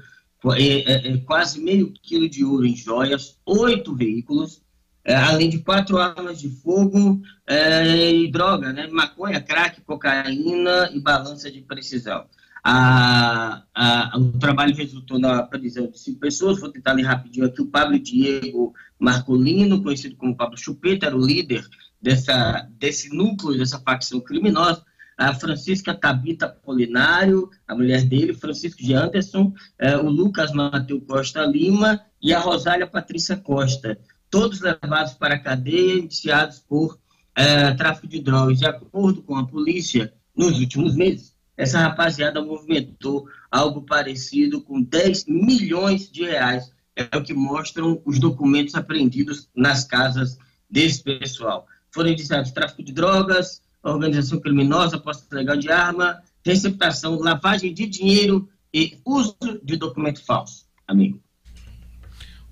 é, 0.52 0.80
é, 0.80 1.08
é, 1.08 1.16
quase 1.18 1.60
meio 1.60 1.92
quilo 2.02 2.28
de 2.28 2.44
ouro 2.44 2.66
em 2.66 2.76
joias, 2.76 3.38
oito 3.46 3.94
veículos, 3.94 4.62
é, 5.04 5.14
além 5.14 5.48
de 5.48 5.58
quatro 5.58 5.98
armas 5.98 6.40
de 6.40 6.48
fogo 6.48 7.22
é, 7.46 8.12
e 8.12 8.30
droga, 8.30 8.72
né? 8.72 8.86
maconha, 8.88 9.40
crack, 9.40 9.80
cocaína 9.82 10.90
e 10.92 11.00
balança 11.00 11.50
de 11.50 11.60
precisão. 11.60 12.26
A, 12.66 13.62
a, 13.74 14.18
o 14.18 14.38
trabalho 14.38 14.74
resultou 14.74 15.18
na 15.18 15.42
prisão 15.42 15.86
de 15.86 15.98
cinco 15.98 16.20
pessoas. 16.20 16.58
Vou 16.58 16.70
tentar 16.70 16.94
ler 16.94 17.02
rapidinho 17.02 17.44
aqui. 17.44 17.60
O 17.60 17.66
Pablo 17.66 17.98
Diego 17.98 18.72
Marcolino, 18.98 19.82
conhecido 19.82 20.16
como 20.16 20.34
Pablo 20.34 20.56
Chupeta, 20.56 21.06
era 21.06 21.16
o 21.16 21.26
líder 21.26 21.62
dessa, 22.00 22.66
desse 22.78 23.14
núcleo, 23.14 23.58
dessa 23.58 23.78
facção 23.78 24.18
criminosa 24.18 24.82
a 25.16 25.32
Francisca 25.32 25.94
Tabita 25.94 26.48
Polinário, 26.48 27.50
a 27.66 27.74
mulher 27.74 28.02
dele, 28.02 28.34
Francisco 28.34 28.82
de 28.82 28.94
Anderson, 28.94 29.52
eh, 29.78 29.96
o 29.96 30.08
Lucas 30.08 30.52
Mateu 30.52 31.00
Costa 31.00 31.44
Lima 31.44 32.00
e 32.20 32.32
a 32.32 32.40
Rosália 32.40 32.86
Patrícia 32.86 33.36
Costa, 33.36 33.98
todos 34.30 34.60
levados 34.60 35.14
para 35.14 35.34
a 35.34 35.38
cadeia, 35.38 35.94
indiciados 35.94 36.58
por 36.58 36.98
eh, 37.36 37.72
tráfico 37.72 38.08
de 38.08 38.20
drogas. 38.20 38.58
De 38.58 38.66
acordo 38.66 39.22
com 39.22 39.36
a 39.36 39.46
polícia, 39.46 40.12
nos 40.36 40.58
últimos 40.58 40.96
meses, 40.96 41.34
essa 41.56 41.78
rapaziada 41.78 42.42
movimentou 42.42 43.28
algo 43.50 43.82
parecido 43.82 44.60
com 44.60 44.82
10 44.82 45.26
milhões 45.26 46.10
de 46.10 46.24
reais, 46.24 46.72
é 46.96 47.16
o 47.16 47.22
que 47.22 47.34
mostram 47.34 48.00
os 48.04 48.18
documentos 48.18 48.74
apreendidos 48.74 49.48
nas 49.54 49.84
casas 49.84 50.38
desse 50.68 51.02
pessoal. 51.02 51.66
Foram 51.90 52.10
indiciados 52.10 52.50
tráfico 52.50 52.82
de 52.82 52.92
drogas, 52.92 53.62
organização 53.90 54.40
criminosa, 54.40 54.98
posse 54.98 55.24
legal 55.32 55.56
de 55.56 55.70
arma, 55.70 56.20
receptação, 56.44 57.18
lavagem 57.18 57.72
de 57.72 57.86
dinheiro 57.86 58.48
e 58.72 58.98
uso 59.04 59.36
de 59.62 59.76
documento 59.76 60.22
falso, 60.24 60.66
amigo. 60.86 61.20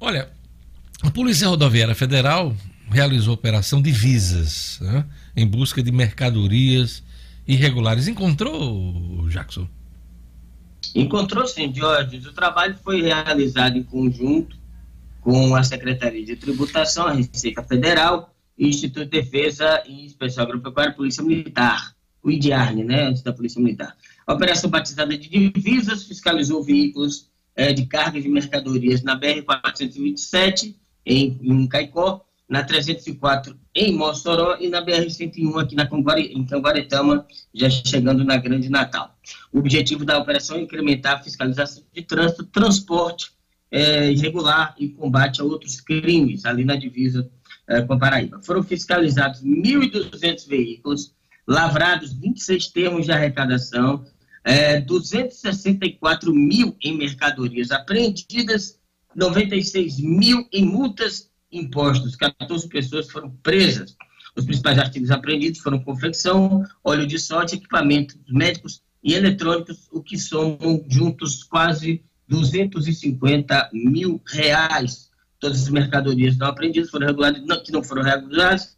Olha, 0.00 0.30
a 1.02 1.10
Polícia 1.10 1.48
Rodoviária 1.48 1.94
Federal 1.94 2.54
realizou 2.90 3.34
operação 3.34 3.80
de 3.80 3.90
visas 3.90 4.78
né, 4.80 5.04
em 5.34 5.46
busca 5.46 5.82
de 5.82 5.90
mercadorias 5.90 7.02
irregulares. 7.46 8.06
Encontrou, 8.06 9.26
Jackson? 9.28 9.68
Encontrou 10.94 11.46
sim, 11.46 11.72
Jorge. 11.74 12.18
O 12.18 12.32
trabalho 12.32 12.76
foi 12.82 13.02
realizado 13.02 13.76
em 13.76 13.82
conjunto 13.82 14.56
com 15.20 15.54
a 15.54 15.62
Secretaria 15.62 16.24
de 16.24 16.36
Tributação, 16.36 17.06
a 17.06 17.12
Receita 17.12 17.62
Federal, 17.62 18.34
Instituto 18.68 19.04
de 19.04 19.22
Defesa 19.22 19.82
e 19.86 20.06
Especial 20.06 20.46
Agropecuária 20.46 20.92
Polícia 20.92 21.22
Militar, 21.22 21.94
o 22.22 22.30
IDIARN, 22.30 22.84
né, 22.84 23.08
antes 23.08 23.22
da 23.22 23.32
Polícia 23.32 23.60
Militar. 23.60 23.96
A 24.26 24.34
operação 24.34 24.70
batizada 24.70 25.16
de 25.16 25.28
divisas 25.28 26.04
fiscalizou 26.04 26.62
veículos 26.62 27.30
é, 27.56 27.72
de 27.72 27.86
carga 27.86 28.20
de 28.20 28.28
mercadorias 28.28 29.02
na 29.02 29.18
BR-427, 29.18 30.74
em, 31.04 31.38
em 31.42 31.66
Caicó, 31.66 32.24
na 32.48 32.62
304 32.62 33.58
em 33.74 33.96
Mossoró 33.96 34.58
e 34.60 34.68
na 34.68 34.84
BR-101 34.84 35.62
aqui 35.62 35.74
na 35.74 35.88
em 36.18 36.44
Canguaretama, 36.44 37.26
já 37.54 37.70
chegando 37.70 38.24
na 38.24 38.36
Grande 38.36 38.68
Natal. 38.68 39.16
O 39.50 39.58
objetivo 39.58 40.04
da 40.04 40.18
operação 40.18 40.58
é 40.58 40.60
incrementar 40.60 41.18
a 41.18 41.22
fiscalização 41.22 41.82
de 41.92 42.02
trânsito, 42.02 42.44
transporte 42.44 43.32
é, 43.70 44.12
irregular 44.12 44.74
e 44.78 44.90
combate 44.90 45.40
a 45.40 45.44
outros 45.44 45.80
crimes 45.80 46.44
ali 46.44 46.62
na 46.62 46.76
divisa 46.76 47.28
é, 47.66 47.82
com 47.82 47.98
Paraíba. 47.98 48.40
Foram 48.40 48.62
fiscalizados 48.62 49.42
1.200 49.42 50.46
veículos, 50.46 51.14
lavrados 51.46 52.12
26 52.12 52.68
termos 52.68 53.06
de 53.06 53.12
arrecadação, 53.12 54.04
é, 54.44 54.80
264 54.80 56.34
mil 56.34 56.76
em 56.82 56.96
mercadorias 56.96 57.70
apreendidas, 57.70 58.78
96 59.14 60.00
mil 60.00 60.46
em 60.52 60.64
multas 60.64 61.30
impostos. 61.50 62.16
14 62.16 62.68
pessoas 62.68 63.10
foram 63.10 63.30
presas. 63.42 63.96
Os 64.34 64.44
principais 64.44 64.78
artigos 64.78 65.10
apreendidos 65.10 65.60
foram 65.60 65.78
confecção, 65.78 66.64
óleo 66.82 67.06
de 67.06 67.18
sorte, 67.18 67.56
equipamentos 67.56 68.16
médicos 68.28 68.82
e 69.04 69.14
eletrônicos, 69.14 69.88
o 69.92 70.02
que 70.02 70.16
somam 70.16 70.84
juntos 70.88 71.42
quase 71.42 72.02
250 72.28 73.70
mil 73.72 74.22
reais 74.26 75.11
todas 75.42 75.64
as 75.64 75.68
mercadorias 75.68 76.38
não 76.38 76.46
apreendidas 76.46 76.88
foram 76.88 77.08
reguladas, 77.08 77.44
não, 77.44 77.60
que 77.60 77.72
não 77.72 77.82
foram 77.82 78.02
reguladas 78.02 78.76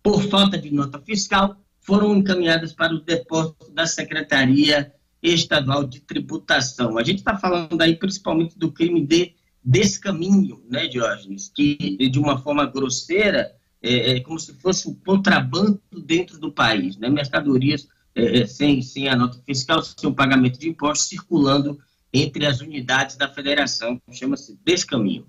por 0.00 0.22
falta 0.28 0.56
de 0.56 0.72
nota 0.72 1.00
fiscal, 1.00 1.56
foram 1.80 2.14
encaminhadas 2.16 2.72
para 2.72 2.94
o 2.94 3.00
depósito 3.00 3.68
da 3.72 3.84
Secretaria 3.84 4.92
Estadual 5.20 5.82
de 5.82 5.98
Tributação. 6.00 6.96
A 6.96 7.02
gente 7.02 7.18
está 7.18 7.36
falando 7.36 7.80
aí 7.82 7.96
principalmente 7.96 8.56
do 8.56 8.70
crime 8.70 9.04
de 9.04 9.34
descaminho, 9.64 10.62
né, 10.70 10.86
Diógenes, 10.86 11.50
que 11.52 11.74
de 12.08 12.18
uma 12.20 12.38
forma 12.38 12.64
grosseira, 12.64 13.50
é, 13.82 14.12
é 14.12 14.20
como 14.20 14.38
se 14.38 14.54
fosse 14.54 14.88
um 14.88 14.94
contrabando 14.94 15.82
dentro 16.06 16.38
do 16.38 16.52
país, 16.52 16.96
né, 16.96 17.08
mercadorias 17.08 17.88
é, 18.14 18.42
é 18.42 18.46
sem, 18.46 18.80
sem 18.82 19.08
a 19.08 19.16
nota 19.16 19.42
fiscal, 19.44 19.82
sem 19.82 20.08
o 20.08 20.14
pagamento 20.14 20.60
de 20.60 20.68
impostos, 20.68 21.08
circulando 21.08 21.76
entre 22.12 22.46
as 22.46 22.60
unidades 22.60 23.16
da 23.16 23.28
federação, 23.28 24.00
chama-se 24.12 24.56
descaminho. 24.64 25.26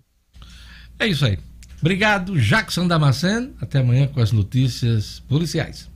É 0.99 1.07
isso 1.07 1.25
aí. 1.25 1.37
Obrigado, 1.79 2.39
Jackson 2.39 2.87
Damasceno. 2.87 3.53
Até 3.61 3.79
amanhã 3.79 4.07
com 4.07 4.19
as 4.19 4.31
notícias 4.31 5.21
policiais. 5.27 5.89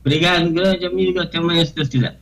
Obrigado, 0.00 0.52
grande 0.52 0.84
amigo. 0.84 1.18
Até 1.18 1.38
amanhã, 1.38 1.64
se 1.64 1.74
Deus 1.74 1.88
quiser. 1.88 2.20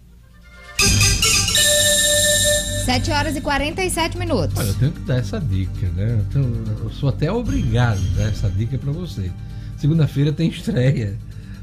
7 2.85 3.11
horas 3.11 3.35
e 3.35 3.41
47 3.41 4.19
minutos. 4.19 4.57
Olha, 4.59 4.69
eu 4.69 4.75
tenho 4.75 4.93
que 4.93 5.01
dar 5.01 5.17
essa 5.17 5.41
dica, 5.41 5.89
né? 5.97 6.19
Eu, 6.19 6.25
tenho, 6.33 6.65
eu 6.85 6.91
sou 6.91 7.09
até 7.09 7.33
obrigado 7.33 7.99
a 8.15 8.19
dar 8.19 8.29
essa 8.29 8.51
dica 8.51 8.77
para 8.77 8.93
você. 8.93 9.33
Segunda-feira 9.79 10.33
tem 10.33 10.49
estreia 10.49 11.17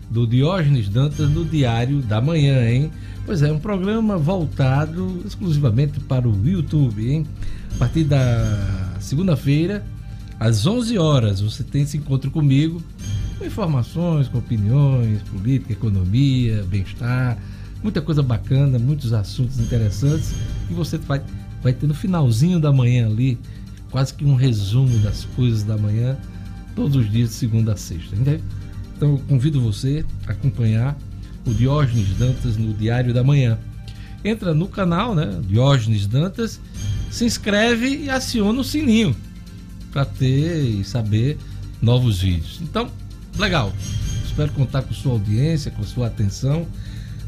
do 0.10 0.28
Diógenes 0.28 0.90
Dantas 0.90 1.30
no 1.30 1.46
Diário 1.46 2.02
da 2.02 2.20
Manhã, 2.20 2.68
hein? 2.68 2.92
Pois 3.26 3.42
é, 3.44 3.52
um 3.52 3.60
programa 3.60 4.18
voltado 4.18 5.24
exclusivamente 5.26 6.00
para 6.02 6.28
o 6.28 6.48
YouTube, 6.48 7.08
hein? 7.08 7.26
A 7.76 7.78
partir 7.78 8.04
da 8.04 8.91
segunda-feira, 9.04 9.86
às 10.40 10.66
11 10.66 10.98
horas, 10.98 11.42
você 11.42 11.64
tem 11.64 11.84
esse 11.84 11.98
encontro 11.98 12.32
comigo, 12.32 12.82
com 13.38 13.46
informações, 13.46 14.28
com 14.28 14.38
opiniões, 14.38 15.22
política, 15.24 15.74
economia, 15.74 16.64
bem-estar, 16.70 17.38
muita 17.84 18.02
coisa 18.02 18.24
bacana, 18.24 18.80
muitos 18.80 19.14
assuntos 19.14 19.60
interessantes 19.60 20.34
que 20.68 20.74
você 20.74 20.98
vai, 20.98 21.22
vai 21.62 21.74
ter 21.74 21.88
no 21.88 21.94
finalzinho 21.94 22.60
da 22.60 22.72
manhã 22.72 23.08
ali, 23.08 23.38
quase 23.90 24.14
que 24.14 24.26
um 24.26 24.36
resumo 24.36 24.98
das 25.00 25.26
coisas 25.36 25.64
da 25.64 25.78
manhã, 25.78 26.18
todos 26.76 26.96
os 26.96 27.12
dias 27.12 27.30
de 27.30 27.36
segunda 27.36 27.74
a 27.74 27.78
sexta. 27.78 28.16
Entende? 28.16 28.44
Então 28.96 29.12
eu 29.12 29.18
convido 29.28 29.60
você 29.60 30.06
a 30.28 30.32
acompanhar 30.32 30.98
o 31.46 31.54
Diógenes 31.54 32.16
Dantas 32.18 32.58
no 32.58 32.74
Diário 32.74 33.14
da 33.14 33.24
Manhã. 33.24 33.58
Entra 34.24 34.54
no 34.54 34.68
canal, 34.68 35.16
né? 35.16 35.40
Diógenes 35.48 36.08
Dantas, 36.08 36.60
se 37.10 37.26
inscreve 37.26 38.04
e 38.04 38.10
aciona 38.10 38.62
o 38.62 38.64
sininho 38.64 39.16
para 39.92 40.06
ter 40.06 40.64
e 40.64 40.84
saber 40.84 41.38
novos 41.82 42.22
vídeos. 42.22 42.60
Então, 42.62 42.90
legal. 43.38 43.74
Espero 44.26 44.52
contar 44.54 44.84
com 44.84 44.94
sua 44.94 45.14
audiência, 45.14 45.72
com 45.72 45.84
sua 45.84 46.08
atenção 46.08 46.66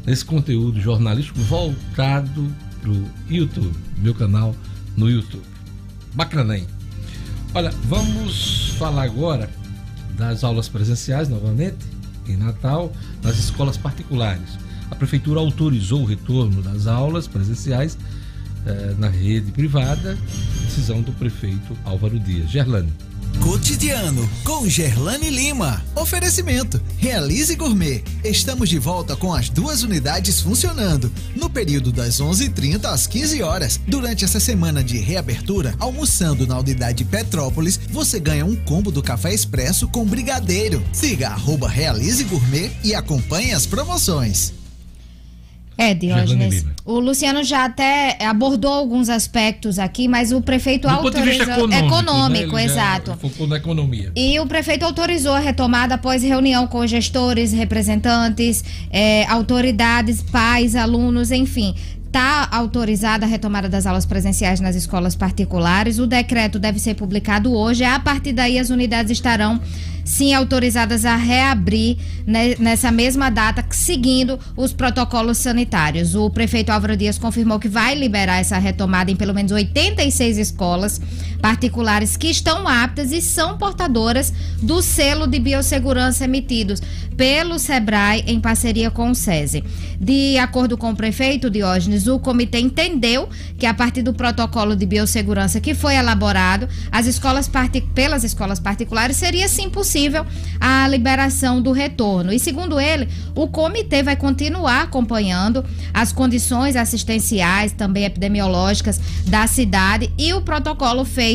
nesse 0.06 0.24
conteúdo 0.24 0.80
jornalístico 0.80 1.38
voltado 1.40 2.50
para 2.80 2.90
o 2.90 3.06
YouTube, 3.28 3.76
meu 3.98 4.14
canal 4.14 4.54
no 4.96 5.10
YouTube. 5.10 5.44
Bacana, 6.14 6.56
hein? 6.56 6.66
Olha, 7.52 7.70
vamos 7.84 8.74
falar 8.78 9.04
agora 9.04 9.50
das 10.16 10.44
aulas 10.44 10.68
presenciais 10.68 11.28
novamente 11.28 11.76
em 12.26 12.36
Natal 12.36 12.92
nas 13.22 13.38
escolas 13.38 13.76
particulares. 13.76 14.58
A 14.90 14.94
prefeitura 14.94 15.40
autorizou 15.40 16.02
o 16.02 16.04
retorno 16.04 16.62
das 16.62 16.86
aulas 16.86 17.26
presenciais 17.26 17.96
eh, 18.66 18.94
na 18.98 19.08
rede 19.08 19.52
privada, 19.52 20.16
decisão 20.64 21.02
do 21.02 21.12
prefeito 21.12 21.76
Álvaro 21.84 22.18
Dias. 22.18 22.50
Gerlane. 22.50 22.92
Cotidiano 23.40 24.28
com 24.42 24.68
Gerlane 24.68 25.28
Lima. 25.28 25.84
Oferecimento. 25.94 26.80
Realize 26.96 27.54
Gourmet. 27.56 28.02
Estamos 28.22 28.68
de 28.68 28.78
volta 28.78 29.16
com 29.16 29.34
as 29.34 29.48
duas 29.48 29.82
unidades 29.82 30.40
funcionando. 30.40 31.12
No 31.36 31.50
período 31.50 31.92
das 31.92 32.20
11h30 32.20 32.84
às 32.86 33.06
15 33.06 33.42
horas. 33.42 33.80
Durante 33.86 34.24
essa 34.24 34.40
semana 34.40 34.82
de 34.82 34.98
reabertura, 34.98 35.74
almoçando 35.78 36.46
na 36.46 36.58
unidade 36.58 37.04
Petrópolis, 37.04 37.78
você 37.90 38.18
ganha 38.18 38.46
um 38.46 38.56
combo 38.56 38.90
do 38.90 39.02
café 39.02 39.34
expresso 39.34 39.88
com 39.88 40.06
brigadeiro. 40.06 40.82
Siga 40.92 41.28
arroba 41.28 41.68
Realize 41.68 42.24
Gourmet 42.24 42.70
e 42.82 42.94
acompanhe 42.94 43.52
as 43.52 43.66
promoções. 43.66 44.63
É, 45.76 45.92
Diógenes. 45.92 46.64
O 46.84 47.00
Luciano 47.00 47.42
já 47.42 47.64
até 47.64 48.16
abordou 48.24 48.72
alguns 48.72 49.08
aspectos 49.08 49.78
aqui, 49.78 50.06
mas 50.06 50.30
o 50.32 50.40
prefeito 50.40 50.86
Do 50.86 50.96
ponto 50.98 51.10
de 51.10 51.22
vista 51.22 51.54
autorizou. 51.54 51.78
econômico, 51.78 51.94
econômico 51.94 52.56
né? 52.56 52.64
Exato. 52.64 53.16
Focou 53.20 53.46
na 53.46 53.56
economia. 53.56 54.12
E 54.14 54.38
o 54.38 54.46
prefeito 54.46 54.84
autorizou 54.84 55.32
a 55.32 55.38
retomada 55.38 55.94
após 55.96 56.22
reunião 56.22 56.66
com 56.66 56.86
gestores, 56.86 57.52
representantes, 57.52 58.62
eh, 58.90 59.24
autoridades, 59.28 60.22
pais, 60.22 60.76
alunos, 60.76 61.30
enfim. 61.30 61.74
Está 62.06 62.48
autorizada 62.52 63.26
a 63.26 63.28
retomada 63.28 63.68
das 63.68 63.86
aulas 63.86 64.06
presenciais 64.06 64.60
nas 64.60 64.76
escolas 64.76 65.16
particulares. 65.16 65.98
O 65.98 66.06
decreto 66.06 66.60
deve 66.60 66.78
ser 66.78 66.94
publicado 66.94 67.52
hoje. 67.52 67.82
A 67.82 67.98
partir 67.98 68.32
daí, 68.32 68.56
as 68.56 68.70
unidades 68.70 69.10
estarão 69.10 69.60
sim 70.04 70.34
autorizadas 70.34 71.04
a 71.04 71.16
reabrir 71.16 71.96
né, 72.26 72.54
nessa 72.58 72.92
mesma 72.92 73.30
data, 73.30 73.64
seguindo 73.70 74.38
os 74.56 74.72
protocolos 74.72 75.38
sanitários. 75.38 76.14
O 76.14 76.30
prefeito 76.30 76.70
Álvaro 76.70 76.96
Dias 76.96 77.18
confirmou 77.18 77.58
que 77.58 77.68
vai 77.68 77.94
liberar 77.94 78.38
essa 78.38 78.58
retomada 78.58 79.10
em 79.10 79.16
pelo 79.16 79.34
menos 79.34 79.50
86 79.50 80.38
escolas 80.38 81.00
particulares 81.44 82.16
que 82.16 82.28
estão 82.28 82.66
aptas 82.66 83.12
e 83.12 83.20
são 83.20 83.58
portadoras 83.58 84.32
do 84.62 84.80
selo 84.80 85.26
de 85.26 85.38
biossegurança 85.38 86.24
emitidos 86.24 86.80
pelo 87.18 87.58
SEBRAE 87.58 88.24
em 88.26 88.40
parceria 88.40 88.90
com 88.90 89.10
o 89.10 89.14
SESI. 89.14 89.62
De 90.00 90.38
acordo 90.38 90.76
com 90.78 90.90
o 90.90 90.96
prefeito 90.96 91.50
Diógenes, 91.50 92.06
o 92.06 92.18
comitê 92.18 92.58
entendeu 92.60 93.28
que 93.58 93.66
a 93.66 93.74
partir 93.74 94.00
do 94.00 94.14
protocolo 94.14 94.74
de 94.74 94.86
biossegurança 94.86 95.60
que 95.60 95.74
foi 95.74 95.96
elaborado, 95.96 96.66
as 96.90 97.06
escolas 97.06 97.48
pelas 97.94 98.24
escolas 98.24 98.58
particulares 98.58 99.18
seria 99.18 99.46
sim 99.46 99.68
possível 99.68 100.24
a 100.58 100.88
liberação 100.88 101.60
do 101.60 101.72
retorno. 101.72 102.32
E 102.32 102.38
segundo 102.38 102.80
ele, 102.80 103.06
o 103.34 103.46
comitê 103.46 104.02
vai 104.02 104.16
continuar 104.16 104.84
acompanhando 104.84 105.62
as 105.92 106.10
condições 106.10 106.74
assistenciais, 106.74 107.72
também 107.72 108.04
epidemiológicas 108.04 108.98
da 109.26 109.46
cidade 109.46 110.10
e 110.18 110.32
o 110.32 110.40
protocolo 110.40 111.04
feito 111.04 111.33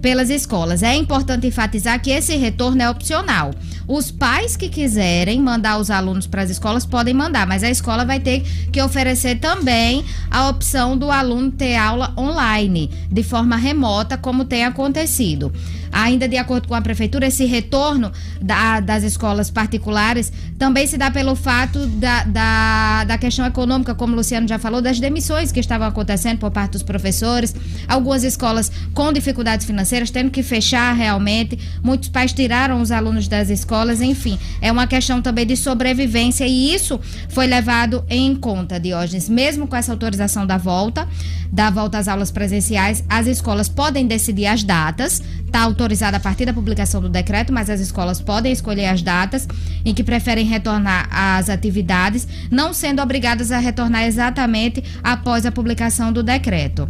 pelas 0.00 0.30
escolas. 0.30 0.82
É 0.82 0.94
importante 0.94 1.46
enfatizar 1.46 2.00
que 2.00 2.10
esse 2.10 2.36
retorno 2.36 2.82
é 2.82 2.90
opcional. 2.90 3.52
Os 3.86 4.10
pais 4.10 4.56
que 4.56 4.68
quiserem 4.68 5.40
mandar 5.40 5.78
os 5.78 5.90
alunos 5.90 6.26
para 6.26 6.42
as 6.42 6.50
escolas 6.50 6.86
podem 6.86 7.12
mandar, 7.12 7.46
mas 7.46 7.62
a 7.62 7.70
escola 7.70 8.04
vai 8.04 8.20
ter 8.20 8.42
que 8.70 8.80
oferecer 8.80 9.40
também 9.40 10.04
a 10.30 10.48
opção 10.48 10.96
do 10.96 11.10
aluno 11.10 11.50
ter 11.50 11.76
aula 11.76 12.12
online, 12.16 12.90
de 13.10 13.22
forma 13.22 13.56
remota, 13.56 14.16
como 14.16 14.44
tem 14.44 14.64
acontecido. 14.64 15.52
Ainda 15.92 16.28
de 16.28 16.36
acordo 16.36 16.68
com 16.68 16.74
a 16.74 16.80
prefeitura, 16.80 17.26
esse 17.26 17.44
retorno 17.44 18.12
da, 18.40 18.80
das 18.80 19.02
escolas 19.02 19.50
particulares 19.50 20.32
também 20.58 20.86
se 20.86 20.96
dá 20.96 21.10
pelo 21.10 21.34
fato 21.34 21.86
da, 21.86 22.24
da, 22.24 23.04
da 23.04 23.18
questão 23.18 23.46
econômica, 23.46 23.94
como 23.94 24.12
o 24.12 24.16
Luciano 24.16 24.46
já 24.46 24.58
falou, 24.58 24.80
das 24.80 25.00
demissões 25.00 25.50
que 25.50 25.60
estavam 25.60 25.88
acontecendo 25.88 26.38
por 26.38 26.50
parte 26.50 26.72
dos 26.72 26.82
professores, 26.82 27.54
algumas 27.88 28.24
escolas 28.24 28.70
com 28.92 29.12
dificuldades 29.12 29.66
financeiras, 29.66 30.10
tendo 30.10 30.30
que 30.30 30.42
fechar 30.42 30.92
realmente, 30.92 31.58
muitos 31.82 32.08
pais 32.08 32.32
tiraram 32.32 32.80
os 32.80 32.90
alunos 32.90 33.26
das 33.26 33.50
escolas, 33.50 34.00
enfim, 34.00 34.38
é 34.60 34.70
uma 34.70 34.86
questão 34.86 35.22
também 35.22 35.46
de 35.46 35.56
sobrevivência 35.56 36.46
e 36.46 36.74
isso 36.74 37.00
foi 37.28 37.46
levado 37.46 38.04
em 38.08 38.34
conta, 38.36 38.78
Diógenes, 38.78 39.28
mesmo 39.28 39.66
com 39.66 39.76
essa 39.76 39.92
autorização 39.92 40.46
da 40.46 40.56
volta, 40.56 41.08
da 41.52 41.70
volta 41.70 41.98
às 41.98 42.06
aulas 42.06 42.30
presenciais, 42.30 43.04
as 43.08 43.26
escolas 43.26 43.68
podem 43.68 44.06
decidir 44.06 44.46
as 44.46 44.62
datas, 44.62 45.22
está 45.50 45.62
autorizada 45.62 46.16
a 46.16 46.20
partir 46.20 46.46
da 46.46 46.54
publicação 46.54 47.00
do 47.00 47.08
decreto, 47.08 47.52
mas 47.52 47.68
as 47.68 47.80
escolas 47.80 48.20
podem 48.20 48.52
escolher 48.52 48.86
as 48.86 49.02
datas 49.02 49.48
em 49.84 49.92
que 49.92 50.04
preferem 50.04 50.46
retornar 50.46 51.08
às 51.10 51.50
atividades, 51.50 52.26
não 52.50 52.72
sendo 52.72 53.02
obrigadas 53.02 53.50
a 53.50 53.58
retornar 53.58 54.04
exatamente 54.04 54.82
após 55.02 55.44
a 55.44 55.52
publicação 55.52 56.12
do 56.12 56.22
decreto. 56.22 56.88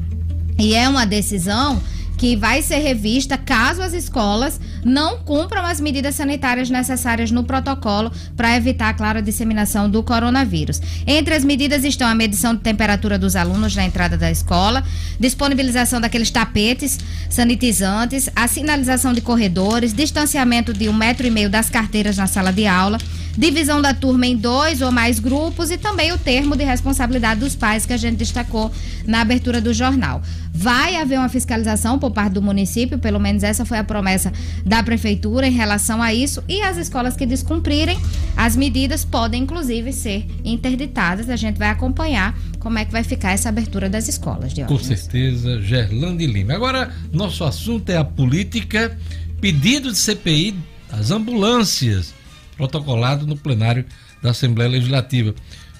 E 0.59 0.75
é 0.75 0.87
uma 0.89 1.07
decisão 1.07 1.81
que 2.21 2.37
vai 2.37 2.61
ser 2.61 2.81
revista 2.81 3.39
caso 3.39 3.81
as 3.81 3.95
escolas 3.95 4.61
não 4.85 5.21
cumpram 5.21 5.65
as 5.65 5.81
medidas 5.81 6.17
sanitárias 6.17 6.69
necessárias 6.69 7.31
no 7.31 7.45
protocolo 7.45 8.13
para 8.37 8.55
evitar, 8.55 8.93
claro, 8.93 9.21
a 9.21 9.23
disseminação 9.23 9.89
do 9.89 10.03
coronavírus. 10.03 10.83
Entre 11.07 11.33
as 11.33 11.43
medidas 11.43 11.83
estão 11.83 12.07
a 12.07 12.15
medição 12.15 12.55
de 12.55 12.61
temperatura 12.61 13.19
dos 13.19 13.37
alunos 13.37 13.75
na 13.75 13.87
entrada 13.87 14.19
da 14.19 14.31
escola, 14.31 14.85
disponibilização 15.19 15.99
daqueles 15.99 16.31
tapetes 16.31 16.99
sanitizantes, 17.31 18.29
a 18.37 18.47
sinalização 18.47 19.15
de 19.15 19.23
corredores, 19.23 19.95
distanciamento 19.95 20.75
de 20.75 20.91
um 20.91 20.93
metro 20.93 21.27
e 21.27 21.31
meio 21.31 21.49
das 21.49 21.71
carteiras 21.71 22.19
na 22.19 22.27
sala 22.27 22.53
de 22.53 22.67
aula, 22.67 22.99
divisão 23.41 23.81
da 23.81 23.95
turma 23.95 24.27
em 24.27 24.37
dois 24.37 24.83
ou 24.83 24.93
mais 24.93 25.19
grupos 25.19 25.71
e 25.71 25.79
também 25.79 26.13
o 26.13 26.19
termo 26.19 26.55
de 26.55 26.63
responsabilidade 26.63 27.41
dos 27.41 27.57
pais 27.57 27.87
que 27.87 27.93
a 27.95 27.97
gente 27.97 28.19
destacou 28.19 28.71
na 29.07 29.23
abertura 29.23 29.63
do 29.63 29.73
jornal. 29.73 30.21
Vai 30.53 30.97
haver 30.97 31.19
uma 31.19 31.29
fiscalização 31.31 31.99
por 31.99 32.11
parte 32.11 32.35
do 32.35 32.43
município, 32.43 32.99
pelo 32.99 33.19
menos 33.19 33.43
essa 33.43 33.65
foi 33.65 33.79
a 33.79 33.85
promessa 33.85 34.31
da 34.67 34.83
prefeitura 34.83 35.49
em 35.49 35.53
relação 35.53 36.03
a 36.03 36.13
isso, 36.13 36.45
e 36.47 36.61
as 36.61 36.77
escolas 36.77 37.17
que 37.17 37.25
descumprirem 37.25 37.99
as 38.37 38.55
medidas 38.55 39.07
podem 39.07 39.45
inclusive 39.45 39.91
ser 39.91 40.27
interditadas. 40.45 41.31
A 41.31 41.37
gente 41.37 41.57
vai 41.57 41.71
acompanhar 41.71 42.39
como 42.59 42.79
é 42.79 42.85
que 42.85 42.93
vai 42.93 43.03
ficar 43.03 43.31
essa 43.31 43.49
abertura 43.49 43.89
das 43.89 44.07
escolas, 44.07 44.53
Com 44.69 44.79
certeza, 44.79 45.59
Gerlande 45.63 46.27
Lima. 46.27 46.53
Agora, 46.53 46.93
nosso 47.11 47.43
assunto 47.43 47.89
é 47.89 47.97
a 47.97 48.05
política, 48.05 48.95
pedido 49.41 49.91
de 49.91 49.97
CPI 49.97 50.55
das 50.91 51.11
ambulâncias 51.11 52.20
protocolado 52.61 53.27
no 53.27 53.37
plenário 53.37 53.87
da 54.23 54.33
Assembleia 54.33 54.71
Legislativa. 54.71 55.35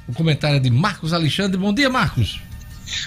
O 0.09 0.15
comentário 0.15 0.57
é 0.57 0.61
de 0.61 0.71
Marcos 0.71 1.13
Alexandre. 1.13 1.59
Bom 1.59 1.75
dia, 1.75 1.91
Marcos. 1.91 2.41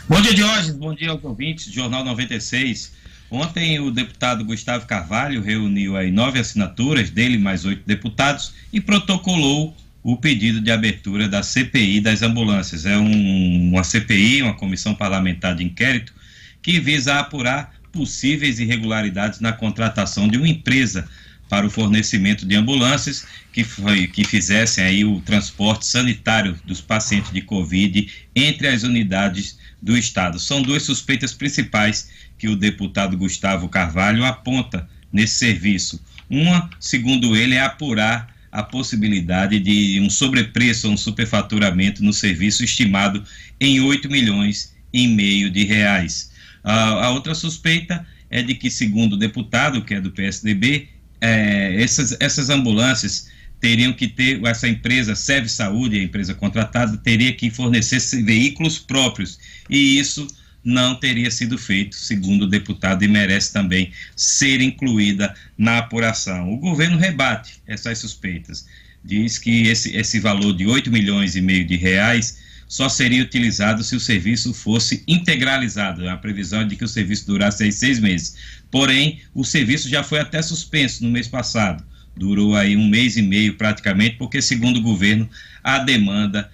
Bom 0.07 0.21
dia, 0.21 0.34
Diógenes. 0.34 0.76
Bom 0.76 0.93
dia 0.93 1.09
aos 1.09 1.24
ouvintes 1.24 1.67
do 1.67 1.74
Jornal 1.74 2.05
96. 2.05 2.93
Ontem 3.32 3.80
o 3.80 3.89
deputado 3.89 4.45
Gustavo 4.45 4.86
Carvalho 4.86 5.41
reuniu 5.41 5.97
aí 5.97 6.11
nove 6.11 6.38
assinaturas 6.38 7.09
dele 7.09 7.39
mais 7.39 7.65
oito 7.65 7.82
deputados 7.84 8.53
e 8.71 8.80
protocolou 8.80 9.76
o 10.03 10.17
pedido 10.17 10.61
de 10.61 10.69
abertura 10.69 11.28
da 11.28 11.41
CPI 11.41 11.99
das 11.99 12.21
ambulâncias. 12.21 12.86
É 12.86 12.95
um, 12.95 13.71
uma 13.71 13.84
CPI, 13.84 14.43
uma 14.43 14.53
comissão 14.53 14.93
parlamentar 14.93 15.55
de 15.55 15.63
inquérito, 15.63 16.13
que 16.61 16.80
visa 16.80 17.19
apurar 17.19 17.74
possíveis 17.91 18.59
irregularidades 18.59 19.39
na 19.39 19.51
contratação 19.51 20.28
de 20.28 20.38
uma 20.38 20.47
empresa 20.47 21.09
para 21.50 21.66
o 21.66 21.70
fornecimento 21.70 22.46
de 22.46 22.56
ambulâncias 22.56 23.26
que, 23.52 23.64
foi, 23.64 24.08
que 24.08 24.24
fizessem 24.24 24.84
aí 24.84 25.06
o 25.06 25.22
transporte 25.22 25.86
sanitário 25.86 26.58
dos 26.66 26.82
pacientes 26.82 27.32
de 27.32 27.41
Covid 27.41 28.10
entre 28.36 28.68
as 28.68 28.84
unidades 28.84 29.58
do 29.82 29.98
Estado. 29.98 30.39
São 30.39 30.62
duas 30.62 30.84
suspeitas 30.84 31.34
principais 31.34 32.10
que 32.38 32.48
o 32.48 32.56
deputado 32.56 33.18
Gustavo 33.18 33.70
Carvalho 33.70 34.26
aponta 34.26 34.89
nesse 35.12 35.36
serviço. 35.36 36.02
Uma, 36.30 36.70
segundo 36.80 37.36
ele, 37.36 37.56
é 37.56 37.62
apurar 37.62 38.34
a 38.52 38.64
possibilidade 38.64 39.60
de 39.60 40.00
um 40.00 40.10
sobrepreço 40.10 40.88
ou 40.88 40.94
um 40.94 40.98
superfaturamento 40.98 42.04
no 42.04 42.14
serviço 42.14 42.64
estimado 42.64 43.24
em 43.60 43.80
8 43.80 44.10
milhões 44.10 44.76
e 44.91 45.08
meio 45.08 45.50
de 45.50 45.64
reais. 45.64 46.32
A, 46.64 47.06
a 47.06 47.10
outra 47.12 47.36
suspeita 47.36 48.06
é 48.30 48.41
de 48.41 48.56
que, 48.56 48.70
segundo 48.70 49.14
o 49.14 49.18
deputado, 49.18 49.84
que 49.84 49.94
é 49.94 50.02
do 50.02 50.12
PSDB, 50.12 50.88
é, 51.24 51.82
essas, 51.82 52.17
essas 52.19 52.49
ambulâncias 52.49 53.30
teriam 53.61 53.93
que 53.93 54.09
ter, 54.09 54.45
essa 54.45 54.67
empresa, 54.67 55.15
Serve 55.15 55.47
Saúde, 55.47 55.97
a 55.97 56.03
empresa 56.03 56.34
contratada, 56.34 56.97
teria 56.97 57.32
que 57.32 57.49
fornecer 57.49 58.01
veículos 58.24 58.78
próprios. 58.78 59.39
E 59.69 59.97
isso 59.97 60.28
não 60.61 60.95
teria 60.95 61.32
sido 61.32 61.57
feito, 61.57 61.95
segundo 61.95 62.41
o 62.41 62.47
deputado, 62.47 63.03
e 63.03 63.07
merece 63.07 63.53
também 63.53 63.93
ser 64.17 64.59
incluída 64.59 65.34
na 65.57 65.78
apuração. 65.78 66.53
O 66.53 66.57
governo 66.57 66.97
rebate 66.97 67.53
essas 67.65 67.99
suspeitas. 67.99 68.65
Diz 69.03 69.38
que 69.38 69.67
esse, 69.67 69.95
esse 69.95 70.19
valor 70.19 70.53
de 70.53 70.65
8 70.65 70.91
milhões 70.91 71.38
e 71.38 71.41
meio 71.41 71.65
de 71.65 71.78
reais 71.78 72.38
só 72.67 72.89
seria 72.89 73.24
utilizado 73.24 73.84
se 73.84 73.95
o 73.95 73.99
serviço 73.99 74.53
fosse 74.53 75.03
integralizado. 75.07 76.09
A 76.09 76.17
previsão 76.17 76.61
é 76.61 76.65
de 76.65 76.76
que 76.76 76.84
o 76.84 76.88
serviço 76.88 77.28
durasse 77.28 77.71
seis 77.71 77.99
meses. 77.99 78.36
Porém, 78.74 79.19
o 79.36 79.43
serviço 79.43 79.88
já 79.88 80.01
foi 80.01 80.19
até 80.19 80.41
suspenso 80.41 81.03
no 81.03 81.11
mês 81.11 81.28
passado. 81.28 81.84
Durou 82.17 82.55
aí 82.55 82.76
um 82.76 82.88
mês 82.88 83.15
e 83.15 83.21
meio 83.21 83.53
praticamente, 83.53 84.15
porque, 84.15 84.41
segundo 84.41 84.78
o 84.78 84.82
governo, 84.82 85.30
a 85.63 85.78
demanda 85.78 86.49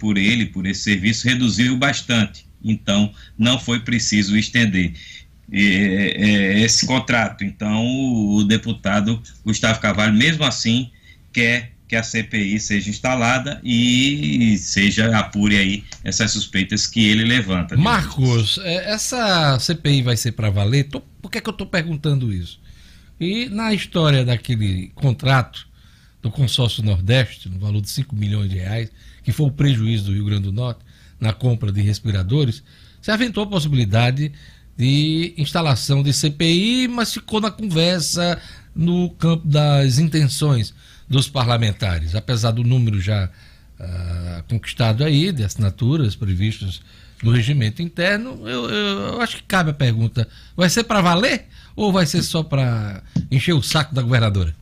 por 0.00 0.18
ele, 0.18 0.46
por 0.46 0.66
esse 0.66 0.80
serviço, 0.80 1.28
reduziu 1.28 1.76
bastante. 1.76 2.44
Então, 2.62 3.14
não 3.38 3.56
foi 3.56 3.78
preciso 3.78 4.36
estender 4.36 4.94
esse 5.48 6.86
contrato. 6.86 7.44
Então, 7.44 7.86
o 7.86 8.42
deputado 8.42 9.22
Gustavo 9.44 9.78
Carvalho, 9.78 10.12
mesmo 10.12 10.42
assim, 10.42 10.90
quer 11.32 11.70
que 11.86 11.94
a 11.94 12.02
CPI 12.02 12.58
seja 12.58 12.90
instalada 12.90 13.60
e 13.62 14.58
seja 14.58 15.16
apure 15.16 15.56
aí 15.56 15.84
essas 16.02 16.32
suspeitas 16.32 16.88
que 16.88 17.06
ele 17.08 17.24
levanta. 17.24 17.76
Marcos, 17.76 18.58
é, 18.64 18.90
essa 18.92 19.56
CPI 19.60 20.02
vai 20.02 20.16
ser 20.16 20.32
para 20.32 20.50
valer? 20.50 20.88
Tô, 20.88 21.00
por 21.24 21.30
que, 21.30 21.38
é 21.38 21.40
que 21.40 21.48
eu 21.48 21.52
estou 21.52 21.66
perguntando 21.66 22.30
isso? 22.30 22.60
E 23.18 23.48
na 23.48 23.72
história 23.72 24.26
daquele 24.26 24.88
contrato 24.94 25.66
do 26.20 26.30
consórcio 26.30 26.82
Nordeste, 26.82 27.48
no 27.48 27.58
valor 27.58 27.80
de 27.80 27.88
5 27.88 28.14
milhões 28.14 28.50
de 28.50 28.58
reais, 28.58 28.92
que 29.22 29.32
foi 29.32 29.46
o 29.46 29.50
prejuízo 29.50 30.04
do 30.04 30.12
Rio 30.12 30.26
Grande 30.26 30.42
do 30.42 30.52
Norte 30.52 30.80
na 31.18 31.32
compra 31.32 31.72
de 31.72 31.80
respiradores, 31.80 32.62
se 33.00 33.10
aventou 33.10 33.42
a 33.42 33.46
possibilidade 33.46 34.32
de 34.76 35.32
instalação 35.38 36.02
de 36.02 36.12
CPI, 36.12 36.88
mas 36.88 37.14
ficou 37.14 37.40
na 37.40 37.50
conversa 37.50 38.38
no 38.76 39.08
campo 39.08 39.48
das 39.48 39.98
intenções 39.98 40.74
dos 41.08 41.26
parlamentares, 41.26 42.14
apesar 42.14 42.50
do 42.50 42.62
número 42.62 43.00
já 43.00 43.30
uh, 43.80 44.42
conquistado 44.46 45.02
aí 45.02 45.32
de 45.32 45.42
assinaturas 45.42 46.14
previstas 46.14 46.82
no 47.22 47.30
regimento 47.30 47.82
interno, 47.82 48.48
eu, 48.48 48.68
eu, 48.68 49.20
acho 49.20 49.36
que 49.36 49.42
cabe 49.44 49.70
a 49.70 49.74
pergunta: 49.74 50.28
vai 50.56 50.68
ser 50.68 50.84
para 50.84 51.00
valer 51.00 51.46
ou 51.76 51.92
vai 51.92 52.06
ser 52.06 52.22
só 52.22 52.42
para 52.42 53.02
encher 53.30 53.52
o 53.52 53.62
saco 53.62 53.94
da 53.94 54.02
governadora? 54.02 54.54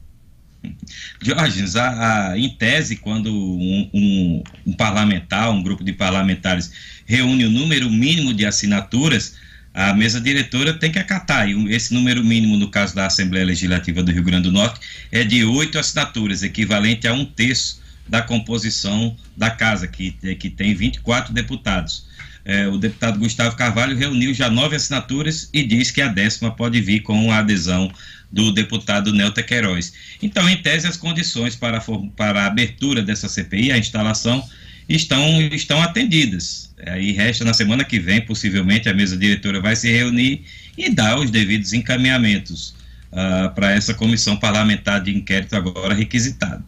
Jorge, 1.20 1.64
a, 1.78 2.30
a, 2.30 2.38
em 2.38 2.50
tese, 2.50 2.96
quando 2.96 3.32
um, 3.32 3.90
um, 3.92 4.42
um, 4.66 4.72
parlamentar, 4.72 5.50
um 5.50 5.62
grupo 5.62 5.82
de 5.82 5.92
parlamentares 5.92 6.72
reúne 7.05 7.44
o 7.44 7.50
número 7.50 7.90
mínimo 7.90 8.32
de 8.32 8.46
assinaturas, 8.46 9.34
a 9.74 9.94
mesa 9.94 10.20
diretora 10.20 10.74
tem 10.74 10.92
que 10.92 10.98
acatar. 10.98 11.48
E 11.48 11.74
esse 11.74 11.92
número 11.92 12.24
mínimo, 12.24 12.57
no 12.57 12.68
caso 12.68 12.94
da 12.94 13.07
Assembleia 13.07 13.46
Legislativa 13.46 14.03
do 14.03 14.12
Rio 14.12 14.22
Grande 14.22 14.44
do 14.44 14.53
Norte, 14.53 14.80
é 15.11 15.24
de 15.24 15.44
oito 15.44 15.78
assinaturas, 15.78 16.42
equivalente 16.42 17.09
a 17.09 17.12
um 17.12 17.24
terço 17.24 17.80
da 18.09 18.20
composição 18.20 19.16
da 19.36 19.50
casa, 19.50 19.86
que, 19.86 20.12
que 20.36 20.50
tem 20.50 20.74
24 20.74 21.32
deputados. 21.32 22.07
É, 22.45 22.66
o 22.66 22.76
deputado 22.76 23.18
Gustavo 23.18 23.57
Carvalho 23.57 23.97
reuniu 23.97 24.34
já 24.34 24.51
nove 24.51 24.74
assinaturas 24.74 25.49
e 25.53 25.62
diz 25.62 25.90
que 25.90 26.03
a 26.03 26.09
décima 26.09 26.51
pode 26.51 26.80
vir 26.80 27.01
com 27.01 27.30
a 27.30 27.38
adesão 27.38 27.93
do 28.30 28.51
deputado 28.51 29.12
Nelta 29.12 29.43
Queiroz. 29.43 29.93
Então, 30.20 30.49
em 30.49 30.57
tese, 30.57 30.86
as 30.86 30.97
condições 30.97 31.55
para, 31.55 31.80
para 32.16 32.43
a 32.43 32.47
abertura 32.47 33.03
dessa 33.03 33.28
CPI, 33.28 33.70
a 33.70 33.78
instalação, 33.78 34.43
estão, 34.88 35.40
estão 35.53 35.80
atendidas. 35.80 36.72
Aí 36.86 37.12
resta 37.12 37.45
na 37.45 37.55
semana 37.55 37.84
que 37.84 38.01
vem, 38.01 38.20
possivelmente, 38.22 38.88
a 38.88 38.95
mesa 38.95 39.16
diretora 39.16 39.61
vai 39.61 39.76
se 39.76 39.90
reunir 39.90 40.45
e 40.76 40.90
dar 40.90 41.18
os 41.18 41.30
devidos 41.30 41.72
encaminhamentos 41.72 42.74
uh, 43.12 43.55
para 43.55 43.72
essa 43.72 43.95
comissão 43.95 44.36
parlamentar 44.36 45.01
de 45.01 45.14
inquérito 45.14 45.55
agora 45.55 45.95
requisitada. 45.95 46.64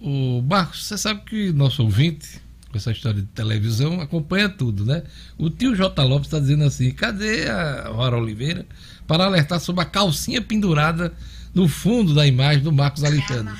O 0.00 0.42
Marcos, 0.42 0.86
você 0.86 0.96
sabe 0.96 1.20
que 1.26 1.52
nosso 1.52 1.82
ouvinte, 1.82 2.40
com 2.70 2.78
essa 2.78 2.92
história 2.92 3.20
de 3.20 3.26
televisão, 3.28 4.00
acompanha 4.00 4.48
tudo, 4.48 4.84
né? 4.84 5.02
O 5.36 5.50
tio 5.50 5.74
J. 5.74 6.02
Lopes 6.04 6.28
está 6.28 6.38
dizendo 6.38 6.64
assim: 6.64 6.90
cadê 6.92 7.48
a 7.48 7.88
Rora 7.88 8.16
Oliveira 8.16 8.64
para 9.06 9.24
alertar 9.24 9.60
sobre 9.60 9.82
a 9.82 9.84
calcinha 9.84 10.40
pendurada 10.40 11.12
no 11.52 11.66
fundo 11.66 12.14
da 12.14 12.26
imagem 12.26 12.62
do 12.62 12.72
Marcos 12.72 13.02
Alexandre? 13.02 13.52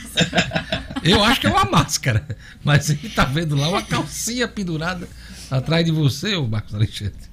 Eu 1.02 1.24
acho 1.24 1.40
que 1.40 1.46
é 1.46 1.50
uma 1.50 1.64
máscara, 1.64 2.24
mas 2.62 2.90
ele 2.90 3.06
está 3.06 3.24
vendo 3.24 3.56
lá 3.56 3.68
uma 3.68 3.82
calcinha 3.82 4.46
pendurada 4.46 5.08
atrás 5.50 5.84
de 5.84 5.90
você, 5.90 6.36
o 6.36 6.46
Marcos 6.46 6.74
Alexandre. 6.74 7.30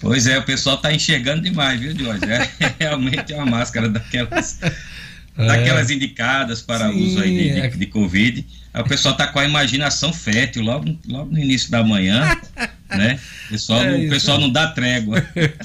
Pois 0.00 0.28
é, 0.28 0.38
o 0.38 0.44
pessoal 0.44 0.76
está 0.76 0.92
enxergando 0.92 1.42
demais, 1.42 1.80
viu, 1.80 1.96
Jorge? 1.96 2.24
É, 2.24 2.74
realmente 2.78 3.32
é 3.32 3.36
uma 3.36 3.46
máscara 3.46 3.88
daquelas, 3.88 4.60
é. 4.62 5.46
daquelas 5.46 5.90
indicadas 5.90 6.62
para 6.62 6.88
Sim, 6.88 7.04
uso 7.04 7.20
aí 7.20 7.36
de, 7.36 7.54
de, 7.54 7.60
é. 7.60 7.68
de 7.68 7.86
Covid. 7.86 8.46
Aí 8.74 8.82
o 8.82 8.86
pessoal 8.86 9.12
está 9.12 9.26
com 9.26 9.38
a 9.38 9.44
imaginação 9.44 10.12
fértil 10.12 10.62
logo, 10.62 10.96
logo 11.06 11.30
no 11.30 11.38
início 11.38 11.70
da 11.70 11.84
manhã, 11.84 12.40
né? 12.88 13.18
O 13.46 13.48
pessoal, 13.50 13.82
é 13.82 14.06
o 14.06 14.08
pessoal 14.08 14.40
não 14.40 14.50
dá 14.50 14.68
trégua. 14.68 15.24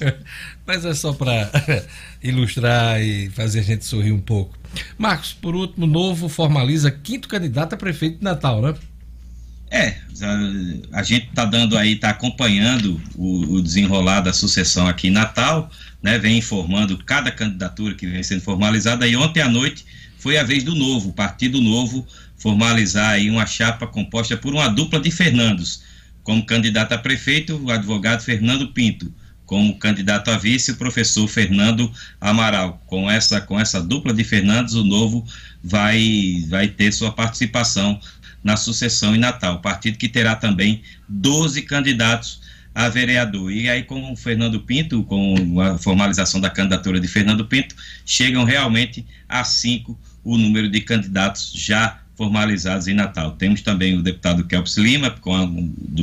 Mas 0.66 0.84
é 0.84 0.94
só 0.94 1.14
para 1.14 1.50
ilustrar 2.22 3.02
e 3.02 3.30
fazer 3.30 3.60
a 3.60 3.64
gente 3.64 3.86
sorrir 3.86 4.12
um 4.12 4.20
pouco. 4.20 4.58
Marcos, 4.98 5.32
por 5.34 5.56
último, 5.56 5.88
Novo 5.88 6.28
formaliza 6.28 6.92
quinto 6.92 7.30
candidato 7.30 7.74
a 7.74 7.78
prefeito 7.78 8.18
de 8.18 8.24
Natal, 8.24 8.62
né? 8.62 8.74
É, 9.70 9.96
a, 10.22 11.00
a 11.00 11.04
gente 11.04 11.28
está 11.28 11.46
dando 11.46 11.78
aí, 11.78 11.94
está 11.94 12.10
acompanhando 12.10 13.02
o, 13.16 13.56
o, 13.56 13.62
desenrolar 13.62 14.22
da 14.22 14.32
sucessão 14.32 14.88
aqui 14.88 15.08
em 15.08 15.12
Natal, 15.12 15.70
né? 16.02 16.18
Vem 16.18 16.38
informando 16.38 16.98
cada 16.98 17.32
candidatura 17.32 17.96
que 17.96 18.06
vem 18.08 18.24
sendo 18.24 18.42
formalizada. 18.42 19.08
E 19.08 19.16
ontem 19.16 19.42
à 19.42 19.50
noite 19.50 19.86
foi 20.18 20.38
a 20.38 20.44
vez 20.44 20.64
do 20.64 20.76
Novo, 20.76 21.14
Partido 21.14 21.62
Novo, 21.62 22.06
formalizar 22.38 23.12
aí 23.12 23.30
uma 23.30 23.46
chapa 23.46 23.88
composta 23.88 24.38
por 24.38 24.54
uma 24.54 24.68
dupla 24.68 25.00
de 25.00 25.12
Fernandos. 25.12 25.84
Como 26.24 26.46
candidato 26.46 26.94
a 26.94 26.98
prefeito, 26.98 27.58
o 27.58 27.72
advogado 27.72 28.22
Fernando 28.22 28.68
Pinto 28.70 29.14
como 29.48 29.80
candidato 29.80 30.30
a 30.30 30.38
vice, 30.38 30.72
o 30.72 30.76
professor 30.76 31.26
Fernando 31.28 31.90
Amaral. 32.20 32.84
Com 32.86 33.10
essa, 33.10 33.40
com 33.40 33.58
essa 33.58 33.82
dupla 33.82 34.14
de 34.14 34.24
Fernandos, 34.24 34.76
o 34.76 34.84
novo 34.84 35.26
vai, 35.64 36.44
vai 36.50 36.68
ter 36.68 36.92
sua 36.92 37.14
participação 37.14 38.00
na 38.44 38.58
sucessão 38.58 39.16
em 39.16 39.20
Natal. 39.20 39.62
Partido 39.62 39.98
que 39.98 40.10
terá 40.10 40.36
também 40.36 40.84
12 41.08 41.62
candidatos 41.62 42.42
a 42.76 42.90
vereador. 42.90 43.50
E 43.50 43.70
aí, 43.70 43.84
com 43.84 44.12
o 44.12 44.18
Fernando 44.18 44.60
Pinto, 44.60 45.02
com 45.04 45.62
a 45.62 45.78
formalização 45.78 46.42
da 46.42 46.50
candidatura 46.50 47.00
de 47.00 47.08
Fernando 47.08 47.46
Pinto, 47.46 47.74
chegam 48.06 48.44
realmente 48.44 49.08
a 49.30 49.46
cinco 49.46 49.98
o 50.26 50.38
número 50.38 50.70
de 50.70 50.82
candidatos 50.82 51.54
já 51.56 52.02
formalizados 52.18 52.88
em 52.88 52.94
Natal. 52.94 53.32
Temos 53.34 53.62
também 53.62 53.98
o 53.98 54.02
deputado 54.02 54.44
Kelps 54.44 54.76
Lima, 54.78 55.12
com 55.12 55.34
a 55.36 55.46
do 55.46 56.02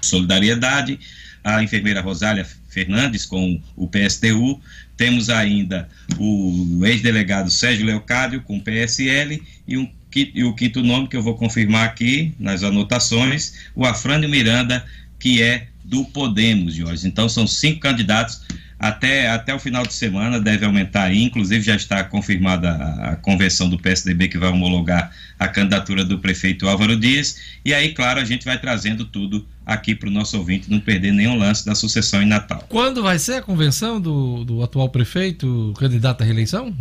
Solidariedade, 0.00 1.00
a 1.42 1.62
enfermeira 1.62 2.00
Rosália 2.00 2.46
Fernandes 2.68 3.24
com 3.24 3.60
o 3.74 3.88
PSTU, 3.88 4.60
temos 4.96 5.30
ainda 5.30 5.88
o 6.18 6.82
ex-delegado 6.84 7.50
Sérgio 7.50 7.86
Leocádio 7.86 8.42
com 8.42 8.56
o 8.56 8.60
PSL 8.60 9.42
e, 9.66 9.76
um, 9.76 9.88
e 10.14 10.44
o 10.44 10.54
quinto 10.54 10.82
nome 10.82 11.08
que 11.08 11.16
eu 11.16 11.22
vou 11.22 11.36
confirmar 11.36 11.86
aqui 11.86 12.34
nas 12.38 12.62
anotações, 12.62 13.54
o 13.74 13.84
Afrânio 13.84 14.28
Miranda, 14.28 14.84
que 15.18 15.42
é 15.42 15.68
do 15.84 16.04
Podemos, 16.04 16.74
Jorge. 16.74 17.06
Então 17.06 17.28
são 17.28 17.46
cinco 17.46 17.80
candidatos 17.80 18.42
até, 18.78 19.28
até 19.30 19.54
o 19.54 19.58
final 19.58 19.86
de 19.86 19.94
semana 19.94 20.38
deve 20.38 20.64
aumentar 20.64 21.04
aí, 21.04 21.22
inclusive 21.22 21.64
já 21.64 21.74
está 21.74 22.04
confirmada 22.04 22.70
a, 22.70 23.16
convenção 23.16 23.70
do 23.70 23.78
PSDB 23.78 24.28
que 24.28 24.36
vai 24.36 24.50
homologar 24.50 25.10
a 25.38 25.48
candidatura 25.48 26.04
do 26.04 26.18
prefeito 26.18 26.68
Álvaro 26.68 26.94
Dias, 26.94 27.36
e 27.64 27.72
aí, 27.72 27.94
claro, 27.94 28.20
a 28.20 28.24
gente 28.24 28.44
vai 28.44 28.58
trazendo 28.58 29.06
tudo 29.06 29.46
aqui 29.64 29.94
para 29.94 30.08
o 30.08 30.12
nosso 30.12 30.36
ouvinte 30.38 30.70
não 30.70 30.78
perder 30.78 31.12
nenhum 31.12 31.36
lance 31.36 31.64
da 31.64 31.74
sucessão 31.74 32.22
em 32.22 32.26
Natal. 32.26 32.64
Quando 32.68 33.02
vai 33.02 33.18
ser 33.18 33.34
a 33.34 33.42
convenção 33.42 34.00
do, 34.00 34.44
do 34.44 34.62
atual 34.62 34.88
prefeito, 34.90 35.74
candidato 35.78 36.22
à 36.22 36.24
reeleição? 36.24 36.74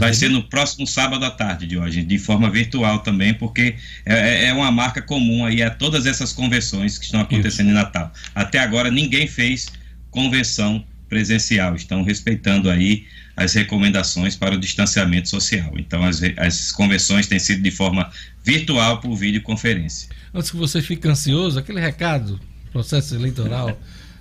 vai 0.00 0.14
ser 0.14 0.30
no 0.30 0.42
próximo 0.44 0.86
sábado 0.86 1.24
à 1.24 1.30
tarde, 1.30 1.66
de 1.66 1.76
hoje, 1.76 2.02
de 2.02 2.18
forma 2.18 2.48
virtual 2.48 3.00
também, 3.00 3.34
porque 3.34 3.74
é, 4.06 4.14
é, 4.14 4.46
é 4.46 4.52
uma 4.54 4.70
marca 4.70 5.02
comum 5.02 5.44
aí 5.44 5.62
a 5.62 5.70
todas 5.70 6.06
essas 6.06 6.32
convenções 6.32 6.96
que 6.96 7.04
estão 7.04 7.20
acontecendo 7.20 7.66
Isso. 7.66 7.76
em 7.76 7.82
Natal. 7.82 8.12
Até 8.34 8.58
agora 8.58 8.90
ninguém 8.90 9.26
fez 9.26 9.66
convenção 10.10 10.84
presencial, 11.10 11.74
estão 11.74 12.02
respeitando 12.02 12.70
aí 12.70 13.04
as 13.36 13.52
recomendações 13.52 14.36
para 14.36 14.54
o 14.54 14.58
distanciamento 14.58 15.28
social. 15.28 15.72
Então, 15.76 16.02
as, 16.04 16.22
as 16.38 16.72
convenções 16.72 17.26
têm 17.26 17.38
sido 17.38 17.62
de 17.62 17.70
forma 17.70 18.10
virtual 18.44 19.00
por 19.00 19.14
videoconferência. 19.16 20.08
Antes 20.32 20.50
que 20.50 20.56
você 20.56 20.80
fique 20.80 21.06
ansioso, 21.06 21.58
aquele 21.58 21.80
recado, 21.80 22.40
processo 22.72 23.14
eleitoral, 23.14 23.78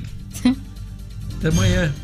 Até 1.38 1.48
amanhã. 1.48 1.94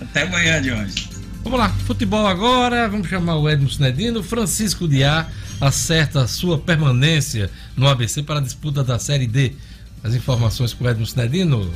Até 0.00 0.22
amanhã, 0.22 0.60
Diógenes. 0.60 1.09
Vamos 1.50 1.66
lá, 1.66 1.74
futebol 1.84 2.28
agora. 2.28 2.88
Vamos 2.88 3.08
chamar 3.08 3.34
o 3.34 3.50
Edmo 3.50 3.68
Sinedino. 3.68 4.22
Francisco 4.22 4.86
Diá 4.86 5.28
acerta 5.60 6.24
sua 6.28 6.56
permanência 6.56 7.50
no 7.76 7.88
ABC 7.88 8.22
para 8.22 8.38
a 8.38 8.40
disputa 8.40 8.84
da 8.84 9.00
Série 9.00 9.26
D. 9.26 9.54
As 10.00 10.14
informações 10.14 10.72
com 10.72 10.84
o 10.84 10.88
Edmo 10.88 11.04
Sinedino. 11.04 11.68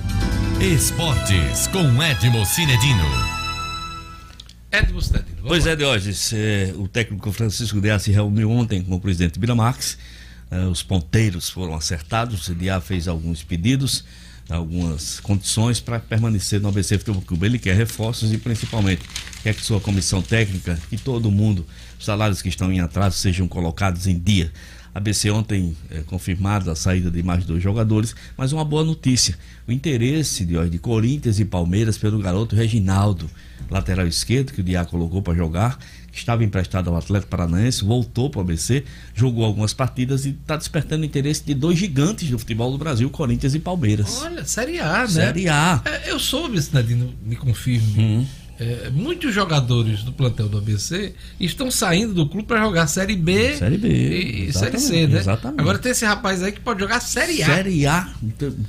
Esportes 0.60 1.66
com 1.66 1.80
Edmo 2.00 2.46
Sinedino. 2.46 3.04
Edmo 4.70 5.02
Sinedino. 5.02 5.38
Pois 5.44 5.64
lá. 5.64 5.72
é, 5.72 5.76
Diógenes, 5.76 6.32
é, 6.32 6.72
o 6.76 6.86
técnico 6.86 7.32
Francisco 7.32 7.80
Diá 7.80 7.98
se 7.98 8.12
reuniu 8.12 8.52
ontem 8.52 8.80
com 8.80 8.94
o 8.94 9.00
presidente 9.00 9.40
Bira 9.40 9.56
Marques. 9.56 9.98
É, 10.52 10.66
os 10.66 10.84
ponteiros 10.84 11.50
foram 11.50 11.74
acertados. 11.74 12.46
O 12.46 12.54
Diá 12.54 12.80
fez 12.80 13.08
alguns 13.08 13.42
pedidos 13.42 14.04
algumas 14.48 15.20
condições 15.20 15.80
para 15.80 15.98
permanecer 15.98 16.60
no 16.60 16.68
ABC 16.68 16.98
Futebol 16.98 17.22
Clube. 17.22 17.46
Ele 17.46 17.58
quer 17.58 17.76
reforços 17.76 18.32
e 18.32 18.38
principalmente 18.38 19.02
quer 19.42 19.54
que 19.54 19.62
sua 19.62 19.80
comissão 19.80 20.20
técnica, 20.20 20.78
que 20.88 20.96
todo 20.96 21.30
mundo, 21.30 21.66
os 21.98 22.04
salários 22.04 22.42
que 22.42 22.48
estão 22.48 22.72
em 22.72 22.80
atraso 22.80 23.18
sejam 23.18 23.48
colocados 23.48 24.06
em 24.06 24.18
dia. 24.18 24.52
ABC 24.94 25.28
ontem 25.30 25.76
é, 25.90 26.02
confirmada 26.02 26.70
a 26.70 26.76
saída 26.76 27.10
de 27.10 27.20
mais 27.20 27.44
dois 27.44 27.60
jogadores, 27.60 28.14
mas 28.36 28.52
uma 28.52 28.64
boa 28.64 28.84
notícia: 28.84 29.36
o 29.66 29.72
interesse 29.72 30.44
de, 30.44 30.70
de 30.70 30.78
Corinthians 30.78 31.40
e 31.40 31.44
Palmeiras 31.44 31.98
pelo 31.98 32.18
garoto 32.20 32.54
Reginaldo, 32.54 33.28
lateral 33.68 34.06
esquerdo, 34.06 34.52
que 34.52 34.60
o 34.60 34.64
Diá 34.64 34.84
colocou 34.84 35.20
para 35.20 35.34
jogar, 35.34 35.78
que 36.14 36.20
estava 36.20 36.44
emprestado 36.44 36.88
ao 36.88 36.96
Atlético 36.96 37.30
Paranaense, 37.30 37.84
voltou 37.84 38.30
para 38.30 38.38
o 38.38 38.42
ABC, 38.42 38.84
jogou 39.14 39.44
algumas 39.44 39.74
partidas 39.74 40.24
e 40.24 40.30
está 40.30 40.56
despertando 40.56 41.02
o 41.02 41.04
interesse 41.04 41.44
de 41.44 41.52
dois 41.54 41.76
gigantes 41.76 42.30
do 42.30 42.38
futebol 42.38 42.70
do 42.70 42.78
Brasil, 42.78 43.10
Corinthians 43.10 43.54
e 43.54 43.58
Palmeiras. 43.58 44.22
Olha, 44.22 44.44
Série 44.44 44.78
A, 44.78 45.00
né? 45.00 45.08
Série 45.08 45.48
A. 45.48 45.82
É, 45.84 46.10
eu 46.10 46.18
soube, 46.20 46.62
Sinadino, 46.62 47.12
me 47.24 47.34
confirme. 47.34 47.94
Hum 47.98 48.26
é, 48.58 48.90
muitos 48.90 49.34
jogadores 49.34 50.02
do 50.04 50.12
plantel 50.12 50.48
do 50.48 50.58
ABC 50.58 51.14
estão 51.40 51.70
saindo 51.70 52.14
do 52.14 52.28
clube 52.28 52.46
para 52.46 52.62
jogar 52.62 52.86
Série 52.86 53.16
B, 53.16 53.56
Série 53.56 53.78
B 53.78 53.88
e 53.88 54.52
Série 54.52 54.78
C, 54.78 55.06
né? 55.08 55.18
Exatamente. 55.18 55.60
Agora 55.60 55.78
tem 55.78 55.90
esse 55.90 56.04
rapaz 56.04 56.42
aí 56.42 56.52
que 56.52 56.60
pode 56.60 56.80
jogar 56.80 57.00
Série 57.00 57.42
A. 57.42 57.46
Série 57.46 57.86
A, 57.86 58.08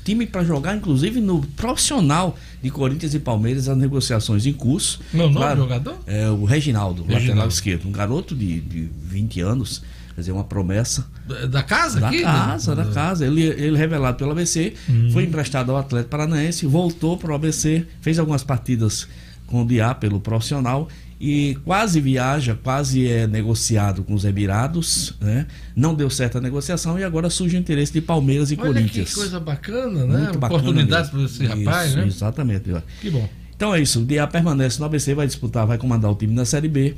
time 0.03 0.25
para 0.25 0.43
jogar, 0.43 0.75
inclusive 0.75 1.21
no 1.21 1.41
profissional 1.55 2.35
de 2.63 2.71
Corinthians 2.71 3.13
e 3.13 3.19
Palmeiras, 3.19 3.69
as 3.69 3.77
negociações 3.77 4.45
em 4.45 4.53
curso. 4.53 4.99
Meu 5.13 5.25
nome 5.25 5.37
claro, 5.37 5.61
jogador? 5.61 5.97
É 6.07 6.29
o 6.29 6.45
Reginaldo, 6.45 7.03
Reginaldo, 7.03 7.27
lateral 7.27 7.47
esquerdo, 7.47 7.87
um 7.87 7.91
garoto 7.91 8.35
de, 8.35 8.61
de 8.61 8.89
20 9.03 9.41
anos 9.41 9.83
quer 10.15 10.21
dizer, 10.21 10.31
uma 10.31 10.45
promessa. 10.45 11.05
Da 11.49 11.61
casa 11.61 11.99
da 11.99 12.07
aqui? 12.07 12.21
casa, 12.21 12.73
da 12.73 12.85
casa. 12.85 13.25
Ele, 13.25 13.43
ele 13.43 13.77
revelado 13.77 14.17
pelo 14.17 14.31
ABC, 14.31 14.73
hum. 14.89 15.09
foi 15.11 15.25
emprestado 15.25 15.71
ao 15.71 15.77
Atlético 15.77 16.09
Paranaense, 16.09 16.65
voltou 16.65 17.17
para 17.17 17.33
o 17.33 17.35
ABC, 17.35 17.85
fez 17.99 18.17
algumas 18.17 18.41
partidas 18.41 19.09
com 19.47 19.61
o 19.61 19.65
DIA 19.65 19.93
pelo 19.95 20.19
profissional 20.19 20.87
e 21.19 21.57
quase 21.63 22.01
viaja, 22.01 22.57
quase 22.61 23.07
é 23.07 23.25
negociado 23.25 24.03
com 24.03 24.13
os 24.13 24.25
Emirados, 24.25 25.15
né? 25.21 25.47
Não 25.75 25.95
deu 25.95 26.09
certa 26.09 26.41
negociação 26.41 26.99
e 26.99 27.03
agora 27.03 27.29
surge 27.29 27.55
o 27.55 27.59
interesse 27.59 27.93
de 27.93 28.01
Palmeiras 28.01 28.51
e 28.51 28.55
Olha 28.55 28.73
Corinthians. 28.73 29.09
Que 29.09 29.15
coisa 29.15 29.39
bacana, 29.39 30.05
né? 30.05 30.23
Muito 30.23 30.37
Oportunidade 30.37 31.09
para 31.09 31.23
esse 31.23 31.45
rapaz, 31.45 31.89
isso, 31.89 31.97
né? 31.97 32.07
Exatamente. 32.07 32.69
Que 32.99 33.09
bom. 33.09 33.27
Então 33.55 33.73
é 33.73 33.81
isso, 33.81 34.01
o 34.01 34.05
DIA 34.05 34.27
permanece 34.27 34.79
no 34.79 34.85
ABC, 34.85 35.13
vai 35.13 35.25
disputar, 35.25 35.65
vai 35.65 35.77
comandar 35.77 36.11
o 36.11 36.15
time 36.15 36.33
na 36.33 36.43
Série 36.43 36.67
B. 36.67 36.93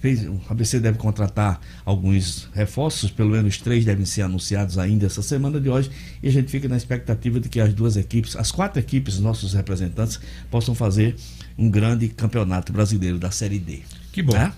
Fez, 0.00 0.24
o 0.24 0.40
ABC 0.48 0.80
deve 0.80 0.96
contratar 0.96 1.60
alguns 1.84 2.48
reforços, 2.54 3.10
pelo 3.10 3.30
menos 3.30 3.58
três 3.58 3.84
devem 3.84 4.06
ser 4.06 4.22
anunciados 4.22 4.78
ainda 4.78 5.04
essa 5.04 5.20
semana 5.20 5.60
de 5.60 5.68
hoje, 5.68 5.90
e 6.22 6.28
a 6.28 6.32
gente 6.32 6.50
fica 6.50 6.66
na 6.66 6.76
expectativa 6.76 7.38
de 7.38 7.50
que 7.50 7.60
as 7.60 7.74
duas 7.74 7.98
equipes, 7.98 8.34
as 8.34 8.50
quatro 8.50 8.80
equipes, 8.80 9.20
nossos 9.20 9.52
representantes, 9.52 10.18
possam 10.50 10.74
fazer 10.74 11.16
um 11.60 11.70
grande 11.70 12.08
campeonato 12.08 12.72
brasileiro 12.72 13.18
da 13.18 13.30
Série 13.30 13.58
D. 13.58 13.80
Que 14.10 14.22
bom. 14.22 14.34
É? 14.34 14.50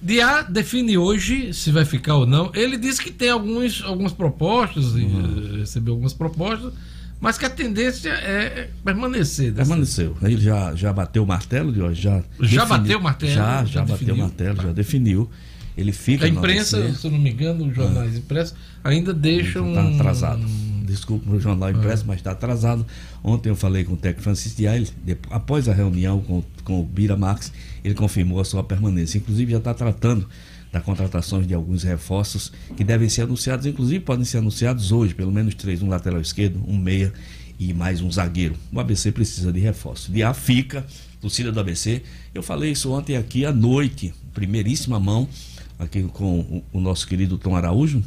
Dia 0.00 0.42
define 0.42 0.96
hoje 0.96 1.52
se 1.52 1.72
vai 1.72 1.84
ficar 1.84 2.14
ou 2.16 2.26
não. 2.26 2.52
Ele 2.54 2.76
disse 2.76 3.02
que 3.02 3.10
tem 3.10 3.30
alguns, 3.30 3.82
algumas 3.82 4.12
propostas, 4.12 4.94
uhum. 4.94 5.58
recebeu 5.58 5.94
algumas 5.94 6.12
propostas, 6.12 6.72
mas 7.20 7.36
que 7.36 7.44
a 7.44 7.50
tendência 7.50 8.10
é 8.10 8.68
permanecer. 8.84 9.52
Permaneceu. 9.52 10.16
Ele 10.22 10.40
já, 10.40 10.74
já 10.74 10.92
bateu 10.92 11.24
o 11.24 11.26
martelo 11.26 11.72
de 11.72 11.80
hoje. 11.82 12.02
Já, 12.02 12.22
já 12.40 12.64
definiu, 12.64 12.66
bateu 12.66 12.98
o 12.98 13.02
martelo? 13.02 13.32
Já, 13.32 13.64
já, 13.64 13.64
já 13.64 13.84
bateu 13.84 14.14
o 14.14 14.18
martelo, 14.18 14.62
já 14.62 14.72
definiu. 14.72 15.30
Ele 15.76 15.90
fica. 15.90 16.24
A 16.24 16.28
imprensa, 16.28 16.92
se 16.94 17.04
eu 17.04 17.10
não 17.10 17.18
me 17.18 17.30
engano, 17.30 17.66
os 17.66 17.74
jornais 17.74 18.14
ah. 18.14 18.18
impressos 18.18 18.54
ainda 18.84 19.12
deixam. 19.12 19.70
Está 19.70 19.88
atrasado 19.88 20.46
desculpa 20.94 21.30
o 21.30 21.40
jornal 21.40 21.70
impresso, 21.70 22.04
mas 22.06 22.16
está 22.16 22.32
atrasado. 22.32 22.86
Ontem 23.22 23.48
eu 23.48 23.56
falei 23.56 23.84
com 23.84 23.94
o 23.94 23.96
técnico 23.96 24.22
Francisco 24.22 24.56
Dias, 24.56 24.92
após 25.30 25.68
a 25.68 25.74
reunião 25.74 26.20
com, 26.20 26.42
com 26.64 26.80
o 26.80 26.84
Bira 26.84 27.16
Max, 27.16 27.52
ele 27.84 27.94
confirmou 27.94 28.40
a 28.40 28.44
sua 28.44 28.64
permanência. 28.64 29.18
Inclusive 29.18 29.52
já 29.52 29.58
está 29.58 29.74
tratando 29.74 30.26
da 30.72 30.80
contratação 30.80 31.40
de 31.40 31.54
alguns 31.54 31.84
reforços 31.84 32.52
que 32.76 32.82
devem 32.82 33.08
ser 33.08 33.22
anunciados, 33.22 33.64
inclusive 33.64 34.00
podem 34.00 34.24
ser 34.24 34.38
anunciados 34.38 34.90
hoje, 34.90 35.14
pelo 35.14 35.30
menos 35.30 35.54
três, 35.54 35.80
um 35.82 35.88
lateral 35.88 36.20
esquerdo, 36.20 36.60
um 36.66 36.76
meia 36.76 37.12
e 37.58 37.72
mais 37.72 38.00
um 38.00 38.10
zagueiro. 38.10 38.56
O 38.72 38.80
ABC 38.80 39.12
precisa 39.12 39.52
de 39.52 39.60
reforço. 39.60 40.10
De 40.10 40.22
A 40.22 40.34
fica, 40.34 40.84
torcida 41.20 41.52
do 41.52 41.60
ABC. 41.60 42.02
Eu 42.34 42.42
falei 42.42 42.72
isso 42.72 42.90
ontem 42.90 43.16
aqui 43.16 43.46
à 43.46 43.52
noite, 43.52 44.12
primeiríssima 44.32 44.98
mão, 44.98 45.28
aqui 45.78 46.02
com 46.02 46.40
o, 46.40 46.64
o 46.72 46.80
nosso 46.80 47.06
querido 47.06 47.38
Tom 47.38 47.54
Araújo, 47.54 48.02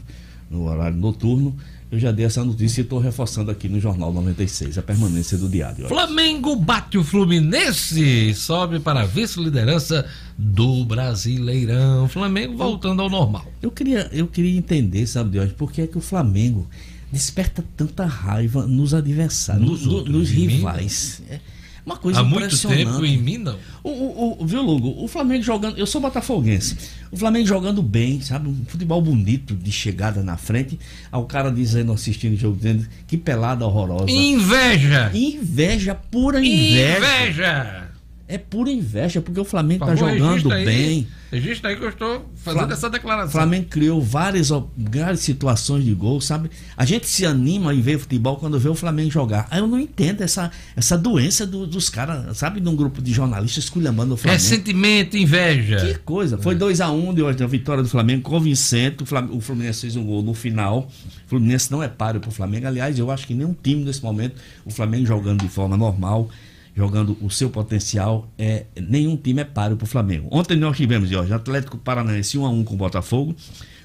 no 0.50 0.66
horário 0.66 0.98
noturno 0.98 1.56
eu 1.90 1.98
já 1.98 2.12
dei 2.12 2.26
essa 2.26 2.44
notícia 2.44 2.82
e 2.82 2.84
estou 2.84 3.00
reforçando 3.00 3.50
aqui 3.50 3.70
no 3.70 3.80
Jornal 3.80 4.12
96, 4.12 4.78
a 4.78 4.82
permanência 4.82 5.38
do 5.38 5.48
diário. 5.48 5.88
Flamengo 5.88 6.56
bate 6.56 6.98
o 6.98 7.04
Fluminense, 7.04 8.34
sobe 8.34 8.80
para 8.80 9.02
a 9.02 9.06
vice-liderança 9.06 10.06
do 10.38 10.84
Brasileirão. 10.84 12.10
Flamengo 12.10 12.58
voltando 12.58 13.02
ao 13.02 13.10
normal. 13.10 13.46
Eu 13.62 13.72
queria, 13.72 14.10
eu 14.12 14.28
queria 14.28 14.58
entender, 14.58 15.08
sabe, 15.08 15.32
Diógenes, 15.32 15.56
por 15.56 15.72
que 15.72 15.82
é 15.82 15.88
que 15.88 15.98
o 15.98 16.02
Flamengo 16.02 16.68
desperta 17.12 17.64
tanta 17.76 18.06
raiva 18.06 18.68
nos 18.68 18.94
adversários, 18.94 19.86
nos, 19.86 20.06
nos 20.06 20.30
rivais. 20.30 21.22
É, 21.30 21.40
Uma 21.88 21.96
coisa 21.96 22.20
Há 22.20 22.24
muito 22.24 22.50
tempo 22.68 23.06
em 23.06 23.18
mim, 23.18 23.38
não. 23.38 23.58
O, 23.82 23.90
o, 23.90 24.42
o- 24.42 24.46
viu, 24.46 24.62
Lugo? 24.62 24.94
O 25.02 25.08
Flamengo 25.08 25.42
jogando. 25.42 25.78
Eu 25.78 25.86
sou 25.88 26.02
botafoguense. 26.02 26.76
O 27.10 27.16
Flamengo 27.16 27.48
jogando 27.48 27.82
bem, 27.82 28.20
sabe? 28.20 28.50
Um 28.50 28.66
futebol 28.68 29.02
bonito, 29.02 29.56
de 29.56 29.72
chegada 29.72 30.22
na 30.22 30.36
frente. 30.36 30.78
Aí 31.10 31.18
o 31.18 31.24
cara 31.24 31.50
dizendo, 31.50 31.94
assistindo 31.94 32.34
o 32.34 32.38
jogo, 32.38 32.58
dizendo 32.58 32.86
que 33.08 33.16
pelada 33.16 33.66
horrorosa. 33.66 34.12
Inveja! 34.12 35.10
Inveja, 35.14 35.96
pura 35.96 36.40
inveja. 36.44 36.98
Inveja! 36.98 37.87
É 38.30 38.38
pura 38.38 38.70
inveja, 38.70 39.22
porque 39.22 39.40
o 39.40 39.46
Flamengo 39.46 39.86
tá 39.86 39.96
favor, 39.96 40.18
jogando 40.18 40.52
aí. 40.52 40.66
bem. 40.66 41.08
Registra 41.32 41.70
aí 41.70 41.78
que 41.78 41.84
eu 41.84 41.90
estou 41.90 42.26
fazendo 42.36 42.64
Fla- 42.66 42.74
essa 42.74 42.88
O 42.88 42.90
declaração. 42.90 43.32
Flamengo 43.32 43.66
criou 43.70 44.02
várias, 44.02 44.50
várias 44.78 45.22
situações 45.22 45.86
de 45.86 45.94
gol, 45.94 46.20
sabe? 46.20 46.50
A 46.76 46.84
gente 46.86 47.08
se 47.08 47.26
anima 47.26 47.74
em 47.74 47.80
ver 47.82 47.98
futebol 48.00 48.36
quando 48.36 48.60
vê 48.60 48.68
o 48.68 48.76
Flamengo 48.76 49.10
jogar. 49.12 49.48
Aí 49.50 49.60
eu 49.60 49.68
não 49.68 49.80
entendo 49.80 50.22
essa, 50.22 50.52
essa 50.76 50.98
doença 50.98 51.46
do- 51.48 51.66
dos 51.66 51.90
caras, 51.90 52.38
sabe? 52.38 52.60
De 52.60 52.68
um 52.68 52.76
grupo 52.76 53.02
de 53.02 53.14
jornalistas 53.14 53.64
esculhambando 53.66 54.14
o 54.14 54.18
Flamengo. 54.18 54.42
Ressentimento, 54.42 55.16
inveja. 55.18 55.78
Que 55.78 55.96
coisa. 56.00 56.38
Foi 56.38 56.54
2x1 56.56 57.14
de 57.16 57.22
hoje, 57.22 57.42
a 57.44 57.48
vitória 57.48 57.82
do 57.82 57.88
Flamengo, 57.90 58.24
convincente. 58.24 59.04
O 59.04 59.06
Flam- 59.06 59.30
o 59.32 59.40
Fluminense 59.40 59.82
fez 59.82 59.96
um 59.96 60.04
gol 60.06 60.22
no 60.22 60.34
final. 60.34 60.90
O 61.26 61.30
Fluminense 61.30 61.72
não 61.72 61.82
é 61.82 61.88
páreo 61.88 62.20
pro 62.20 62.32
Flamengo. 62.32 62.68
Aliás, 62.68 63.00
eu 63.00 63.10
acho 63.10 63.26
que 63.26 63.34
nenhum 63.34 63.56
time 63.64 63.84
nesse 63.86 64.04
momento, 64.04 64.36
o 64.66 64.70
Flamengo 64.70 65.06
jogando 65.06 65.42
de 65.44 65.50
forma 65.50 65.76
normal, 65.78 66.30
jogando 66.78 67.18
o 67.22 67.32
seu 67.32 67.50
potencial, 67.50 68.32
é, 68.38 68.68
nenhum 68.80 69.18
time 69.18 69.42
é 69.42 69.44
páreo 69.44 69.76
pro 69.76 69.88
Flamengo. 69.88 70.28
Ontem 70.32 70.56
nós 70.56 70.78
tivemos, 70.78 71.10
Jorge, 71.10 71.34
Atlético 71.34 71.76
Paranaense 71.76 72.38
1x1 72.38 72.64
com 72.64 72.76
o 72.76 72.78
Botafogo. 72.78 73.36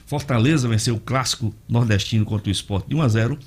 Fortaleza 0.04 0.68
venceu 0.68 0.96
o 0.96 1.00
clássico 1.00 1.54
nordestino 1.66 2.26
contra 2.26 2.50
o 2.50 2.52
Sport 2.52 2.86
de 2.86 2.94
1x0. 2.94 3.38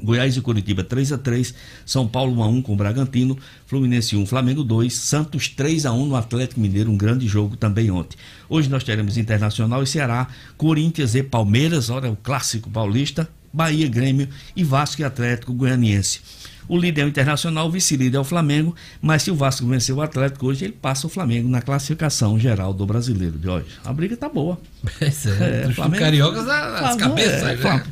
Goiás 0.00 0.36
e 0.36 0.40
Curitiba 0.40 0.84
3 0.84 1.12
a 1.12 1.18
3 1.18 1.54
São 1.84 2.06
Paulo 2.06 2.36
1 2.36 2.42
a 2.44 2.46
1 2.46 2.62
com 2.62 2.74
o 2.74 2.76
Bragantino, 2.76 3.36
Fluminense 3.66 4.14
1, 4.14 4.24
Flamengo 4.26 4.62
2, 4.62 4.92
Santos 4.92 5.48
3 5.48 5.84
a 5.86 5.92
1 5.92 6.06
no 6.06 6.14
Atlético 6.14 6.60
Mineiro, 6.60 6.92
um 6.92 6.96
grande 6.96 7.26
jogo 7.26 7.56
também 7.56 7.90
ontem. 7.90 8.16
Hoje 8.48 8.68
nós 8.68 8.84
teremos 8.84 9.16
Internacional 9.16 9.82
e 9.82 9.86
Ceará, 9.86 10.28
Corinthians 10.56 11.16
e 11.16 11.24
Palmeiras, 11.24 11.90
olha 11.90 12.10
o 12.10 12.14
clássico 12.14 12.70
paulista, 12.70 13.28
Bahia, 13.52 13.88
Grêmio 13.88 14.28
e 14.54 14.62
Vasco 14.62 15.00
e 15.00 15.04
Atlético 15.04 15.54
Goianiense. 15.54 16.20
O 16.68 16.76
líder 16.76 17.02
é 17.02 17.04
o 17.04 17.08
Internacional, 17.08 17.68
o 17.68 17.70
vice-líder 17.70 18.16
é 18.16 18.20
o 18.20 18.24
Flamengo, 18.24 18.74
mas 19.00 19.22
se 19.22 19.30
o 19.30 19.34
Vasco 19.34 19.66
vencer 19.66 19.94
o 19.94 20.00
Atlético 20.02 20.46
hoje, 20.46 20.64
ele 20.64 20.72
passa 20.72 21.06
o 21.06 21.10
Flamengo 21.10 21.48
na 21.48 21.62
classificação 21.62 22.38
geral 22.38 22.72
do 22.74 22.84
brasileiro 22.86 23.38
de 23.38 23.48
hoje. 23.48 23.66
A 23.84 23.92
briga 23.92 24.16
tá 24.16 24.28
boa. 24.28 24.58
Pois 24.98 25.26
é, 25.26 25.62
É, 25.64 25.68
os 25.68 25.74
Flamengo- 25.74 26.02
cariocas 26.02 26.48
as 26.48 26.96
cabeças. 26.96 27.42
é, 27.42 27.56
né? 27.56 27.82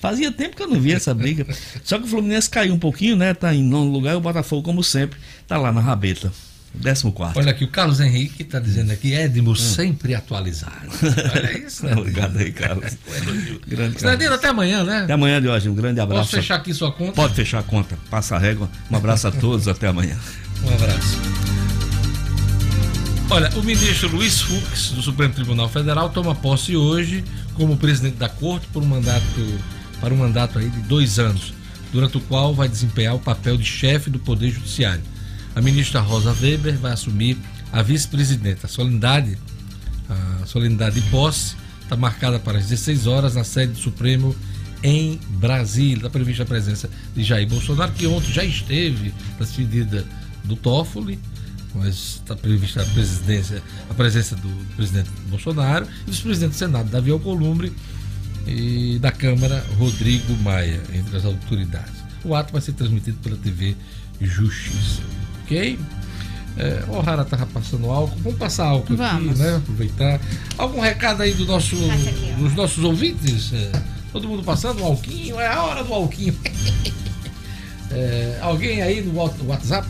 Fazia 0.00 0.30
tempo 0.32 0.56
que 0.56 0.62
eu 0.62 0.68
não 0.68 0.80
via 0.80 0.96
essa 0.96 1.14
briga. 1.14 1.46
Só 1.84 1.98
que 1.98 2.04
o 2.04 2.06
Fluminense 2.08 2.48
caiu 2.50 2.74
um 2.74 2.78
pouquinho, 2.78 3.16
né? 3.16 3.34
Tá 3.34 3.54
em 3.54 3.62
nono 3.62 3.90
lugar 3.90 4.14
e 4.14 4.16
o 4.16 4.20
Botafogo, 4.20 4.62
como 4.62 4.82
sempre, 4.82 5.18
tá 5.46 5.56
lá 5.56 5.72
na 5.72 5.80
rabeta. 5.80 6.32
Décimo 6.74 7.12
quarto. 7.12 7.38
Olha 7.38 7.50
aqui, 7.50 7.64
o 7.64 7.68
Carlos 7.68 7.98
Henrique 7.98 8.42
está 8.42 8.60
dizendo 8.60 8.92
aqui, 8.92 9.12
Edmo 9.12 9.56
sempre 9.56 10.14
atualizado. 10.14 10.88
Olha 11.34 11.58
isso, 11.58 11.84
né? 11.84 11.94
Obrigado 11.96 12.38
aí, 12.38 12.52
Carlos. 12.52 12.96
Grande 13.66 13.98
Cidadino, 13.98 14.30
Carlos. 14.30 14.38
até 14.38 14.48
amanhã, 14.48 14.84
né? 14.84 14.98
Até 15.02 15.12
amanhã 15.12 15.40
de 15.40 15.48
hoje. 15.48 15.68
Um 15.68 15.74
grande 15.74 16.00
abraço. 16.00 16.30
Posso 16.30 16.36
fechar 16.36 16.56
aqui 16.56 16.72
sua 16.72 16.92
conta? 16.92 17.12
Pode 17.12 17.34
fechar 17.34 17.60
a 17.60 17.62
conta. 17.62 17.98
Passa 18.10 18.36
a 18.36 18.38
régua. 18.38 18.70
Um 18.90 18.96
abraço 18.96 19.26
a 19.26 19.32
todos. 19.32 19.66
Até 19.66 19.88
amanhã. 19.88 20.16
Um 20.60 20.74
abraço. 20.74 21.16
Olha, 23.30 23.48
o 23.56 23.62
ministro 23.62 24.08
Luiz 24.08 24.40
Fux, 24.40 24.90
do 24.90 25.00
Supremo 25.02 25.32
Tribunal 25.32 25.68
Federal, 25.68 26.08
toma 26.10 26.34
posse 26.34 26.74
hoje 26.74 27.22
como 27.54 27.76
presidente 27.76 28.16
da 28.16 28.28
corte 28.28 28.66
por 28.72 28.82
um 28.82 28.86
mandato, 28.86 29.22
para 30.00 30.12
um 30.12 30.16
mandato 30.16 30.58
aí 30.58 30.68
de 30.68 30.80
dois 30.80 31.20
anos, 31.20 31.52
durante 31.92 32.16
o 32.16 32.20
qual 32.22 32.52
vai 32.52 32.68
desempenhar 32.68 33.14
o 33.14 33.20
papel 33.20 33.56
de 33.56 33.64
chefe 33.64 34.10
do 34.10 34.18
Poder 34.18 34.50
Judiciário. 34.50 35.02
A 35.58 35.60
ministra 35.60 36.00
Rosa 36.00 36.32
Weber 36.40 36.78
vai 36.78 36.92
assumir 36.92 37.36
a 37.72 37.82
vice-presidenta. 37.82 38.68
A 38.68 38.70
solenidade, 38.70 39.36
a 40.08 40.46
solenidade 40.46 41.00
de 41.00 41.10
posse 41.10 41.56
está 41.82 41.96
marcada 41.96 42.38
para 42.38 42.58
as 42.58 42.68
16 42.68 43.08
horas 43.08 43.34
na 43.34 43.42
sede 43.42 43.72
do 43.72 43.78
Supremo 43.80 44.36
em 44.84 45.18
Brasília. 45.30 45.96
Está 45.96 46.10
prevista 46.10 46.44
a 46.44 46.46
presença 46.46 46.88
de 47.12 47.24
Jair 47.24 47.48
Bolsonaro, 47.48 47.90
que 47.90 48.06
ontem 48.06 48.30
já 48.30 48.44
esteve 48.44 49.12
na 49.36 49.44
despedida 49.44 50.06
do 50.44 50.54
Toffoli, 50.54 51.18
mas 51.74 52.20
está 52.20 52.36
prevista 52.36 52.80
a, 52.80 52.86
presidência, 52.86 53.60
a 53.90 53.94
presença 53.94 54.36
do 54.36 54.76
presidente 54.76 55.10
Bolsonaro 55.28 55.88
e 56.06 56.10
do 56.12 56.16
presidente 56.18 56.52
do 56.52 56.56
Senado, 56.56 56.88
Davi 56.88 57.10
Alcolumbre, 57.10 57.72
e 58.46 58.96
da 59.00 59.10
Câmara, 59.10 59.66
Rodrigo 59.76 60.36
Maia, 60.36 60.80
entre 60.94 61.16
as 61.16 61.24
autoridades. 61.24 61.94
O 62.24 62.36
ato 62.36 62.52
vai 62.52 62.62
ser 62.62 62.74
transmitido 62.74 63.18
pela 63.18 63.36
TV 63.36 63.74
Justiça. 64.20 65.02
Ok? 65.48 65.78
É, 66.58 66.84
o 66.88 67.00
Rara 67.00 67.22
estava 67.22 67.46
passando 67.46 67.88
álcool. 67.90 68.18
Vamos 68.22 68.38
passar 68.38 68.66
álcool 68.66 68.96
Vamos. 68.96 69.30
aqui, 69.30 69.38
né? 69.40 69.56
Aproveitar. 69.56 70.20
Algum 70.58 70.80
recado 70.80 71.22
aí 71.22 71.32
do 71.32 71.46
nosso, 71.46 71.76
Passa 71.76 72.10
aqui, 72.10 72.32
ó. 72.34 72.42
dos 72.42 72.54
nossos 72.54 72.84
ouvintes? 72.84 73.52
É, 73.52 73.70
todo 74.12 74.26
mundo 74.28 74.42
passando 74.42 74.82
um 74.82 74.86
alquinho? 74.86 75.40
É 75.40 75.46
a 75.46 75.62
hora 75.62 75.82
do 75.84 75.92
alquinho. 75.94 76.36
É, 77.90 78.36
alguém 78.42 78.82
aí 78.82 79.00
no 79.00 79.14
Whats- 79.18 79.40
WhatsApp? 79.46 79.88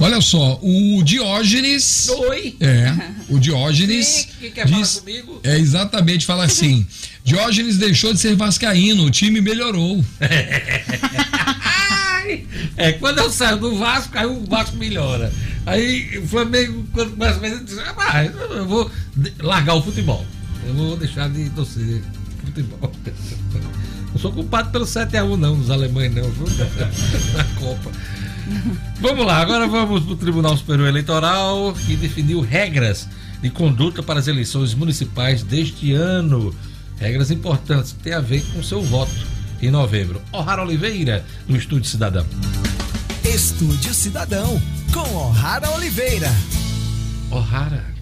Olha 0.00 0.20
só, 0.20 0.58
o 0.60 1.00
Diógenes. 1.04 2.08
Oi! 2.08 2.56
É, 2.58 2.92
o 3.32 3.38
Diógenes. 3.38 4.26
Quem 4.40 4.50
quer 4.50 4.68
falar 4.68 4.84
comigo? 4.84 5.40
É 5.44 5.56
exatamente, 5.56 6.26
fala 6.26 6.44
assim. 6.44 6.84
Diógenes 7.24 7.76
deixou 7.78 8.12
de 8.12 8.18
ser 8.18 8.34
vascaíno, 8.34 9.04
o 9.04 9.10
time 9.12 9.40
melhorou. 9.40 10.04
É, 12.76 12.92
quando 12.92 13.18
eu 13.18 13.30
saio 13.30 13.56
do 13.56 13.76
Vasco, 13.76 14.16
aí 14.16 14.26
o 14.26 14.44
Vasco 14.44 14.76
melhora. 14.76 15.32
Aí 15.64 16.18
o 16.18 16.26
Flamengo, 16.26 16.84
quando 16.92 17.10
começa 17.12 17.38
a 17.38 17.40
fazer, 17.40 17.64
diz, 17.64 17.78
ah, 17.78 18.24
eu 18.24 18.66
vou 18.66 18.90
largar 19.40 19.74
o 19.74 19.82
futebol. 19.82 20.24
Eu 20.66 20.74
vou 20.74 20.96
deixar 20.96 21.28
de 21.28 21.50
torcer 21.50 22.02
futebol. 22.44 22.92
Não 24.12 24.20
sou 24.20 24.32
culpado 24.32 24.70
pelo 24.70 24.86
7x1 24.86 25.36
não, 25.36 25.58
dos 25.58 25.68
alemães 25.68 26.14
não, 26.14 26.22
viu? 26.30 26.46
Na 27.36 27.44
Copa. 27.60 27.90
Vamos 28.98 29.26
lá, 29.26 29.42
agora 29.42 29.66
vamos 29.66 30.04
para 30.04 30.12
o 30.12 30.16
Tribunal 30.16 30.56
Superior 30.56 30.88
Eleitoral, 30.88 31.74
que 31.84 31.96
definiu 31.96 32.40
regras 32.40 33.06
de 33.42 33.50
conduta 33.50 34.02
para 34.02 34.18
as 34.18 34.26
eleições 34.26 34.72
municipais 34.72 35.42
deste 35.42 35.92
ano. 35.92 36.54
Regras 36.96 37.30
importantes 37.30 37.92
que 37.92 38.04
têm 38.04 38.14
a 38.14 38.20
ver 38.20 38.42
com 38.52 38.60
o 38.60 38.64
seu 38.64 38.80
voto 38.80 39.12
em 39.62 39.70
novembro. 39.70 40.20
O'Hara 40.32 40.62
Oliveira, 40.62 41.24
no 41.46 41.56
Estúdio 41.56 41.90
Cidadão. 41.90 42.26
Estúdio 43.24 43.92
Cidadão, 43.92 44.60
com 44.92 45.16
O'Hara 45.16 45.70
Oliveira. 45.70 46.30
O'Hara. 47.30 47.96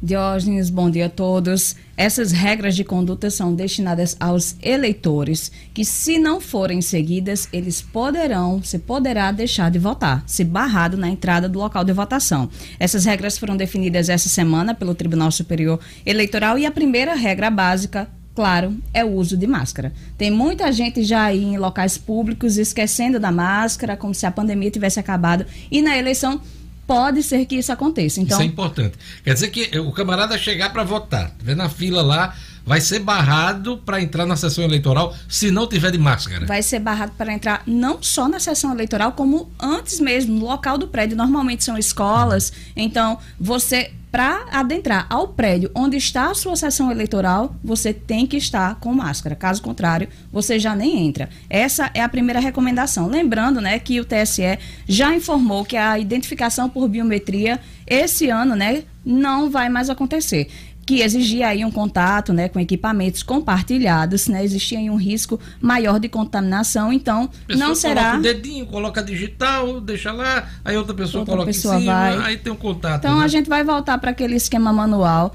Diógenes, 0.00 0.70
bom 0.70 0.88
dia 0.88 1.06
a 1.06 1.10
todos. 1.10 1.74
Essas 1.96 2.30
regras 2.30 2.76
de 2.76 2.84
conduta 2.84 3.30
são 3.30 3.52
destinadas 3.52 4.16
aos 4.20 4.54
eleitores 4.62 5.50
que, 5.74 5.84
se 5.84 6.18
não 6.18 6.40
forem 6.40 6.80
seguidas, 6.80 7.48
eles 7.52 7.82
poderão, 7.82 8.62
se 8.62 8.78
poderá 8.78 9.32
deixar 9.32 9.72
de 9.72 9.78
votar, 9.80 10.22
se 10.24 10.44
barrado 10.44 10.96
na 10.96 11.08
entrada 11.08 11.48
do 11.48 11.58
local 11.58 11.82
de 11.82 11.92
votação. 11.92 12.48
Essas 12.78 13.04
regras 13.04 13.36
foram 13.36 13.56
definidas 13.56 14.08
essa 14.08 14.28
semana 14.28 14.72
pelo 14.72 14.94
Tribunal 14.94 15.32
Superior 15.32 15.80
Eleitoral 16.06 16.56
e 16.56 16.64
a 16.64 16.70
primeira 16.70 17.16
regra 17.16 17.50
básica 17.50 18.08
claro, 18.38 18.76
é 18.94 19.04
o 19.04 19.10
uso 19.14 19.36
de 19.36 19.48
máscara. 19.48 19.92
Tem 20.16 20.30
muita 20.30 20.70
gente 20.70 21.02
já 21.02 21.24
aí 21.24 21.42
em 21.42 21.58
locais 21.58 21.98
públicos 21.98 22.56
esquecendo 22.56 23.18
da 23.18 23.32
máscara, 23.32 23.96
como 23.96 24.14
se 24.14 24.26
a 24.26 24.30
pandemia 24.30 24.70
tivesse 24.70 25.00
acabado. 25.00 25.44
E 25.68 25.82
na 25.82 25.98
eleição 25.98 26.40
pode 26.86 27.20
ser 27.24 27.44
que 27.46 27.56
isso 27.56 27.72
aconteça. 27.72 28.20
Então, 28.20 28.38
Isso 28.38 28.46
é 28.46 28.48
importante. 28.48 28.96
Quer 29.24 29.34
dizer 29.34 29.48
que 29.48 29.76
o 29.80 29.90
camarada 29.90 30.38
chegar 30.38 30.72
para 30.72 30.84
votar, 30.84 31.34
vê 31.42 31.56
na 31.56 31.68
fila 31.68 32.00
lá, 32.00 32.32
vai 32.64 32.80
ser 32.80 33.00
barrado 33.00 33.78
para 33.78 34.00
entrar 34.00 34.24
na 34.24 34.36
sessão 34.36 34.62
eleitoral 34.62 35.12
se 35.28 35.50
não 35.50 35.66
tiver 35.66 35.90
de 35.90 35.98
máscara. 35.98 36.46
vai 36.46 36.62
ser 36.62 36.78
barrado 36.78 37.10
para 37.18 37.32
entrar 37.32 37.64
não 37.66 38.00
só 38.00 38.28
na 38.28 38.38
sessão 38.38 38.72
eleitoral, 38.72 39.12
como 39.12 39.50
antes 39.58 39.98
mesmo, 39.98 40.38
no 40.38 40.46
local 40.46 40.78
do 40.78 40.86
prédio. 40.86 41.16
Normalmente 41.16 41.64
são 41.64 41.76
escolas. 41.76 42.52
Então, 42.76 43.18
você, 43.40 43.90
para 44.10 44.46
adentrar 44.50 45.06
ao 45.10 45.28
prédio 45.28 45.70
onde 45.74 45.96
está 45.96 46.30
a 46.30 46.34
sua 46.34 46.56
sessão 46.56 46.90
eleitoral, 46.90 47.54
você 47.62 47.92
tem 47.92 48.26
que 48.26 48.36
estar 48.36 48.76
com 48.76 48.92
máscara. 48.92 49.36
Caso 49.36 49.62
contrário, 49.62 50.08
você 50.32 50.58
já 50.58 50.74
nem 50.74 51.06
entra. 51.06 51.28
Essa 51.48 51.90
é 51.94 52.00
a 52.00 52.08
primeira 52.08 52.40
recomendação. 52.40 53.06
Lembrando 53.08 53.60
né, 53.60 53.78
que 53.78 54.00
o 54.00 54.04
TSE 54.04 54.58
já 54.86 55.14
informou 55.14 55.64
que 55.64 55.76
a 55.76 55.98
identificação 55.98 56.68
por 56.68 56.88
biometria 56.88 57.60
esse 57.86 58.28
ano 58.28 58.54
né, 58.54 58.84
não 59.04 59.50
vai 59.50 59.68
mais 59.68 59.88
acontecer 59.88 60.48
que 60.88 61.02
exigia 61.02 61.48
aí 61.48 61.66
um 61.66 61.70
contato 61.70 62.32
né, 62.32 62.48
com 62.48 62.58
equipamentos 62.58 63.22
compartilhados, 63.22 64.26
né, 64.26 64.42
existia 64.42 64.78
aí 64.78 64.88
um 64.88 64.96
risco 64.96 65.38
maior 65.60 66.00
de 66.00 66.08
contaminação, 66.08 66.90
então 66.90 67.28
pessoa 67.46 67.68
não 67.68 67.74
será. 67.74 68.12
Coloca 68.12 68.18
o 68.18 68.22
dedinho, 68.22 68.66
coloca 68.66 69.02
digital, 69.02 69.82
deixa 69.82 70.10
lá, 70.12 70.48
aí 70.64 70.78
outra 70.78 70.94
pessoa 70.94 71.20
Outra 71.20 71.34
coloca 71.34 71.48
pessoa 71.48 71.76
em 71.76 71.80
cima, 71.80 71.92
vai. 71.92 72.16
aí 72.16 72.36
tem 72.38 72.50
um 72.50 72.56
contato. 72.56 73.00
Então 73.00 73.18
né? 73.18 73.24
a 73.26 73.28
gente 73.28 73.50
vai 73.50 73.62
voltar 73.62 73.98
para 73.98 74.12
aquele 74.12 74.36
esquema 74.36 74.72
manual. 74.72 75.34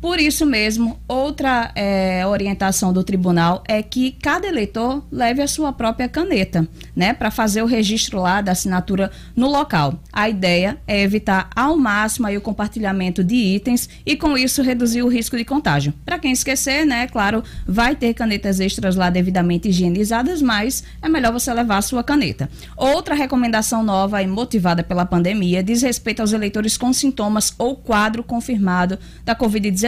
Por 0.00 0.20
isso 0.20 0.44
mesmo, 0.44 1.00
outra 1.08 1.72
é, 1.74 2.24
orientação 2.26 2.92
do 2.92 3.02
tribunal 3.02 3.64
é 3.66 3.82
que 3.82 4.12
cada 4.12 4.46
eleitor 4.46 5.02
leve 5.10 5.40
a 5.40 5.48
sua 5.48 5.72
própria 5.72 6.06
caneta, 6.06 6.68
né, 6.94 7.14
para 7.14 7.30
fazer 7.30 7.62
o 7.62 7.66
registro 7.66 8.20
lá 8.20 8.42
da 8.42 8.52
assinatura 8.52 9.10
no 9.34 9.48
local. 9.48 9.98
A 10.12 10.28
ideia 10.28 10.76
é 10.86 11.00
evitar 11.02 11.48
ao 11.56 11.78
máximo 11.78 12.26
aí, 12.26 12.36
o 12.36 12.42
compartilhamento 12.42 13.24
de 13.24 13.34
itens 13.34 13.88
e 14.04 14.16
com 14.16 14.36
isso 14.36 14.62
reduzir 14.62 15.02
o 15.02 15.08
risco 15.08 15.36
de 15.36 15.46
contágio. 15.46 15.94
Para 16.04 16.18
quem 16.18 16.30
esquecer, 16.30 16.84
né, 16.84 17.06
claro, 17.06 17.42
vai 17.66 17.96
ter 17.96 18.12
canetas 18.12 18.60
extras 18.60 18.96
lá 18.96 19.08
devidamente 19.08 19.70
higienizadas, 19.70 20.42
mas 20.42 20.84
é 21.00 21.08
melhor 21.08 21.32
você 21.32 21.52
levar 21.54 21.78
a 21.78 21.82
sua 21.82 22.04
caneta. 22.04 22.50
Outra 22.76 23.14
recomendação 23.14 23.82
nova 23.82 24.22
e 24.22 24.26
motivada 24.26 24.84
pela 24.84 25.06
pandemia 25.06 25.62
diz 25.62 25.80
respeito 25.80 26.20
aos 26.20 26.34
eleitores 26.34 26.76
com 26.76 26.92
sintomas 26.92 27.54
ou 27.58 27.74
quadro 27.74 28.22
confirmado 28.22 28.98
da 29.24 29.34
COVID-19 29.34 29.86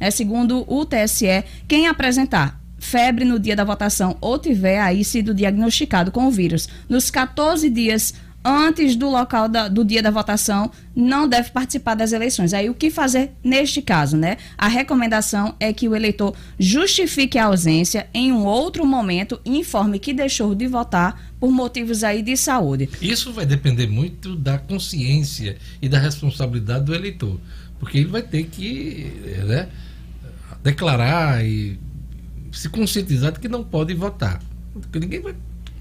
é, 0.00 0.10
segundo 0.10 0.64
o 0.66 0.84
TSE, 0.84 1.44
quem 1.68 1.86
apresentar 1.86 2.60
febre 2.78 3.24
no 3.24 3.38
dia 3.38 3.54
da 3.54 3.64
votação 3.64 4.16
ou 4.20 4.38
tiver 4.38 4.80
aí 4.80 5.04
sido 5.04 5.32
diagnosticado 5.32 6.10
com 6.10 6.26
o 6.26 6.30
vírus 6.30 6.68
nos 6.88 7.10
14 7.10 7.70
dias 7.70 8.12
antes 8.44 8.96
do 8.96 9.08
local 9.08 9.48
da, 9.48 9.68
do 9.68 9.84
dia 9.84 10.02
da 10.02 10.10
votação 10.10 10.70
não 10.94 11.28
deve 11.28 11.50
participar 11.50 11.94
das 11.94 12.12
eleições. 12.12 12.52
Aí 12.52 12.68
o 12.68 12.74
que 12.74 12.90
fazer 12.90 13.32
neste 13.42 13.80
caso, 13.80 14.16
né? 14.16 14.36
A 14.58 14.68
recomendação 14.68 15.54
é 15.60 15.72
que 15.72 15.88
o 15.88 15.94
eleitor 15.94 16.34
justifique 16.58 17.38
a 17.38 17.46
ausência 17.46 18.08
em 18.12 18.32
um 18.32 18.44
outro 18.44 18.84
momento 18.84 19.40
e 19.44 19.58
informe 19.58 19.98
que 19.98 20.12
deixou 20.12 20.54
de 20.54 20.66
votar 20.66 21.32
por 21.38 21.50
motivos 21.50 22.04
aí 22.04 22.22
de 22.22 22.36
saúde. 22.36 22.88
Isso 23.00 23.32
vai 23.32 23.46
depender 23.46 23.86
muito 23.86 24.36
da 24.36 24.58
consciência 24.58 25.56
e 25.80 25.88
da 25.88 25.98
responsabilidade 25.98 26.84
do 26.84 26.94
eleitor 26.94 27.40
porque 27.82 27.98
ele 27.98 28.06
vai 28.06 28.22
ter 28.22 28.44
que 28.44 29.12
né, 29.44 29.68
declarar 30.62 31.44
e 31.44 31.76
se 32.52 32.68
conscientizar 32.68 33.32
de 33.32 33.40
que 33.40 33.48
não 33.48 33.64
pode 33.64 33.92
votar. 33.92 34.40
Porque 34.72 35.00
ninguém 35.00 35.20
vai 35.20 35.34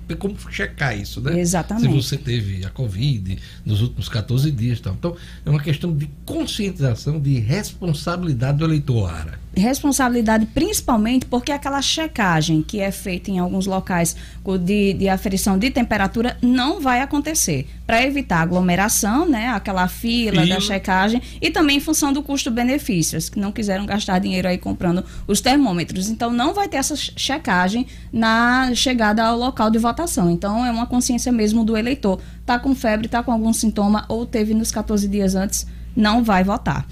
ter 0.07 0.15
como 0.15 0.35
checar 0.49 0.97
isso, 0.97 1.21
né? 1.21 1.39
Exatamente. 1.39 1.87
Se 1.87 1.95
você 1.95 2.17
teve 2.17 2.65
a 2.65 2.71
Covid 2.71 3.37
nos 3.63 3.83
últimos 3.83 4.09
14 4.09 4.49
dias. 4.49 4.79
Tal. 4.79 4.95
Então, 4.95 5.15
é 5.45 5.49
uma 5.51 5.61
questão 5.61 5.95
de 5.95 6.09
conscientização, 6.25 7.19
de 7.19 7.37
responsabilidade 7.37 8.57
do 8.57 8.65
eleitor, 8.65 9.07
Ara 9.07 9.39
responsabilidade 9.55 10.45
principalmente 10.47 11.25
porque 11.25 11.51
aquela 11.51 11.81
checagem 11.81 12.61
que 12.61 12.79
é 12.79 12.91
feita 12.91 13.29
em 13.29 13.39
alguns 13.39 13.65
locais 13.65 14.15
de, 14.63 14.93
de 14.93 15.09
aferição 15.09 15.57
de 15.57 15.69
temperatura 15.69 16.37
não 16.41 16.79
vai 16.79 17.01
acontecer. 17.01 17.67
Para 17.85 18.03
evitar 18.03 18.41
aglomeração, 18.41 19.27
né? 19.27 19.49
Aquela 19.49 19.87
fila, 19.87 20.41
fila, 20.41 20.55
da 20.55 20.61
checagem 20.61 21.21
e 21.41 21.51
também 21.51 21.77
em 21.77 21.79
função 21.81 22.13
do 22.13 22.23
custo-benefício, 22.23 23.19
que 23.29 23.39
não 23.39 23.51
quiseram 23.51 23.85
gastar 23.85 24.19
dinheiro 24.19 24.47
aí 24.47 24.57
comprando 24.57 25.03
os 25.27 25.41
termômetros. 25.41 26.09
Então 26.09 26.31
não 26.31 26.53
vai 26.53 26.69
ter 26.69 26.77
essa 26.77 26.95
checagem 26.95 27.85
na 28.11 28.73
chegada 28.73 29.23
ao 29.23 29.37
local 29.37 29.69
de 29.69 29.77
votação. 29.77 30.31
Então 30.31 30.65
é 30.65 30.71
uma 30.71 30.85
consciência 30.85 31.31
mesmo 31.31 31.65
do 31.65 31.75
eleitor. 31.75 32.21
Tá 32.45 32.57
com 32.57 32.73
febre, 32.73 33.09
tá 33.09 33.21
com 33.21 33.31
algum 33.31 33.51
sintoma 33.51 34.05
ou 34.07 34.25
teve 34.25 34.53
nos 34.53 34.71
14 34.71 35.07
dias 35.09 35.35
antes, 35.35 35.67
não 35.93 36.23
vai 36.23 36.43
votar. 36.43 36.87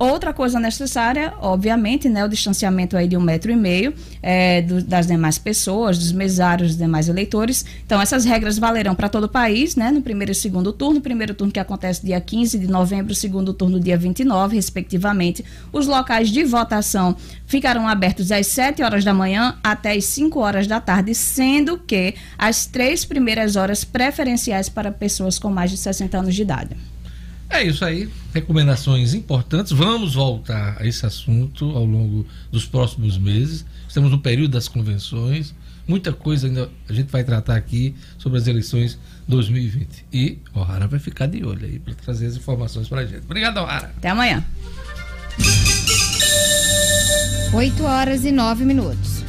Outra 0.00 0.32
coisa 0.32 0.58
necessária, 0.58 1.34
obviamente, 1.42 2.08
né, 2.08 2.24
o 2.24 2.28
distanciamento 2.28 2.96
aí 2.96 3.06
de 3.06 3.18
um 3.18 3.20
metro 3.20 3.52
e 3.52 3.54
meio 3.54 3.92
é, 4.22 4.62
do, 4.62 4.82
das 4.82 5.06
demais 5.06 5.36
pessoas, 5.36 5.98
dos 5.98 6.10
mesários, 6.10 6.68
dos 6.68 6.78
demais 6.78 7.06
eleitores. 7.10 7.66
Então, 7.84 8.00
essas 8.00 8.24
regras 8.24 8.58
valerão 8.58 8.94
para 8.94 9.10
todo 9.10 9.24
o 9.24 9.28
país, 9.28 9.76
né, 9.76 9.90
no 9.90 10.00
primeiro 10.00 10.32
e 10.32 10.34
segundo 10.34 10.72
turno. 10.72 11.02
Primeiro 11.02 11.34
turno 11.34 11.52
que 11.52 11.60
acontece 11.60 12.02
dia 12.02 12.18
15 12.18 12.58
de 12.58 12.66
novembro, 12.66 13.14
segundo 13.14 13.52
turno 13.52 13.78
dia 13.78 13.98
29, 13.98 14.56
respectivamente. 14.56 15.44
Os 15.70 15.86
locais 15.86 16.30
de 16.30 16.44
votação 16.44 17.14
ficarão 17.46 17.86
abertos 17.86 18.32
às 18.32 18.46
7 18.46 18.82
horas 18.82 19.04
da 19.04 19.12
manhã 19.12 19.58
até 19.62 19.92
às 19.92 20.06
5 20.06 20.40
horas 20.40 20.66
da 20.66 20.80
tarde, 20.80 21.14
sendo 21.14 21.76
que 21.76 22.14
as 22.38 22.64
três 22.64 23.04
primeiras 23.04 23.54
horas 23.54 23.84
preferenciais 23.84 24.70
para 24.70 24.90
pessoas 24.90 25.38
com 25.38 25.50
mais 25.50 25.70
de 25.70 25.76
60 25.76 26.16
anos 26.16 26.34
de 26.34 26.40
idade. 26.40 26.74
É 27.50 27.64
isso 27.64 27.84
aí, 27.84 28.08
recomendações 28.32 29.12
importantes. 29.12 29.72
Vamos 29.72 30.14
voltar 30.14 30.76
a 30.78 30.86
esse 30.86 31.04
assunto 31.04 31.64
ao 31.76 31.84
longo 31.84 32.24
dos 32.50 32.64
próximos 32.64 33.18
meses. 33.18 33.66
Estamos 33.88 34.08
no 34.10 34.20
período 34.20 34.52
das 34.52 34.68
convenções. 34.68 35.52
Muita 35.86 36.12
coisa 36.12 36.46
ainda 36.46 36.70
a 36.88 36.92
gente 36.92 37.10
vai 37.10 37.24
tratar 37.24 37.56
aqui 37.56 37.92
sobre 38.16 38.38
as 38.38 38.46
eleições 38.46 38.96
2020. 39.26 40.06
E 40.12 40.38
o 40.54 40.60
O'Hara 40.60 40.86
vai 40.86 41.00
ficar 41.00 41.26
de 41.26 41.44
olho 41.44 41.66
aí 41.66 41.80
para 41.80 41.92
trazer 41.94 42.26
as 42.26 42.36
informações 42.36 42.88
para 42.88 43.00
a 43.00 43.04
gente. 43.04 43.24
Obrigado, 43.24 43.58
O'Hara. 43.58 43.92
Até 43.96 44.10
amanhã. 44.10 44.44
8 47.52 47.82
horas 47.82 48.24
e 48.24 48.30
9 48.30 48.64
minutos. 48.64 49.24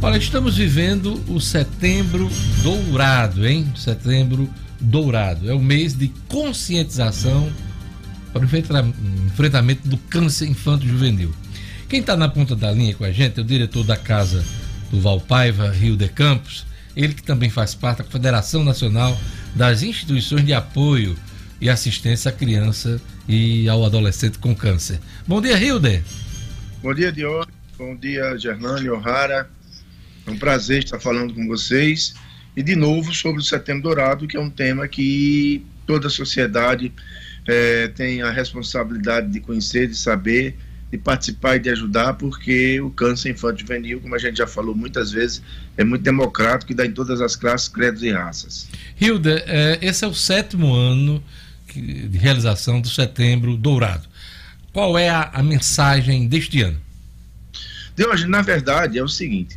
Olha, 0.00 0.18
estamos 0.18 0.56
vivendo 0.56 1.20
o 1.28 1.40
setembro 1.40 2.30
dourado, 2.62 3.44
hein? 3.44 3.72
Setembro 3.74 4.44
dourado 4.44 4.63
Dourado. 4.84 5.50
É 5.50 5.54
o 5.54 5.60
mês 5.60 5.94
de 5.94 6.08
conscientização 6.28 7.50
para 8.32 8.42
o 8.42 8.48
enfrentamento 9.26 9.88
do 9.88 9.96
câncer 9.96 10.46
infanto-juvenil. 10.46 11.34
Quem 11.88 12.00
está 12.00 12.16
na 12.16 12.28
ponta 12.28 12.56
da 12.56 12.72
linha 12.72 12.94
com 12.94 13.04
a 13.04 13.12
gente 13.12 13.38
é 13.38 13.42
o 13.42 13.46
diretor 13.46 13.84
da 13.84 13.96
Casa 13.96 14.44
do 14.90 15.00
Valpaiva, 15.00 15.70
Rio 15.70 15.96
de 15.96 16.08
Campos, 16.08 16.66
ele 16.96 17.14
que 17.14 17.22
também 17.22 17.50
faz 17.50 17.74
parte 17.74 17.98
da 17.98 18.04
Federação 18.04 18.64
Nacional 18.64 19.16
das 19.54 19.82
Instituições 19.82 20.44
de 20.44 20.52
Apoio 20.52 21.16
e 21.60 21.68
Assistência 21.68 22.28
à 22.28 22.32
Criança 22.32 23.00
e 23.28 23.68
ao 23.68 23.84
Adolescente 23.84 24.38
com 24.38 24.54
Câncer. 24.54 25.00
Bom 25.26 25.40
dia, 25.40 25.58
Hilder. 25.58 26.02
Bom 26.82 26.92
dia, 26.92 27.10
Diogo. 27.10 27.46
Bom 27.78 27.96
dia, 27.96 28.36
Gerlane 28.36 28.90
O'Hara. 28.90 29.48
É 30.26 30.30
um 30.30 30.38
prazer 30.38 30.84
estar 30.84 30.98
falando 30.98 31.34
com 31.34 31.46
vocês 31.46 32.14
e 32.56 32.62
de 32.62 32.76
novo 32.76 33.12
sobre 33.14 33.40
o 33.40 33.44
Setembro 33.44 33.82
Dourado, 33.82 34.26
que 34.26 34.36
é 34.36 34.40
um 34.40 34.50
tema 34.50 34.86
que 34.86 35.64
toda 35.86 36.06
a 36.06 36.10
sociedade 36.10 36.92
é, 37.46 37.88
tem 37.88 38.22
a 38.22 38.30
responsabilidade 38.30 39.28
de 39.28 39.40
conhecer, 39.40 39.88
de 39.88 39.96
saber, 39.96 40.56
de 40.90 40.98
participar 40.98 41.56
e 41.56 41.58
de 41.58 41.70
ajudar, 41.70 42.14
porque 42.14 42.80
o 42.80 42.90
câncer 42.90 43.30
infantil 43.30 43.66
juvenil, 43.66 44.00
como 44.00 44.14
a 44.14 44.18
gente 44.18 44.38
já 44.38 44.46
falou 44.46 44.74
muitas 44.74 45.10
vezes, 45.10 45.42
é 45.76 45.82
muito 45.82 46.02
democrático 46.02 46.70
e 46.72 46.74
dá 46.74 46.86
em 46.86 46.92
todas 46.92 47.20
as 47.20 47.34
classes, 47.34 47.68
credos 47.68 48.02
e 48.02 48.10
raças. 48.10 48.68
Hilda, 49.00 49.42
é, 49.46 49.78
esse 49.82 50.04
é 50.04 50.08
o 50.08 50.14
sétimo 50.14 50.72
ano 50.72 51.22
de 51.74 52.16
realização 52.16 52.80
do 52.80 52.88
Setembro 52.88 53.56
Dourado. 53.56 54.06
Qual 54.72 54.96
é 54.96 55.08
a, 55.08 55.30
a 55.34 55.42
mensagem 55.42 56.28
deste 56.28 56.62
ano? 56.62 56.80
De 57.96 58.06
hoje, 58.06 58.26
na 58.26 58.42
verdade, 58.42 58.98
é 58.98 59.02
o 59.02 59.08
seguinte: 59.08 59.56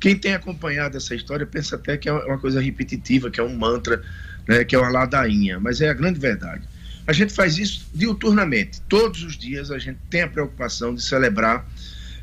quem 0.00 0.16
tem 0.16 0.34
acompanhado 0.34 0.96
essa 0.96 1.14
história 1.14 1.46
pensa 1.46 1.76
até 1.76 1.96
que 1.96 2.08
é 2.08 2.12
uma 2.12 2.38
coisa 2.38 2.60
repetitiva, 2.60 3.30
que 3.30 3.40
é 3.40 3.42
um 3.42 3.56
mantra, 3.56 4.02
né, 4.46 4.64
que 4.64 4.74
é 4.74 4.78
uma 4.78 4.90
ladainha, 4.90 5.58
mas 5.58 5.80
é 5.80 5.88
a 5.88 5.94
grande 5.94 6.20
verdade. 6.20 6.62
A 7.06 7.12
gente 7.12 7.32
faz 7.32 7.58
isso 7.58 7.88
diuturnamente. 7.94 8.80
Todos 8.82 9.22
os 9.22 9.36
dias 9.36 9.70
a 9.70 9.78
gente 9.78 9.98
tem 10.10 10.22
a 10.22 10.28
preocupação 10.28 10.94
de 10.94 11.02
celebrar 11.02 11.66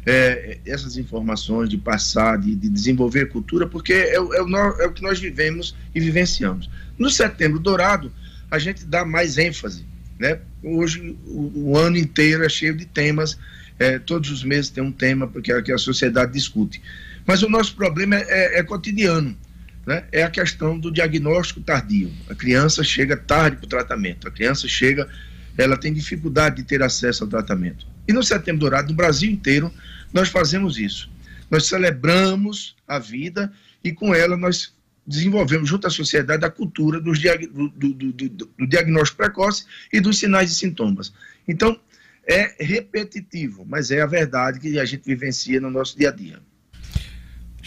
é, 0.05 0.59
essas 0.65 0.95
informações, 0.97 1.69
de 1.69 1.77
passar, 1.77 2.37
de, 2.37 2.55
de 2.55 2.69
desenvolver 2.69 3.29
cultura, 3.29 3.67
porque 3.67 3.93
é, 3.93 4.13
é, 4.13 4.19
o, 4.19 4.55
é 4.79 4.85
o 4.85 4.91
que 4.91 5.01
nós 5.01 5.19
vivemos 5.19 5.75
e 5.93 5.99
vivenciamos. 5.99 6.69
No 6.97 7.09
Setembro 7.09 7.59
Dourado, 7.59 8.11
a 8.49 8.59
gente 8.59 8.85
dá 8.85 9.03
mais 9.03 9.37
ênfase. 9.37 9.85
Né? 10.19 10.39
Hoje, 10.63 11.17
o, 11.25 11.71
o 11.71 11.77
ano 11.77 11.97
inteiro 11.97 12.43
é 12.43 12.49
cheio 12.49 12.75
de 12.77 12.85
temas, 12.85 13.37
é, 13.77 13.99
todos 13.99 14.29
os 14.29 14.43
meses 14.43 14.69
tem 14.69 14.83
um 14.83 14.91
tema 14.91 15.27
porque 15.27 15.51
é 15.51 15.61
que 15.61 15.71
a 15.71 15.77
sociedade 15.77 16.31
discute. 16.31 16.81
Mas 17.25 17.43
o 17.43 17.49
nosso 17.49 17.75
problema 17.75 18.15
é, 18.15 18.25
é, 18.27 18.59
é 18.59 18.63
cotidiano. 18.63 19.37
Né? 19.85 20.03
É 20.11 20.23
a 20.23 20.29
questão 20.29 20.79
do 20.79 20.91
diagnóstico 20.91 21.61
tardio. 21.61 22.11
A 22.29 22.35
criança 22.35 22.83
chega 22.83 23.15
tarde 23.15 23.57
para 23.57 23.65
o 23.65 23.69
tratamento. 23.69 24.27
A 24.27 24.31
criança 24.31 24.67
chega, 24.67 25.07
ela 25.57 25.77
tem 25.77 25.93
dificuldade 25.93 26.57
de 26.57 26.63
ter 26.63 26.81
acesso 26.81 27.23
ao 27.23 27.29
tratamento. 27.29 27.87
E 28.07 28.13
no 28.13 28.23
Setembro 28.23 28.61
Dourado, 28.61 28.89
no 28.89 28.95
Brasil 28.95 29.29
inteiro, 29.29 29.71
nós 30.13 30.29
fazemos 30.29 30.77
isso. 30.77 31.09
Nós 31.49 31.67
celebramos 31.67 32.75
a 32.87 32.99
vida 32.99 33.51
e 33.83 33.91
com 33.91 34.13
ela 34.13 34.35
nós 34.35 34.73
desenvolvemos 35.05 35.69
junto 35.69 35.85
à 35.85 35.89
sociedade 35.89 36.43
a 36.43 36.49
cultura 36.49 36.99
do, 36.99 37.11
do, 37.11 37.89
do, 37.93 38.29
do, 38.29 38.67
diagnóstico 38.67 39.17
precoce 39.17 39.65
e 39.93 39.99
dos 39.99 40.17
sinais 40.17 40.51
e 40.51 40.55
sintomas. 40.55 41.13
Então, 41.47 41.79
é 42.27 42.55
repetitivo, 42.59 43.63
mas 43.67 43.91
é 43.91 44.01
a 44.01 44.07
verdade 44.07 44.59
que 44.59 44.79
a 44.79 44.85
gente 44.85 45.05
vivencia 45.05 45.61
no 45.61 45.69
nosso 45.69 45.95
dia 45.95 46.09
a 46.09 46.11
dia. 46.11 46.39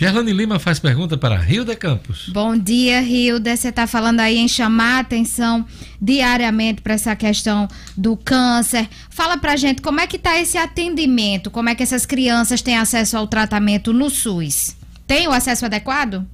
Gerlane 0.01 0.33
Lima 0.33 0.61
faz 0.61 0.79
pergunta 0.79 1.19
para 1.19 1.45
Hilda 1.45 1.75
Campos. 1.75 2.29
Bom 2.29 2.57
dia, 2.57 3.03
Hilda. 3.03 3.57
Você 3.57 3.71
está 3.71 3.85
falando 3.85 4.21
aí 4.21 4.39
em 4.39 4.47
chamar 4.47 4.99
a 4.99 5.01
atenção 5.01 5.67
diariamente 6.01 6.81
para 6.81 6.95
essa 6.95 7.17
questão 7.17 7.67
do 7.97 8.17
câncer. 8.17 8.89
Fala 9.11 9.37
para 9.37 9.57
gente 9.57 9.83
como 9.83 9.99
é 9.99 10.07
que 10.07 10.15
está 10.15 10.41
esse 10.41 10.57
atendimento, 10.57 11.51
como 11.51 11.69
é 11.69 11.75
que 11.75 11.83
essas 11.83 12.07
crianças 12.07 12.63
têm 12.63 12.79
acesso 12.79 13.17
ao 13.17 13.27
tratamento 13.27 13.93
no 13.93 14.09
SUS. 14.09 14.77
Tem 15.05 15.27
o 15.27 15.33
acesso 15.33 15.65
adequado? 15.67 16.25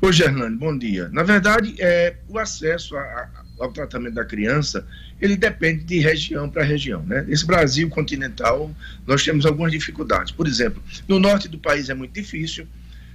Oi, 0.00 0.12
Gerlane, 0.12 0.56
bom 0.56 0.78
dia. 0.78 1.08
Na 1.12 1.24
verdade, 1.24 1.74
é, 1.80 2.14
o 2.28 2.38
acesso 2.38 2.96
a, 2.96 3.28
ao 3.60 3.70
tratamento 3.70 4.14
da 4.14 4.24
criança, 4.24 4.86
ele 5.20 5.36
depende 5.36 5.84
de 5.84 5.98
região 5.98 6.48
para 6.48 6.64
região. 6.64 7.02
Né? 7.02 7.24
Esse 7.28 7.46
Brasil 7.46 7.88
continental, 7.88 8.74
nós 9.06 9.22
temos 9.22 9.44
algumas 9.46 9.70
dificuldades. 9.70 10.32
Por 10.32 10.46
exemplo, 10.46 10.82
no 11.06 11.18
norte 11.18 11.46
do 11.46 11.58
país 11.58 11.90
é 11.90 11.94
muito 11.94 12.12
difícil, 12.12 12.66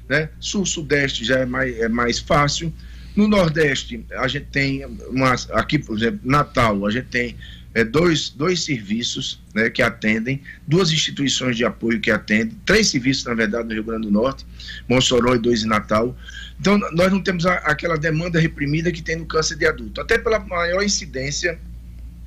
né? 0.07 0.29
sul-sudeste 0.39 1.25
já 1.25 1.39
é 1.39 1.45
mais, 1.45 1.77
é 1.79 1.89
mais 1.89 2.19
fácil. 2.19 2.71
No 3.15 3.27
Nordeste, 3.27 4.05
a 4.17 4.27
gente 4.27 4.47
tem, 4.47 4.85
uma, 5.09 5.33
aqui, 5.53 5.79
por 5.79 5.97
exemplo, 5.97 6.19
Natal, 6.23 6.85
a 6.85 6.91
gente 6.91 7.07
tem 7.07 7.35
é, 7.73 7.83
dois, 7.83 8.29
dois 8.29 8.63
serviços 8.63 9.41
né, 9.53 9.69
que 9.69 9.81
atendem, 9.81 10.41
duas 10.67 10.91
instituições 10.91 11.57
de 11.57 11.65
apoio 11.65 11.99
que 11.99 12.11
atendem, 12.11 12.57
três 12.65 12.89
serviços, 12.89 13.25
na 13.25 13.33
verdade, 13.33 13.67
no 13.67 13.73
Rio 13.73 13.83
Grande 13.83 14.07
do 14.07 14.11
Norte, 14.11 14.45
Mossoró 14.87 15.35
e 15.35 15.39
dois 15.39 15.63
em 15.63 15.67
Natal. 15.67 16.15
Então, 16.59 16.77
nós 16.77 17.11
não 17.11 17.21
temos 17.21 17.45
a, 17.45 17.53
aquela 17.55 17.97
demanda 17.97 18.39
reprimida 18.39 18.91
que 18.91 19.01
tem 19.01 19.17
no 19.17 19.25
câncer 19.25 19.57
de 19.57 19.65
adulto, 19.65 20.01
até 20.01 20.17
pela 20.17 20.39
maior 20.39 20.83
incidência 20.83 21.59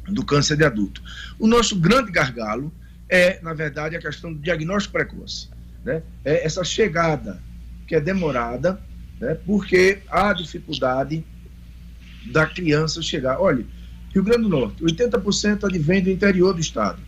do 0.06 0.24
câncer 0.24 0.56
de 0.56 0.64
adulto. 0.64 1.02
O 1.38 1.46
nosso 1.46 1.76
grande 1.76 2.10
gargalo 2.10 2.72
é, 3.08 3.40
na 3.42 3.54
verdade, 3.54 3.96
a 3.96 4.00
questão 4.00 4.32
do 4.32 4.38
diagnóstico 4.38 4.92
precoce. 4.92 5.48
Né? 5.84 6.02
É 6.24 6.44
essa 6.44 6.62
chegada 6.62 7.40
que 7.86 7.94
é 7.94 8.00
demorada, 8.00 8.80
né? 9.18 9.34
porque 9.46 9.98
há 10.08 10.32
dificuldade 10.32 11.24
da 12.30 12.46
criança 12.46 13.00
chegar. 13.00 13.40
Olha, 13.40 13.64
Rio 14.12 14.22
Grande 14.22 14.42
do 14.42 14.48
Norte, 14.48 14.82
80% 14.82 15.64
advém 15.64 16.02
do 16.02 16.10
interior 16.10 16.52
do 16.52 16.60
estado. 16.60 17.00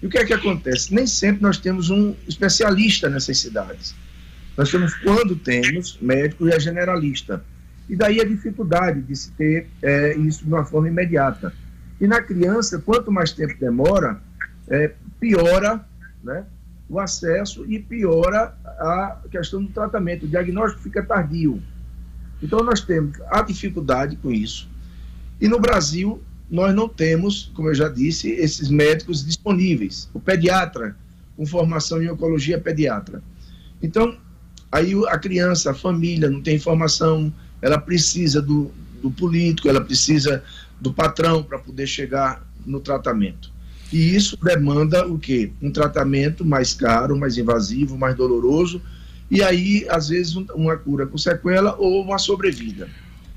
E 0.00 0.06
o 0.06 0.10
que 0.10 0.18
é 0.18 0.24
que 0.24 0.32
acontece? 0.32 0.94
Nem 0.94 1.06
sempre 1.06 1.42
nós 1.42 1.58
temos 1.58 1.90
um 1.90 2.14
especialista 2.28 3.08
nessas 3.08 3.38
cidades. 3.38 3.94
Nós 4.58 4.72
temos, 4.72 4.92
quando 4.96 5.36
temos, 5.36 5.96
médico 6.02 6.48
é 6.48 6.58
generalista. 6.58 7.44
E 7.88 7.94
daí 7.94 8.20
a 8.20 8.24
dificuldade 8.24 9.00
de 9.02 9.14
se 9.14 9.30
ter 9.30 9.68
é, 9.80 10.16
isso 10.16 10.44
de 10.44 10.52
uma 10.52 10.64
forma 10.64 10.88
imediata. 10.88 11.54
E 12.00 12.08
na 12.08 12.20
criança, 12.20 12.82
quanto 12.84 13.12
mais 13.12 13.30
tempo 13.30 13.54
demora, 13.60 14.20
é, 14.66 14.92
piora 15.20 15.86
né, 16.24 16.44
o 16.88 16.98
acesso 16.98 17.64
e 17.70 17.78
piora 17.78 18.52
a 18.64 19.20
questão 19.30 19.62
do 19.62 19.70
tratamento. 19.70 20.26
O 20.26 20.28
diagnóstico 20.28 20.82
fica 20.82 21.04
tardio. 21.04 21.62
Então, 22.42 22.58
nós 22.64 22.80
temos 22.80 23.16
a 23.28 23.42
dificuldade 23.42 24.16
com 24.16 24.32
isso. 24.32 24.68
E 25.40 25.46
no 25.46 25.60
Brasil, 25.60 26.20
nós 26.50 26.74
não 26.74 26.88
temos, 26.88 27.52
como 27.54 27.68
eu 27.68 27.74
já 27.76 27.88
disse, 27.88 28.32
esses 28.32 28.68
médicos 28.68 29.24
disponíveis. 29.24 30.10
O 30.12 30.18
pediatra, 30.18 30.96
com 31.36 31.46
formação 31.46 32.02
em 32.02 32.10
oncologia 32.10 32.60
pediatra. 32.60 33.22
Então, 33.80 34.18
aí 34.70 34.92
a 35.08 35.18
criança, 35.18 35.70
a 35.70 35.74
família 35.74 36.30
não 36.30 36.40
tem 36.40 36.56
informação, 36.56 37.32
ela 37.60 37.78
precisa 37.78 38.40
do, 38.40 38.70
do 39.02 39.10
político, 39.10 39.68
ela 39.68 39.80
precisa 39.80 40.42
do 40.80 40.92
patrão 40.92 41.42
para 41.42 41.58
poder 41.58 41.86
chegar 41.86 42.46
no 42.64 42.80
tratamento. 42.80 43.50
E 43.92 44.14
isso 44.14 44.38
demanda 44.42 45.06
o 45.06 45.18
quê? 45.18 45.50
Um 45.62 45.70
tratamento 45.70 46.44
mais 46.44 46.74
caro, 46.74 47.18
mais 47.18 47.38
invasivo, 47.38 47.96
mais 47.96 48.14
doloroso, 48.14 48.82
e 49.30 49.42
aí, 49.42 49.86
às 49.90 50.08
vezes, 50.08 50.34
uma 50.36 50.76
cura 50.76 51.06
com 51.06 51.18
sequela 51.18 51.74
ou 51.78 52.02
uma 52.02 52.18
sobrevida. 52.18 52.88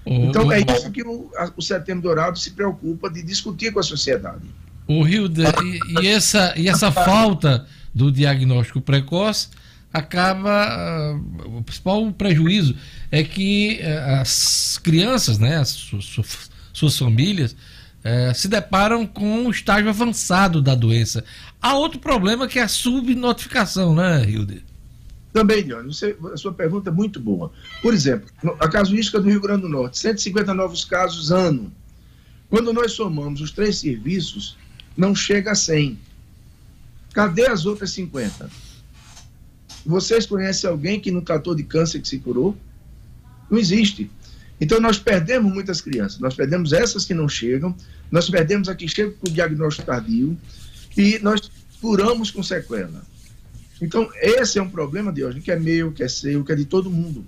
Então 0.06 0.52
é 0.52 0.60
isso 0.60 0.90
que 0.92 1.04
o, 1.04 1.30
a, 1.36 1.52
o 1.56 1.62
Setembro 1.62 2.04
Dourado 2.04 2.38
se 2.40 2.52
preocupa 2.52 3.10
de 3.10 3.22
discutir 3.22 3.72
com 3.72 3.80
a 3.80 3.84
sociedade. 3.84 4.42
O 4.88 5.04
Rio 5.04 5.30
de, 5.30 5.44
e, 5.44 6.02
e, 6.02 6.08
essa, 6.08 6.54
e 6.58 6.68
essa 6.68 6.92
falta 6.92 7.68
do 7.94 8.12
diagnóstico 8.12 8.82
precoce 8.82 9.50
acaba 9.94 11.16
uh, 11.16 11.58
o 11.58 11.64
principal 11.64 12.12
prejuízo 12.14 12.76
é 13.12 13.24
que 13.24 13.80
uh, 13.82 14.22
as 14.22 14.80
crianças, 14.82 15.38
né, 15.38 15.58
as 15.58 15.70
su, 15.70 16.02
su, 16.02 16.24
suas 16.72 16.98
famílias 16.98 17.52
uh, 17.52 18.34
se 18.34 18.48
deparam 18.48 19.06
com 19.06 19.44
um 19.44 19.50
estágio 19.52 19.90
avançado 19.90 20.62
da 20.62 20.76
doença. 20.76 21.24
Há 21.62 21.76
outro 21.76 22.00
problema 22.00 22.48
que 22.48 22.60
é 22.60 22.64
a 22.64 22.68
subnotificação, 22.68 23.94
né, 23.94 24.24
Hilde? 24.28 24.64
Também, 25.34 25.64
Dione, 25.64 25.92
a 26.34 26.38
sua 26.38 26.54
pergunta 26.54 26.90
é 26.90 26.94
muito 26.94 27.20
boa. 27.20 27.52
Por 27.82 27.94
exemplo, 27.94 28.28
a 28.60 28.68
casuística 28.68 29.20
do 29.20 29.30
Rio 29.30 29.40
Grande 29.40 29.62
do 29.62 29.70
Norte, 29.70 29.98
150 29.98 30.54
novos 30.54 30.84
casos 30.84 31.32
ano. 31.32 31.72
Quando 32.50 32.74
nós 32.74 32.92
somamos 32.92 33.40
os 33.40 33.52
três 33.52 33.78
serviços, 33.78 34.58
não 34.98 35.16
chega 35.16 35.52
a 35.52 35.56
100. 35.56 35.98
Cadê 37.14 37.48
as 37.48 37.66
outras 37.66 37.92
50? 37.92 38.50
Vocês 39.86 40.26
conhecem 40.26 40.70
alguém 40.70 41.00
que 41.00 41.12
não 41.12 41.22
tratou 41.22 41.56
de 41.56 41.64
câncer 41.64 42.02
que 42.02 42.08
se 42.08 42.20
curou? 42.20 42.56
Não 43.50 43.58
existe. 43.58 44.10
Então 44.60 44.80
nós 44.80 45.00
perdemos 45.00 45.52
muitas 45.52 45.82
crianças. 45.82 46.20
Nós 46.20 46.36
perdemos 46.36 46.72
essas 46.74 47.06
que 47.06 47.14
não 47.14 47.28
chegam, 47.28 47.76
nós 48.12 48.30
perdemos 48.30 48.70
a 48.70 48.76
que 48.76 48.88
chegam 48.88 49.14
com 49.20 49.32
diagnóstico 49.32 49.88
tardio 49.88 50.38
e 50.96 51.20
nós 51.20 51.50
curamos 51.82 52.30
com 52.30 52.44
sequela. 52.44 53.02
Então, 53.82 54.08
esse 54.22 54.60
é 54.60 54.62
um 54.62 54.70
problema, 54.70 55.12
de 55.12 55.26
hoje 55.26 55.42
que 55.42 55.52
é 55.52 55.60
meu, 55.60 55.92
que 55.92 56.04
é 56.04 56.08
seu, 56.08 56.44
que 56.44 56.52
é 56.52 56.56
de 56.56 56.66
todo 56.66 56.92
mundo. 56.92 57.26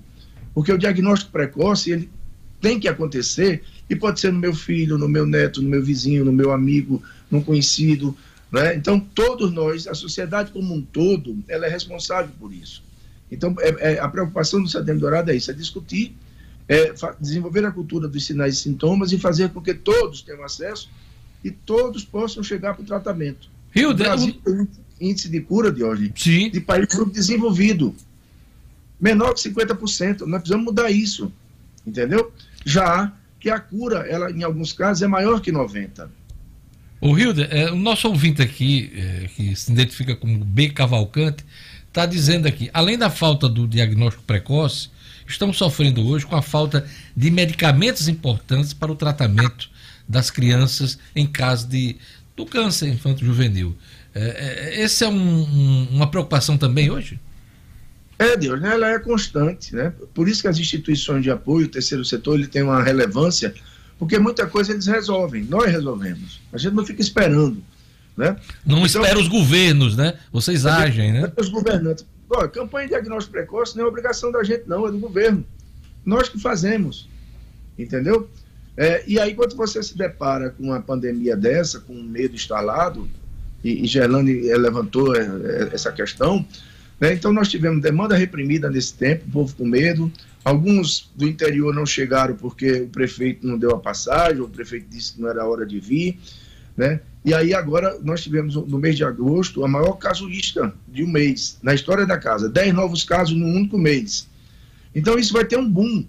Porque 0.53 0.71
o 0.71 0.77
diagnóstico 0.77 1.31
precoce, 1.31 1.91
ele 1.91 2.09
tem 2.61 2.79
que 2.79 2.87
acontecer, 2.87 3.63
e 3.89 3.95
pode 3.95 4.19
ser 4.19 4.31
no 4.31 4.39
meu 4.39 4.53
filho, 4.53 4.97
no 4.97 5.09
meu 5.09 5.25
neto, 5.25 5.61
no 5.61 5.69
meu 5.69 5.83
vizinho, 5.83 6.23
no 6.23 6.31
meu 6.31 6.51
amigo, 6.51 7.01
no 7.29 7.43
conhecido. 7.43 8.15
Né? 8.53 8.75
Então, 8.75 8.99
todos 8.99 9.51
nós, 9.51 9.87
a 9.87 9.95
sociedade 9.95 10.51
como 10.51 10.75
um 10.75 10.81
todo, 10.83 11.43
ela 11.47 11.65
é 11.65 11.69
responsável 11.69 12.31
por 12.39 12.53
isso. 12.53 12.83
Então, 13.31 13.55
é, 13.59 13.93
é, 13.93 13.99
a 13.99 14.07
preocupação 14.07 14.61
do 14.61 14.69
Setembro 14.69 15.01
Dourado 15.01 15.31
é 15.31 15.35
isso, 15.35 15.49
é 15.49 15.53
discutir, 15.55 16.15
é, 16.69 16.93
desenvolver 17.19 17.65
a 17.65 17.71
cultura 17.71 18.07
dos 18.07 18.23
sinais 18.23 18.53
e 18.53 18.57
sintomas 18.59 19.11
e 19.11 19.17
fazer 19.17 19.49
com 19.49 19.59
que 19.59 19.73
todos 19.73 20.21
tenham 20.21 20.43
acesso 20.43 20.87
e 21.43 21.49
todos 21.49 22.05
possam 22.05 22.43
chegar 22.43 22.75
para 22.75 22.83
o 22.83 22.85
tratamento. 22.85 23.49
Rio, 23.71 23.89
o 23.89 23.93
Brasil, 23.95 24.39
índice 25.01 25.29
de 25.29 25.41
cura, 25.41 25.71
de 25.71 25.83
hoje 25.83 26.13
Sim. 26.15 26.51
de 26.51 26.61
país 26.61 26.85
subdesenvolvido. 26.91 27.95
Menor 29.01 29.33
que 29.33 29.49
50%. 29.49 30.27
Nós 30.27 30.41
precisamos 30.41 30.65
mudar 30.65 30.91
isso. 30.91 31.33
Entendeu? 31.85 32.31
Já 32.63 33.11
que 33.39 33.49
a 33.49 33.59
cura, 33.59 34.05
ela, 34.07 34.29
em 34.29 34.43
alguns 34.43 34.71
casos, 34.71 35.01
é 35.01 35.07
maior 35.07 35.41
que 35.41 35.51
90%. 35.51 36.07
O 37.05 37.19
Hilda, 37.19 37.43
é, 37.51 37.69
o 37.69 37.75
nosso 37.75 38.07
ouvinte 38.07 38.41
aqui, 38.41 38.89
é, 38.95 39.27
que 39.35 39.53
se 39.57 39.69
identifica 39.69 40.15
como 40.15 40.37
B 40.45 40.69
Cavalcante, 40.69 41.43
está 41.85 42.05
dizendo 42.05 42.47
aqui, 42.47 42.69
além 42.73 42.97
da 42.97 43.09
falta 43.09 43.49
do 43.49 43.67
diagnóstico 43.67 44.23
precoce, 44.23 44.89
estamos 45.27 45.57
sofrendo 45.57 46.07
hoje 46.07 46.25
com 46.25 46.37
a 46.37 46.41
falta 46.41 46.87
de 47.13 47.29
medicamentos 47.29 48.07
importantes 48.07 48.73
para 48.73 48.89
o 48.89 48.95
tratamento 48.95 49.69
das 50.07 50.31
crianças 50.31 50.97
em 51.13 51.27
caso 51.27 51.67
de, 51.67 51.97
do 52.37 52.45
câncer 52.45 52.87
infanto-juvenil. 52.87 53.75
É, 54.15 54.71
é, 54.77 54.81
esse 54.81 55.03
é 55.03 55.09
um, 55.09 55.41
um, 55.41 55.87
uma 55.91 56.07
preocupação 56.09 56.57
também 56.57 56.89
hoje? 56.89 57.19
É, 58.17 58.37
Deus, 58.37 58.61
né? 58.61 58.71
ela 58.75 58.91
é 58.91 58.97
constante, 58.97 59.75
né? 59.75 59.91
Por 60.13 60.29
isso 60.29 60.41
que 60.41 60.47
as 60.47 60.57
instituições 60.57 61.21
de 61.21 61.29
apoio, 61.29 61.65
o 61.65 61.69
terceiro 61.69 62.05
setor, 62.05 62.35
ele 62.39 62.47
tem 62.47 62.63
uma 62.63 62.81
relevância, 62.81 63.53
porque 64.03 64.19
muita 64.19 64.45
coisa 64.45 64.73
eles 64.73 64.85
resolvem, 64.85 65.43
nós 65.45 65.71
resolvemos. 65.71 66.41
A 66.51 66.57
gente 66.57 66.73
não 66.73 66.85
fica 66.85 67.01
esperando, 67.01 67.63
né? 68.17 68.35
Não 68.65 68.85
então, 68.85 68.85
espera 68.85 69.17
os 69.17 69.29
governos, 69.29 69.95
né? 69.95 70.15
Vocês 70.29 70.65
agem, 70.65 71.13
né? 71.13 71.31
Os 71.37 71.47
governantes. 71.47 72.05
Olha, 72.29 72.49
campanha 72.49 72.87
de 72.87 72.93
diagnóstico 72.93 73.31
precoce 73.31 73.77
não 73.77 73.85
é 73.85 73.87
obrigação 73.87 74.29
da 74.29 74.43
gente, 74.43 74.63
não, 74.67 74.85
é 74.85 74.91
do 74.91 74.99
governo. 74.99 75.45
Nós 76.05 76.27
que 76.27 76.37
fazemos, 76.37 77.07
entendeu? 77.79 78.29
É, 78.75 79.05
e 79.07 79.17
aí, 79.17 79.33
quando 79.33 79.55
você 79.55 79.81
se 79.81 79.97
depara 79.97 80.49
com 80.49 80.63
uma 80.63 80.81
pandemia 80.81 81.37
dessa, 81.37 81.79
com 81.79 81.93
um 81.93 82.03
medo 82.03 82.35
instalado, 82.35 83.07
e, 83.63 83.85
e 83.85 83.87
Gerlane 83.87 84.49
eh, 84.49 84.57
levantou 84.57 85.15
eh, 85.15 85.21
eh, 85.21 85.69
essa 85.71 85.93
questão. 85.93 86.45
Né? 86.99 87.13
Então, 87.13 87.31
nós 87.31 87.47
tivemos 87.47 87.81
demanda 87.81 88.17
reprimida 88.17 88.69
nesse 88.69 88.95
tempo, 88.95 89.23
o 89.29 89.31
povo 89.31 89.55
com 89.55 89.65
medo. 89.65 90.11
Alguns 90.43 91.09
do 91.15 91.27
interior 91.27 91.73
não 91.73 91.85
chegaram 91.85 92.35
porque 92.35 92.81
o 92.81 92.89
prefeito 92.89 93.47
não 93.47 93.57
deu 93.57 93.71
a 93.71 93.79
passagem, 93.79 94.41
o 94.41 94.49
prefeito 94.49 94.87
disse 94.89 95.13
que 95.13 95.21
não 95.21 95.29
era 95.29 95.47
hora 95.47 95.65
de 95.65 95.79
vir. 95.79 96.19
Né? 96.75 96.99
E 97.23 97.33
aí, 97.33 97.53
agora, 97.53 97.97
nós 98.03 98.21
tivemos 98.21 98.55
no 98.55 98.77
mês 98.77 98.97
de 98.97 99.05
agosto 99.05 99.63
a 99.63 99.67
maior 99.67 99.93
casuística 99.93 100.73
de 100.87 101.03
um 101.03 101.07
mês 101.07 101.57
na 101.63 101.73
história 101.73 102.05
da 102.05 102.17
casa: 102.17 102.49
10 102.49 102.73
novos 102.73 103.03
casos 103.03 103.35
num 103.35 103.55
único 103.55 103.77
mês. 103.77 104.27
Então, 104.93 105.17
isso 105.17 105.31
vai 105.31 105.45
ter 105.45 105.57
um 105.57 105.69
boom. 105.69 106.05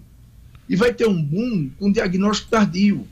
E 0.67 0.75
vai 0.75 0.93
ter 0.93 1.07
um 1.07 1.21
boom 1.21 1.69
com 1.79 1.91
diagnóstico 1.91 2.49
tardio. 2.49 3.07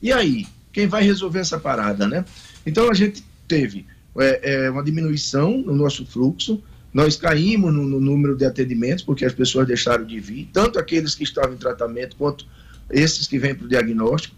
E 0.00 0.12
aí? 0.12 0.46
Quem 0.72 0.86
vai 0.86 1.04
resolver 1.04 1.38
essa 1.38 1.60
parada, 1.60 2.08
né? 2.08 2.24
Então, 2.66 2.90
a 2.90 2.94
gente 2.94 3.22
teve 3.46 3.86
é, 4.18 4.64
é, 4.64 4.70
uma 4.70 4.82
diminuição 4.82 5.58
no 5.58 5.74
nosso 5.74 6.04
fluxo, 6.06 6.62
nós 6.92 7.16
caímos 7.16 7.72
no, 7.72 7.84
no, 7.84 8.00
número 8.00 8.36
de 8.36 8.44
atendimentos, 8.44 9.02
porque 9.02 9.24
as 9.24 9.32
pessoas 9.32 9.66
deixaram 9.66 10.04
de 10.04 10.20
vir, 10.20 10.48
tanto 10.52 10.78
aqueles 10.78 11.14
que 11.14 11.24
estavam 11.24 11.54
em 11.54 11.58
tratamento, 11.58 12.16
quanto 12.16 12.46
esses 12.90 13.26
que 13.26 13.38
vêm 13.38 13.54
para 13.54 13.64
o 13.64 13.68
diagnóstico, 13.68 14.34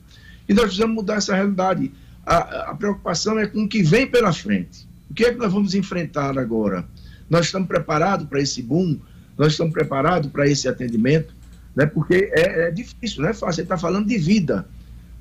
e 0.49 0.55
nós 0.55 0.67
precisamos 0.67 0.95
mudar 0.95 1.17
essa 1.17 1.35
realidade. 1.35 1.91
A, 2.25 2.71
a 2.71 2.75
preocupação 2.75 3.39
é 3.39 3.47
com 3.47 3.65
o 3.65 3.69
que 3.69 3.83
vem 3.83 4.07
pela 4.07 4.33
frente. 4.33 4.87
O 5.11 5.15
que 5.15 5.25
é 5.25 5.33
que 5.33 5.39
nós 5.39 5.53
vamos 5.53 5.75
enfrentar 5.75 6.39
agora? 6.39 6.87
Nós 7.29 7.47
estamos 7.47 7.69
preparados 7.69 8.27
para 8.29 8.41
esse 8.41 8.63
boom? 8.63 8.99
Nós 9.37 9.53
estamos 9.53 9.73
preparados 9.73 10.31
para 10.31 10.47
esse 10.47 10.69
atendimento? 10.69 11.35
Né? 11.75 11.87
Porque 11.87 12.31
é, 12.33 12.69
é 12.69 12.71
difícil, 12.71 13.23
não 13.23 13.29
é 13.29 13.35
fácil. 13.35 13.57
Você 13.57 13.63
está 13.63 13.77
falando 13.77 14.07
de 14.07 14.19
vida. 14.19 14.67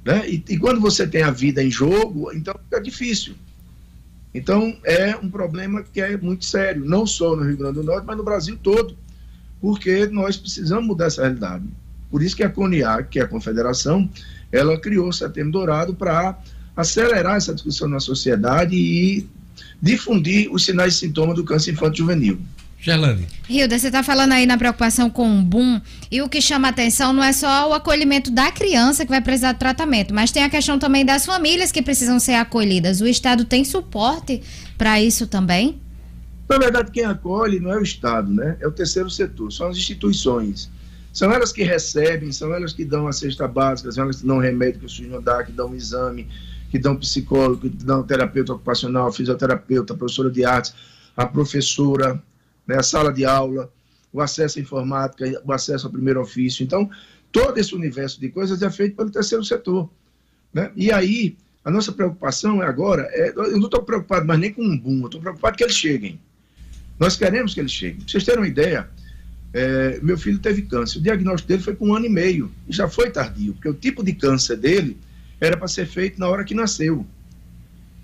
Né? 0.06 0.30
E, 0.30 0.44
e 0.50 0.58
quando 0.58 0.80
você 0.80 1.08
tem 1.08 1.24
a 1.24 1.32
vida 1.32 1.64
em 1.64 1.72
jogo, 1.72 2.32
então 2.34 2.54
fica 2.66 2.82
difícil. 2.82 3.36
Então 4.34 4.76
é 4.84 5.16
um 5.16 5.30
problema 5.30 5.84
que 5.84 6.02
é 6.02 6.18
muito 6.18 6.46
sério, 6.46 6.84
não 6.84 7.06
só 7.06 7.36
no 7.36 7.44
Rio 7.44 7.58
Grande 7.58 7.76
do 7.76 7.84
Norte, 7.84 8.06
mas 8.06 8.18
no 8.18 8.24
Brasil 8.24 8.58
todo, 8.62 8.98
porque 9.62 10.08
nós 10.08 10.36
precisamos 10.36 10.86
mudar 10.86 11.06
essa 11.06 11.22
realidade. 11.22 11.66
Por 12.10 12.22
isso 12.22 12.36
que 12.36 12.44
a 12.44 12.50
CONIAC, 12.50 13.10
que 13.10 13.20
é 13.20 13.24
a 13.24 13.28
confederação, 13.28 14.10
ela 14.52 14.80
criou 14.80 15.08
o 15.08 15.14
Setembro 15.14 15.52
Dourado 15.52 15.94
para 15.94 16.38
acelerar 16.76 17.38
essa 17.38 17.54
discussão 17.54 17.88
na 17.88 18.00
sociedade 18.00 18.76
e 18.76 19.28
difundir 19.82 20.52
os 20.52 20.66
sinais 20.66 20.96
e 20.96 20.98
sintomas 20.98 21.36
do 21.36 21.44
câncer 21.44 21.72
infantil 21.72 22.06
juvenil. 22.06 22.40
Gerlane. 22.84 23.26
Hilda, 23.50 23.80
você 23.80 23.88
está 23.88 24.04
falando 24.04 24.34
aí 24.34 24.46
na 24.46 24.58
preocupação 24.58 25.10
com 25.10 25.40
o 25.40 25.42
boom, 25.42 25.80
e 26.12 26.22
o 26.22 26.28
que 26.28 26.42
chama 26.42 26.68
atenção 26.68 27.14
não 27.14 27.24
é 27.24 27.32
só 27.32 27.70
o 27.70 27.74
acolhimento 27.74 28.30
da 28.30 28.52
criança 28.52 29.06
que 29.06 29.10
vai 29.10 29.22
precisar 29.22 29.54
de 29.54 29.60
tratamento, 29.60 30.14
mas 30.14 30.32
tem 30.32 30.44
a 30.44 30.50
questão 30.50 30.78
também 30.78 31.06
das 31.06 31.26
famílias 31.26 31.72
que 31.72 31.82
precisam 31.82 32.20
ser 32.20 32.34
acolhidas. 32.34 33.00
O 33.00 33.08
Estado 33.08 33.46
tem 33.46 33.64
suporte 33.64 34.44
para 34.78 35.02
isso 35.02 35.26
também? 35.28 35.82
Na 36.50 36.58
verdade, 36.58 36.92
quem 36.92 37.06
acolhe 37.06 37.58
não 37.58 37.72
é 37.72 37.78
o 37.78 37.84
Estado, 37.84 38.30
né? 38.30 38.58
É 38.60 38.68
o 38.68 38.72
terceiro 38.72 39.10
setor, 39.10 39.50
são 39.50 39.70
as 39.70 39.78
instituições. 39.78 40.70
São 41.14 41.32
elas 41.32 41.54
que 41.54 41.64
recebem, 41.64 42.34
são 42.34 42.54
elas 42.54 42.74
que 42.74 42.84
dão 42.84 43.08
a 43.08 43.14
cesta 43.14 43.48
básica, 43.48 43.94
são 43.94 44.04
elas 44.04 44.18
que 44.18 44.28
dão 44.28 44.40
remédio 44.40 44.82
que 44.82 44.86
o 44.88 44.90
SUS 44.90 45.08
não 45.08 45.22
dá, 45.22 45.42
que 45.42 45.54
dão 45.54 45.70
um 45.70 45.76
exame, 45.76 46.28
que 46.70 46.78
dão 46.78 46.98
psicólogo, 46.98 47.62
que 47.62 47.70
dão 47.70 48.04
terapeuta 48.04 48.52
ocupacional, 48.52 49.10
fisioterapeuta, 49.14 49.94
professora 49.94 50.30
de 50.30 50.44
artes, 50.44 50.74
a 51.16 51.26
professora, 51.26 52.22
né, 52.68 52.78
a 52.78 52.84
sala 52.84 53.12
de 53.12 53.26
aula, 53.26 53.72
o 54.12 54.22
acesso 54.22 54.60
à 54.60 54.62
informática, 54.62 55.42
o 55.44 55.52
acesso 55.52 55.88
ao 55.88 55.92
primeiro 55.92 56.22
ofício. 56.22 56.64
Então, 56.64 56.90
todo 57.32 57.58
esse 57.58 57.74
universo 57.74 58.20
de 58.20 58.30
coisas 58.30 58.62
é 58.62 58.70
feito 58.70 58.96
pelo 58.96 59.10
terceiro 59.10 59.44
setor. 59.44 59.90
Né? 60.54 60.72
E 60.76 60.92
aí, 60.92 61.36
a 61.66 61.72
nossa 61.72 61.92
preocupação 61.92 62.62
é 62.62 62.68
agora, 62.68 63.08
é, 63.12 63.30
eu 63.30 63.58
não 63.58 63.66
estou 63.66 63.82
preocupado 63.84 64.26
mais 64.26 64.40
nem 64.40 64.54
com 64.54 64.62
um 64.62 64.78
boom, 64.78 65.06
estou 65.06 65.22
preocupado 65.22 65.58
que 65.58 65.64
eles 65.64 65.76
cheguem. 65.76 66.20
Nós 67.00 67.16
queremos 67.16 67.54
que 67.54 67.60
eles 67.60 67.72
cheguem. 67.72 67.98
Pra 67.98 68.08
vocês 68.08 68.24
terem 68.24 68.42
uma 68.42 68.48
ideia, 68.48 68.88
é, 69.54 70.00
meu 70.02 70.18
filho 70.18 70.40
teve 70.40 70.64
câncer. 70.64 71.00
O 71.00 71.02
diagnóstico 71.02 71.48
dele 71.48 71.64
foi 71.64 71.76
com 71.76 71.90
um 71.90 71.96
ano 71.96 72.06
e 72.06 72.10
meio. 72.10 72.52
E 72.68 72.74
já 72.74 72.88
foi 72.88 73.10
tardio, 73.10 73.54
porque 73.54 73.70
o 73.70 73.74
tipo 73.74 74.04
de 74.04 74.14
câncer 74.14 74.58
dele 74.58 74.98
era 75.40 75.58
para 75.58 75.68
ser 75.68 75.86
feito 75.86 76.20
na 76.20 76.28
hora 76.28 76.44
que 76.44 76.54
nasceu. 76.54 77.06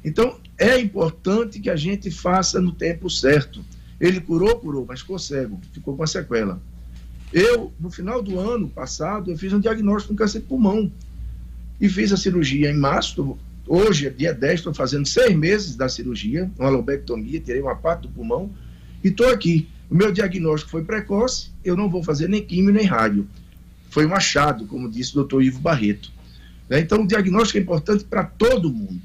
Então, 0.04 0.40
é 0.58 0.80
importante 0.80 1.60
que 1.60 1.70
a 1.70 1.76
gente 1.76 2.10
faça 2.10 2.62
no 2.62 2.72
tempo 2.72 3.10
certo. 3.10 3.64
Ele 4.00 4.22
curou, 4.22 4.58
curou, 4.60 4.86
mas 4.88 5.02
ficou 5.02 5.20
cego, 5.20 5.60
ficou 5.74 5.96
com 5.96 6.04
a 6.04 6.08
sequela. 6.08 6.62
Eu, 7.34 7.72
no 7.80 7.92
final 7.92 8.24
do 8.24 8.40
ano 8.40 8.70
passado, 8.70 9.30
eu 9.30 9.38
fiz 9.38 9.54
um 9.54 9.60
diagnóstico 9.60 10.14
com 10.14 10.18
câncer 10.18 10.40
de 10.40 10.46
pulmão. 10.46 10.92
E 11.80 11.88
fiz 11.88 12.12
a 12.12 12.18
cirurgia 12.18 12.72
em 12.72 12.78
março. 12.78 13.38
Hoje, 13.68 14.08
é 14.08 14.10
dia 14.10 14.34
10, 14.34 14.56
estou 14.56 14.74
fazendo 14.74 15.08
seis 15.08 15.36
meses 15.36 15.76
da 15.76 15.88
cirurgia, 15.88 16.50
uma 16.58 16.70
lobectomia, 16.70 17.40
tirei 17.40 17.62
uma 17.62 17.76
parte 17.76 18.04
do 18.04 18.10
pulmão. 18.10 18.50
E 19.04 19.10
estou 19.10 19.30
aqui. 19.30 19.68
O 19.90 19.96
meu 19.96 20.12
diagnóstico 20.12 20.72
foi 20.72 20.84
precoce, 20.84 21.50
eu 21.64 21.76
não 21.76 21.90
vou 21.90 22.04
fazer 22.04 22.28
nem 22.28 22.44
químio 22.44 22.74
nem 22.74 22.86
rádio. 22.86 23.28
Foi 23.90 24.06
um 24.06 24.14
achado, 24.14 24.66
como 24.66 24.90
disse 24.90 25.12
o 25.12 25.16
doutor 25.16 25.44
Ivo 25.44 25.60
Barreto. 25.60 26.12
Né? 26.70 26.80
Então, 26.80 27.04
o 27.04 27.08
diagnóstico 27.08 27.58
é 27.58 27.62
importante 27.62 28.04
para 28.04 28.24
todo 28.24 28.72
mundo. 28.72 29.02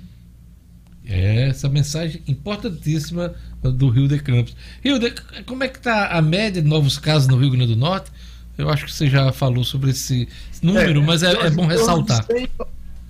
É, 1.07 1.49
essa 1.49 1.69
mensagem 1.69 2.23
importantíssima 2.27 3.35
do 3.63 3.89
Rio 3.89 4.09
de 4.09 4.19
Campos. 4.19 4.57
Rio 4.83 4.99
de, 4.99 5.11
como 5.45 5.63
é 5.63 5.69
que 5.69 5.79
está 5.79 6.09
a 6.09 6.23
média 6.23 6.63
de 6.63 6.69
novos 6.69 6.99
casos 6.99 7.29
no 7.29 7.37
Rio 7.37 7.51
Grande 7.51 7.75
do 7.75 7.77
Norte? 7.79 8.11
Eu 8.57 8.71
acho 8.71 8.87
que 8.87 8.93
você 8.93 9.09
já 9.09 9.33
falou 9.33 9.65
sobre 9.65 9.91
esse 9.91 10.29
número, 10.63 11.03
é, 11.03 11.05
mas 11.05 11.23
é, 11.23 11.33
é 11.33 11.51
bom 11.51 11.67
ressaltar. 11.67 12.25
100, 12.25 12.49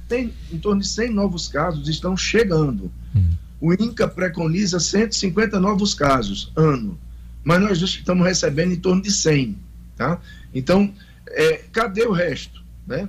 tem, 0.08 0.32
em 0.52 0.58
torno 0.58 0.80
de 0.80 0.88
100 0.88 1.10
novos 1.10 1.48
casos 1.48 1.88
estão 1.88 2.16
chegando. 2.16 2.90
Hum. 3.14 3.30
O 3.60 3.72
INCA 3.72 4.08
preconiza 4.08 4.80
150 4.80 5.60
novos 5.60 5.94
casos 5.94 6.52
ano, 6.56 6.98
mas 7.42 7.60
nós 7.60 7.80
estamos 7.80 8.26
recebendo 8.26 8.72
em 8.72 8.76
torno 8.76 9.02
de 9.02 9.10
100. 9.10 9.56
Tá? 9.96 10.18
Então, 10.54 10.92
é, 11.28 11.64
cadê 11.72 12.02
o 12.02 12.12
resto? 12.12 12.62
Né? 12.86 13.08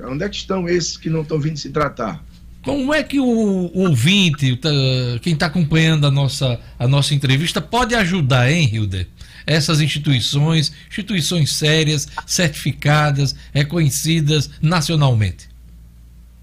Onde 0.00 0.24
é 0.24 0.28
que 0.28 0.36
estão 0.36 0.68
esses 0.68 0.96
que 0.96 1.08
não 1.10 1.22
estão 1.22 1.40
vindo 1.40 1.56
se 1.56 1.70
tratar? 1.70 2.22
Como 2.68 2.92
é 2.92 3.02
que 3.02 3.18
o, 3.18 3.24
o 3.26 3.80
ouvinte, 3.88 4.60
quem 5.22 5.32
está 5.32 5.46
acompanhando 5.46 6.06
a 6.06 6.10
nossa, 6.10 6.60
a 6.78 6.86
nossa 6.86 7.14
entrevista, 7.14 7.62
pode 7.62 7.94
ajudar, 7.94 8.50
hein, 8.50 8.68
Hilder? 8.70 9.06
Essas 9.46 9.80
instituições, 9.80 10.70
instituições 10.86 11.50
sérias, 11.52 12.06
certificadas, 12.26 13.34
reconhecidas 13.54 14.50
nacionalmente. 14.60 15.48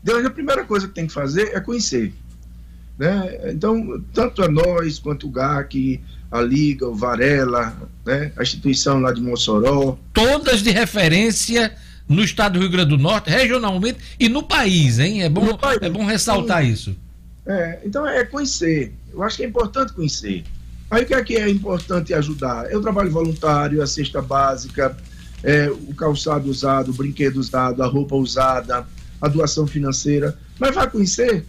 Deus, 0.01 0.25
a 0.25 0.31
primeira 0.31 0.63
coisa 0.65 0.87
que 0.87 0.95
tem 0.95 1.05
que 1.05 1.13
fazer 1.13 1.51
é 1.53 1.59
conhecer. 1.59 2.11
Né? 2.97 3.51
Então, 3.51 4.03
tanto 4.11 4.41
a 4.41 4.47
nós, 4.47 4.97
quanto 4.97 5.27
o 5.27 5.29
GAC, 5.29 6.01
a 6.31 6.41
Liga, 6.41 6.87
o 6.87 6.95
Varela, 6.95 7.87
né? 8.03 8.31
a 8.35 8.41
instituição 8.41 8.99
lá 8.99 9.11
de 9.11 9.21
Mossoró. 9.21 9.95
Todas 10.11 10.63
de 10.63 10.71
referência 10.71 11.71
no 12.07 12.23
estado 12.23 12.53
do 12.53 12.59
Rio 12.59 12.69
Grande 12.69 12.89
do 12.89 12.97
Norte, 12.97 13.29
regionalmente 13.29 13.99
e 14.19 14.29
no 14.29 14.43
país, 14.43 14.99
hein? 14.99 15.23
É 15.23 15.29
bom, 15.29 15.57
país, 15.57 15.81
é 15.81 15.89
bom 15.89 16.05
ressaltar 16.05 16.63
sim. 16.63 16.71
isso. 16.71 16.95
É, 17.45 17.79
então 17.83 18.07
é 18.07 18.23
conhecer. 18.23 18.93
Eu 19.13 19.23
acho 19.23 19.37
que 19.37 19.43
é 19.43 19.47
importante 19.47 19.93
conhecer. 19.93 20.43
Aí 20.89 21.03
o 21.03 21.05
que 21.05 21.13
é 21.13 21.23
que 21.23 21.35
é 21.35 21.49
importante 21.49 22.13
ajudar? 22.13 22.71
É 22.71 22.77
o 22.77 22.81
trabalho 22.81 23.09
voluntário, 23.09 23.81
a 23.81 23.87
cesta 23.87 24.21
básica, 24.21 24.95
é, 25.43 25.69
o 25.69 25.93
calçado 25.95 26.49
usado, 26.49 26.91
o 26.91 26.93
brinquedo 26.93 27.37
usado, 27.37 27.81
a 27.81 27.87
roupa 27.87 28.15
usada, 28.15 28.85
a 29.19 29.27
doação 29.27 29.65
financeira. 29.65 30.37
Mas 30.59 30.75
vai 30.75 30.89
conhecer. 30.89 31.45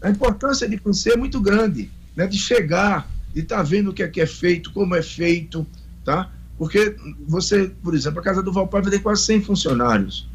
A 0.00 0.10
importância 0.10 0.68
de 0.68 0.76
conhecer 0.76 1.12
é 1.12 1.16
muito 1.16 1.40
grande, 1.40 1.90
né? 2.14 2.26
De 2.26 2.38
chegar, 2.38 3.10
de 3.32 3.40
estar 3.40 3.56
tá 3.56 3.62
vendo 3.62 3.90
o 3.90 3.94
que 3.94 4.02
é 4.02 4.08
que 4.08 4.20
é 4.20 4.26
feito, 4.26 4.70
como 4.72 4.94
é 4.94 5.02
feito, 5.02 5.66
tá? 6.04 6.30
Porque 6.58 6.96
você, 7.26 7.70
por 7.82 7.94
exemplo, 7.94 8.20
a 8.20 8.22
Casa 8.22 8.42
do 8.42 8.52
Valpar 8.52 8.82
vai 8.82 8.90
ter 8.90 9.00
quase 9.00 9.22
100 9.24 9.42
funcionários. 9.42 10.28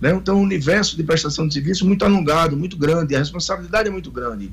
Né? 0.00 0.12
Então, 0.14 0.38
o 0.38 0.42
universo 0.42 0.96
de 0.96 1.02
prestação 1.02 1.48
de 1.48 1.54
serviço 1.54 1.84
é 1.84 1.86
muito 1.86 2.04
alongado, 2.04 2.56
muito 2.56 2.76
grande, 2.76 3.14
a 3.14 3.18
responsabilidade 3.18 3.88
é 3.88 3.92
muito 3.92 4.10
grande. 4.10 4.52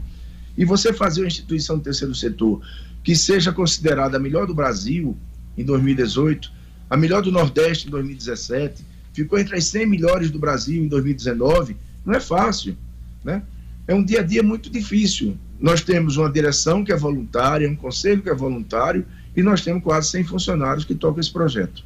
E 0.57 0.65
você 0.65 0.91
fazer 0.91 1.21
uma 1.21 1.27
instituição 1.27 1.77
do 1.77 1.83
terceiro 1.83 2.13
setor 2.15 2.61
que 3.03 3.15
seja 3.15 3.51
considerada 3.51 4.17
a 4.17 4.19
melhor 4.19 4.45
do 4.47 4.53
Brasil 4.53 5.17
em 5.57 5.63
2018, 5.63 6.51
a 6.89 6.97
melhor 6.97 7.21
do 7.21 7.31
Nordeste 7.31 7.87
em 7.87 7.91
2017, 7.91 8.85
ficou 9.13 9.39
entre 9.39 9.55
as 9.55 9.65
100 9.65 9.85
melhores 9.85 10.31
do 10.31 10.39
Brasil 10.39 10.83
em 10.83 10.87
2019, 10.87 11.75
não 12.05 12.13
é 12.13 12.19
fácil. 12.19 12.75
Né? 13.23 13.41
É 13.87 13.93
um 13.93 14.03
dia 14.03 14.19
a 14.19 14.23
dia 14.23 14.43
muito 14.43 14.69
difícil. 14.69 15.37
Nós 15.59 15.81
temos 15.81 16.17
uma 16.17 16.31
direção 16.31 16.83
que 16.83 16.91
é 16.91 16.97
voluntária, 16.97 17.69
um 17.69 17.75
conselho 17.75 18.21
que 18.21 18.29
é 18.29 18.33
voluntário 18.33 19.05
e 19.35 19.41
nós 19.41 19.61
temos 19.61 19.83
quase 19.83 20.09
100 20.09 20.23
funcionários 20.25 20.85
que 20.85 20.95
tocam 20.95 21.19
esse 21.19 21.31
projeto. 21.31 21.83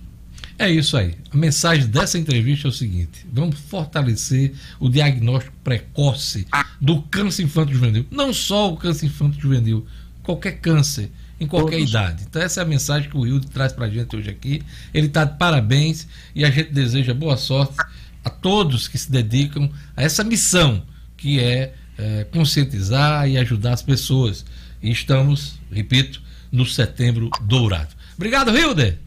É 0.58 0.70
isso 0.70 0.96
aí. 0.96 1.16
A 1.32 1.38
mensagem 1.38 1.86
dessa 1.88 2.18
entrevista 2.18 2.68
é 2.68 2.70
o 2.70 2.74
seguinte: 2.74 3.26
vamos 3.32 3.60
fortalecer 3.60 4.54
o 4.80 4.90
diagnóstico 4.90 5.56
precoce 5.64 6.48
do 6.80 7.02
câncer 7.04 7.44
infantil 7.44 7.76
juvenil. 7.76 8.06
Não 8.10 8.34
só 8.34 8.72
o 8.72 8.78
câncer 8.78 9.08
infantil 9.08 9.42
juvenil, 9.42 9.86
qualquer 10.24 10.54
câncer, 10.54 11.12
em 11.40 11.46
qualquer 11.46 11.78
Todos. 11.78 11.90
idade. 11.90 12.24
Então, 12.28 12.42
essa 12.42 12.62
é 12.62 12.64
a 12.64 12.66
mensagem 12.66 13.10
que 13.10 13.18
o 13.18 13.22
Rio 13.22 13.40
traz 13.42 13.74
para 13.74 13.86
a 13.86 13.90
gente 13.90 14.16
hoje 14.16 14.30
aqui. 14.30 14.62
Ele 14.94 15.08
está 15.08 15.26
de 15.26 15.38
parabéns 15.38 16.08
e 16.34 16.46
a 16.46 16.50
gente 16.50 16.72
deseja 16.72 17.14
boa 17.14 17.36
sorte 17.36 17.76
a 18.24 18.30
todos 18.30 18.88
que 18.88 18.98
se 18.98 19.12
dedicam 19.12 19.70
a 19.96 20.04
essa 20.04 20.24
missão, 20.24 20.82
que 21.18 21.40
é, 21.40 21.74
é 21.98 22.24
conscientizar 22.32 23.30
e 23.30 23.38
ajudar 23.38 23.74
as 23.74 23.82
pessoas. 23.82 24.46
E 24.82 24.90
estamos, 24.90 25.60
repito, 25.70 26.22
no 26.56 26.66
Setembro 26.66 27.30
Dourado. 27.42 27.90
Obrigado, 28.16 28.58
Hilder. 28.58 28.98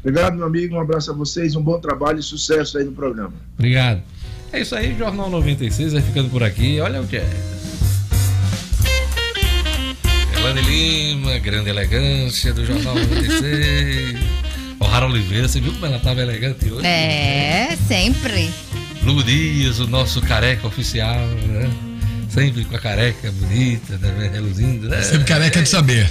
Obrigado, 0.00 0.36
meu 0.36 0.46
amigo. 0.46 0.74
Um 0.74 0.80
abraço 0.80 1.10
a 1.10 1.14
vocês, 1.14 1.54
um 1.54 1.62
bom 1.62 1.78
trabalho 1.78 2.18
e 2.18 2.22
sucesso 2.22 2.78
aí 2.78 2.84
no 2.84 2.92
programa. 2.92 3.32
Obrigado. 3.58 4.02
É 4.52 4.60
isso 4.60 4.74
aí, 4.74 4.96
Jornal 4.96 5.30
96 5.30 5.92
vai 5.94 6.02
ficando 6.02 6.30
por 6.30 6.42
aqui. 6.42 6.80
Olha 6.80 7.00
o 7.00 7.06
que 7.06 7.16
é. 7.16 7.26
Elane 10.36 10.60
Lima, 10.60 11.38
grande 11.38 11.70
elegância 11.70 12.52
do 12.52 12.64
Jornal 12.64 12.94
96. 12.94 14.18
o 14.78 14.84
Rara 14.84 15.06
Oliveira, 15.06 15.48
você 15.48 15.60
viu 15.60 15.72
como 15.72 15.86
ela 15.86 15.96
estava 15.96 16.20
elegante 16.20 16.70
hoje? 16.70 16.86
É, 16.86 17.76
sempre. 17.88 18.50
Lugo 19.02 19.22
Dias, 19.22 19.80
o 19.80 19.86
nosso 19.86 20.20
careca 20.22 20.66
oficial, 20.66 21.26
né? 21.48 21.93
Sempre 22.34 22.64
com 22.64 22.74
a 22.74 22.80
careca 22.80 23.30
bonita, 23.30 23.96
né? 23.98 24.28
reluzindo, 24.32 24.88
né? 24.88 25.00
Sempre 25.02 25.24
careca 25.24 25.62
de 25.62 25.68
saber. 25.68 26.10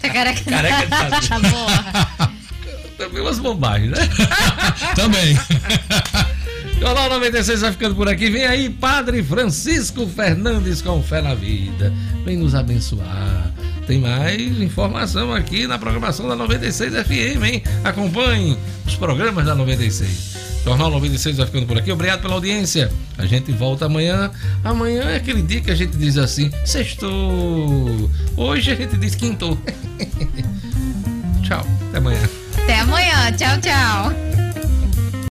Tá 0.00 0.10
careca, 0.10 0.50
careca 0.50 1.20
de 1.20 1.26
saber. 1.28 1.50
Boa. 1.50 2.32
Também 2.98 3.22
umas 3.22 3.38
bobagens, 3.38 3.92
né? 3.92 4.08
Também. 4.96 5.38
Jornal 6.80 7.10
96 7.10 7.60
vai 7.60 7.70
ficando 7.70 7.94
por 7.94 8.08
aqui. 8.08 8.28
Vem 8.28 8.44
aí, 8.44 8.70
Padre 8.70 9.22
Francisco 9.22 10.04
Fernandes 10.08 10.82
com 10.82 11.00
fé 11.00 11.22
na 11.22 11.34
vida. 11.34 11.92
Vem 12.24 12.36
nos 12.36 12.56
abençoar. 12.56 13.52
Tem 13.86 14.00
mais 14.00 14.40
informação 14.60 15.32
aqui 15.32 15.68
na 15.68 15.78
programação 15.78 16.28
da 16.28 16.34
96 16.34 16.92
FM, 17.06 17.44
hein? 17.44 17.62
Acompanhe 17.84 18.58
os 18.84 18.96
programas 18.96 19.46
da 19.46 19.54
96. 19.54 20.51
Jornal 20.64 20.90
96 20.90 21.36
vai 21.36 21.46
ficando 21.46 21.66
por 21.66 21.76
aqui. 21.76 21.90
Obrigado 21.90 22.22
pela 22.22 22.34
audiência. 22.34 22.90
A 23.18 23.26
gente 23.26 23.50
volta 23.52 23.86
amanhã. 23.86 24.30
Amanhã 24.64 25.02
é 25.10 25.16
aquele 25.16 25.42
dia 25.42 25.60
que 25.60 25.70
a 25.70 25.74
gente 25.74 25.96
diz 25.96 26.16
assim: 26.16 26.50
sextou. 26.64 28.10
Hoje 28.36 28.70
a 28.70 28.74
gente 28.74 28.96
diz 28.96 29.14
quintou. 29.14 29.58
tchau. 31.42 31.66
Até 31.88 31.98
amanhã. 31.98 32.20
Até 32.62 32.80
amanhã. 32.80 33.32
Tchau, 33.32 33.60
tchau. 33.60 34.31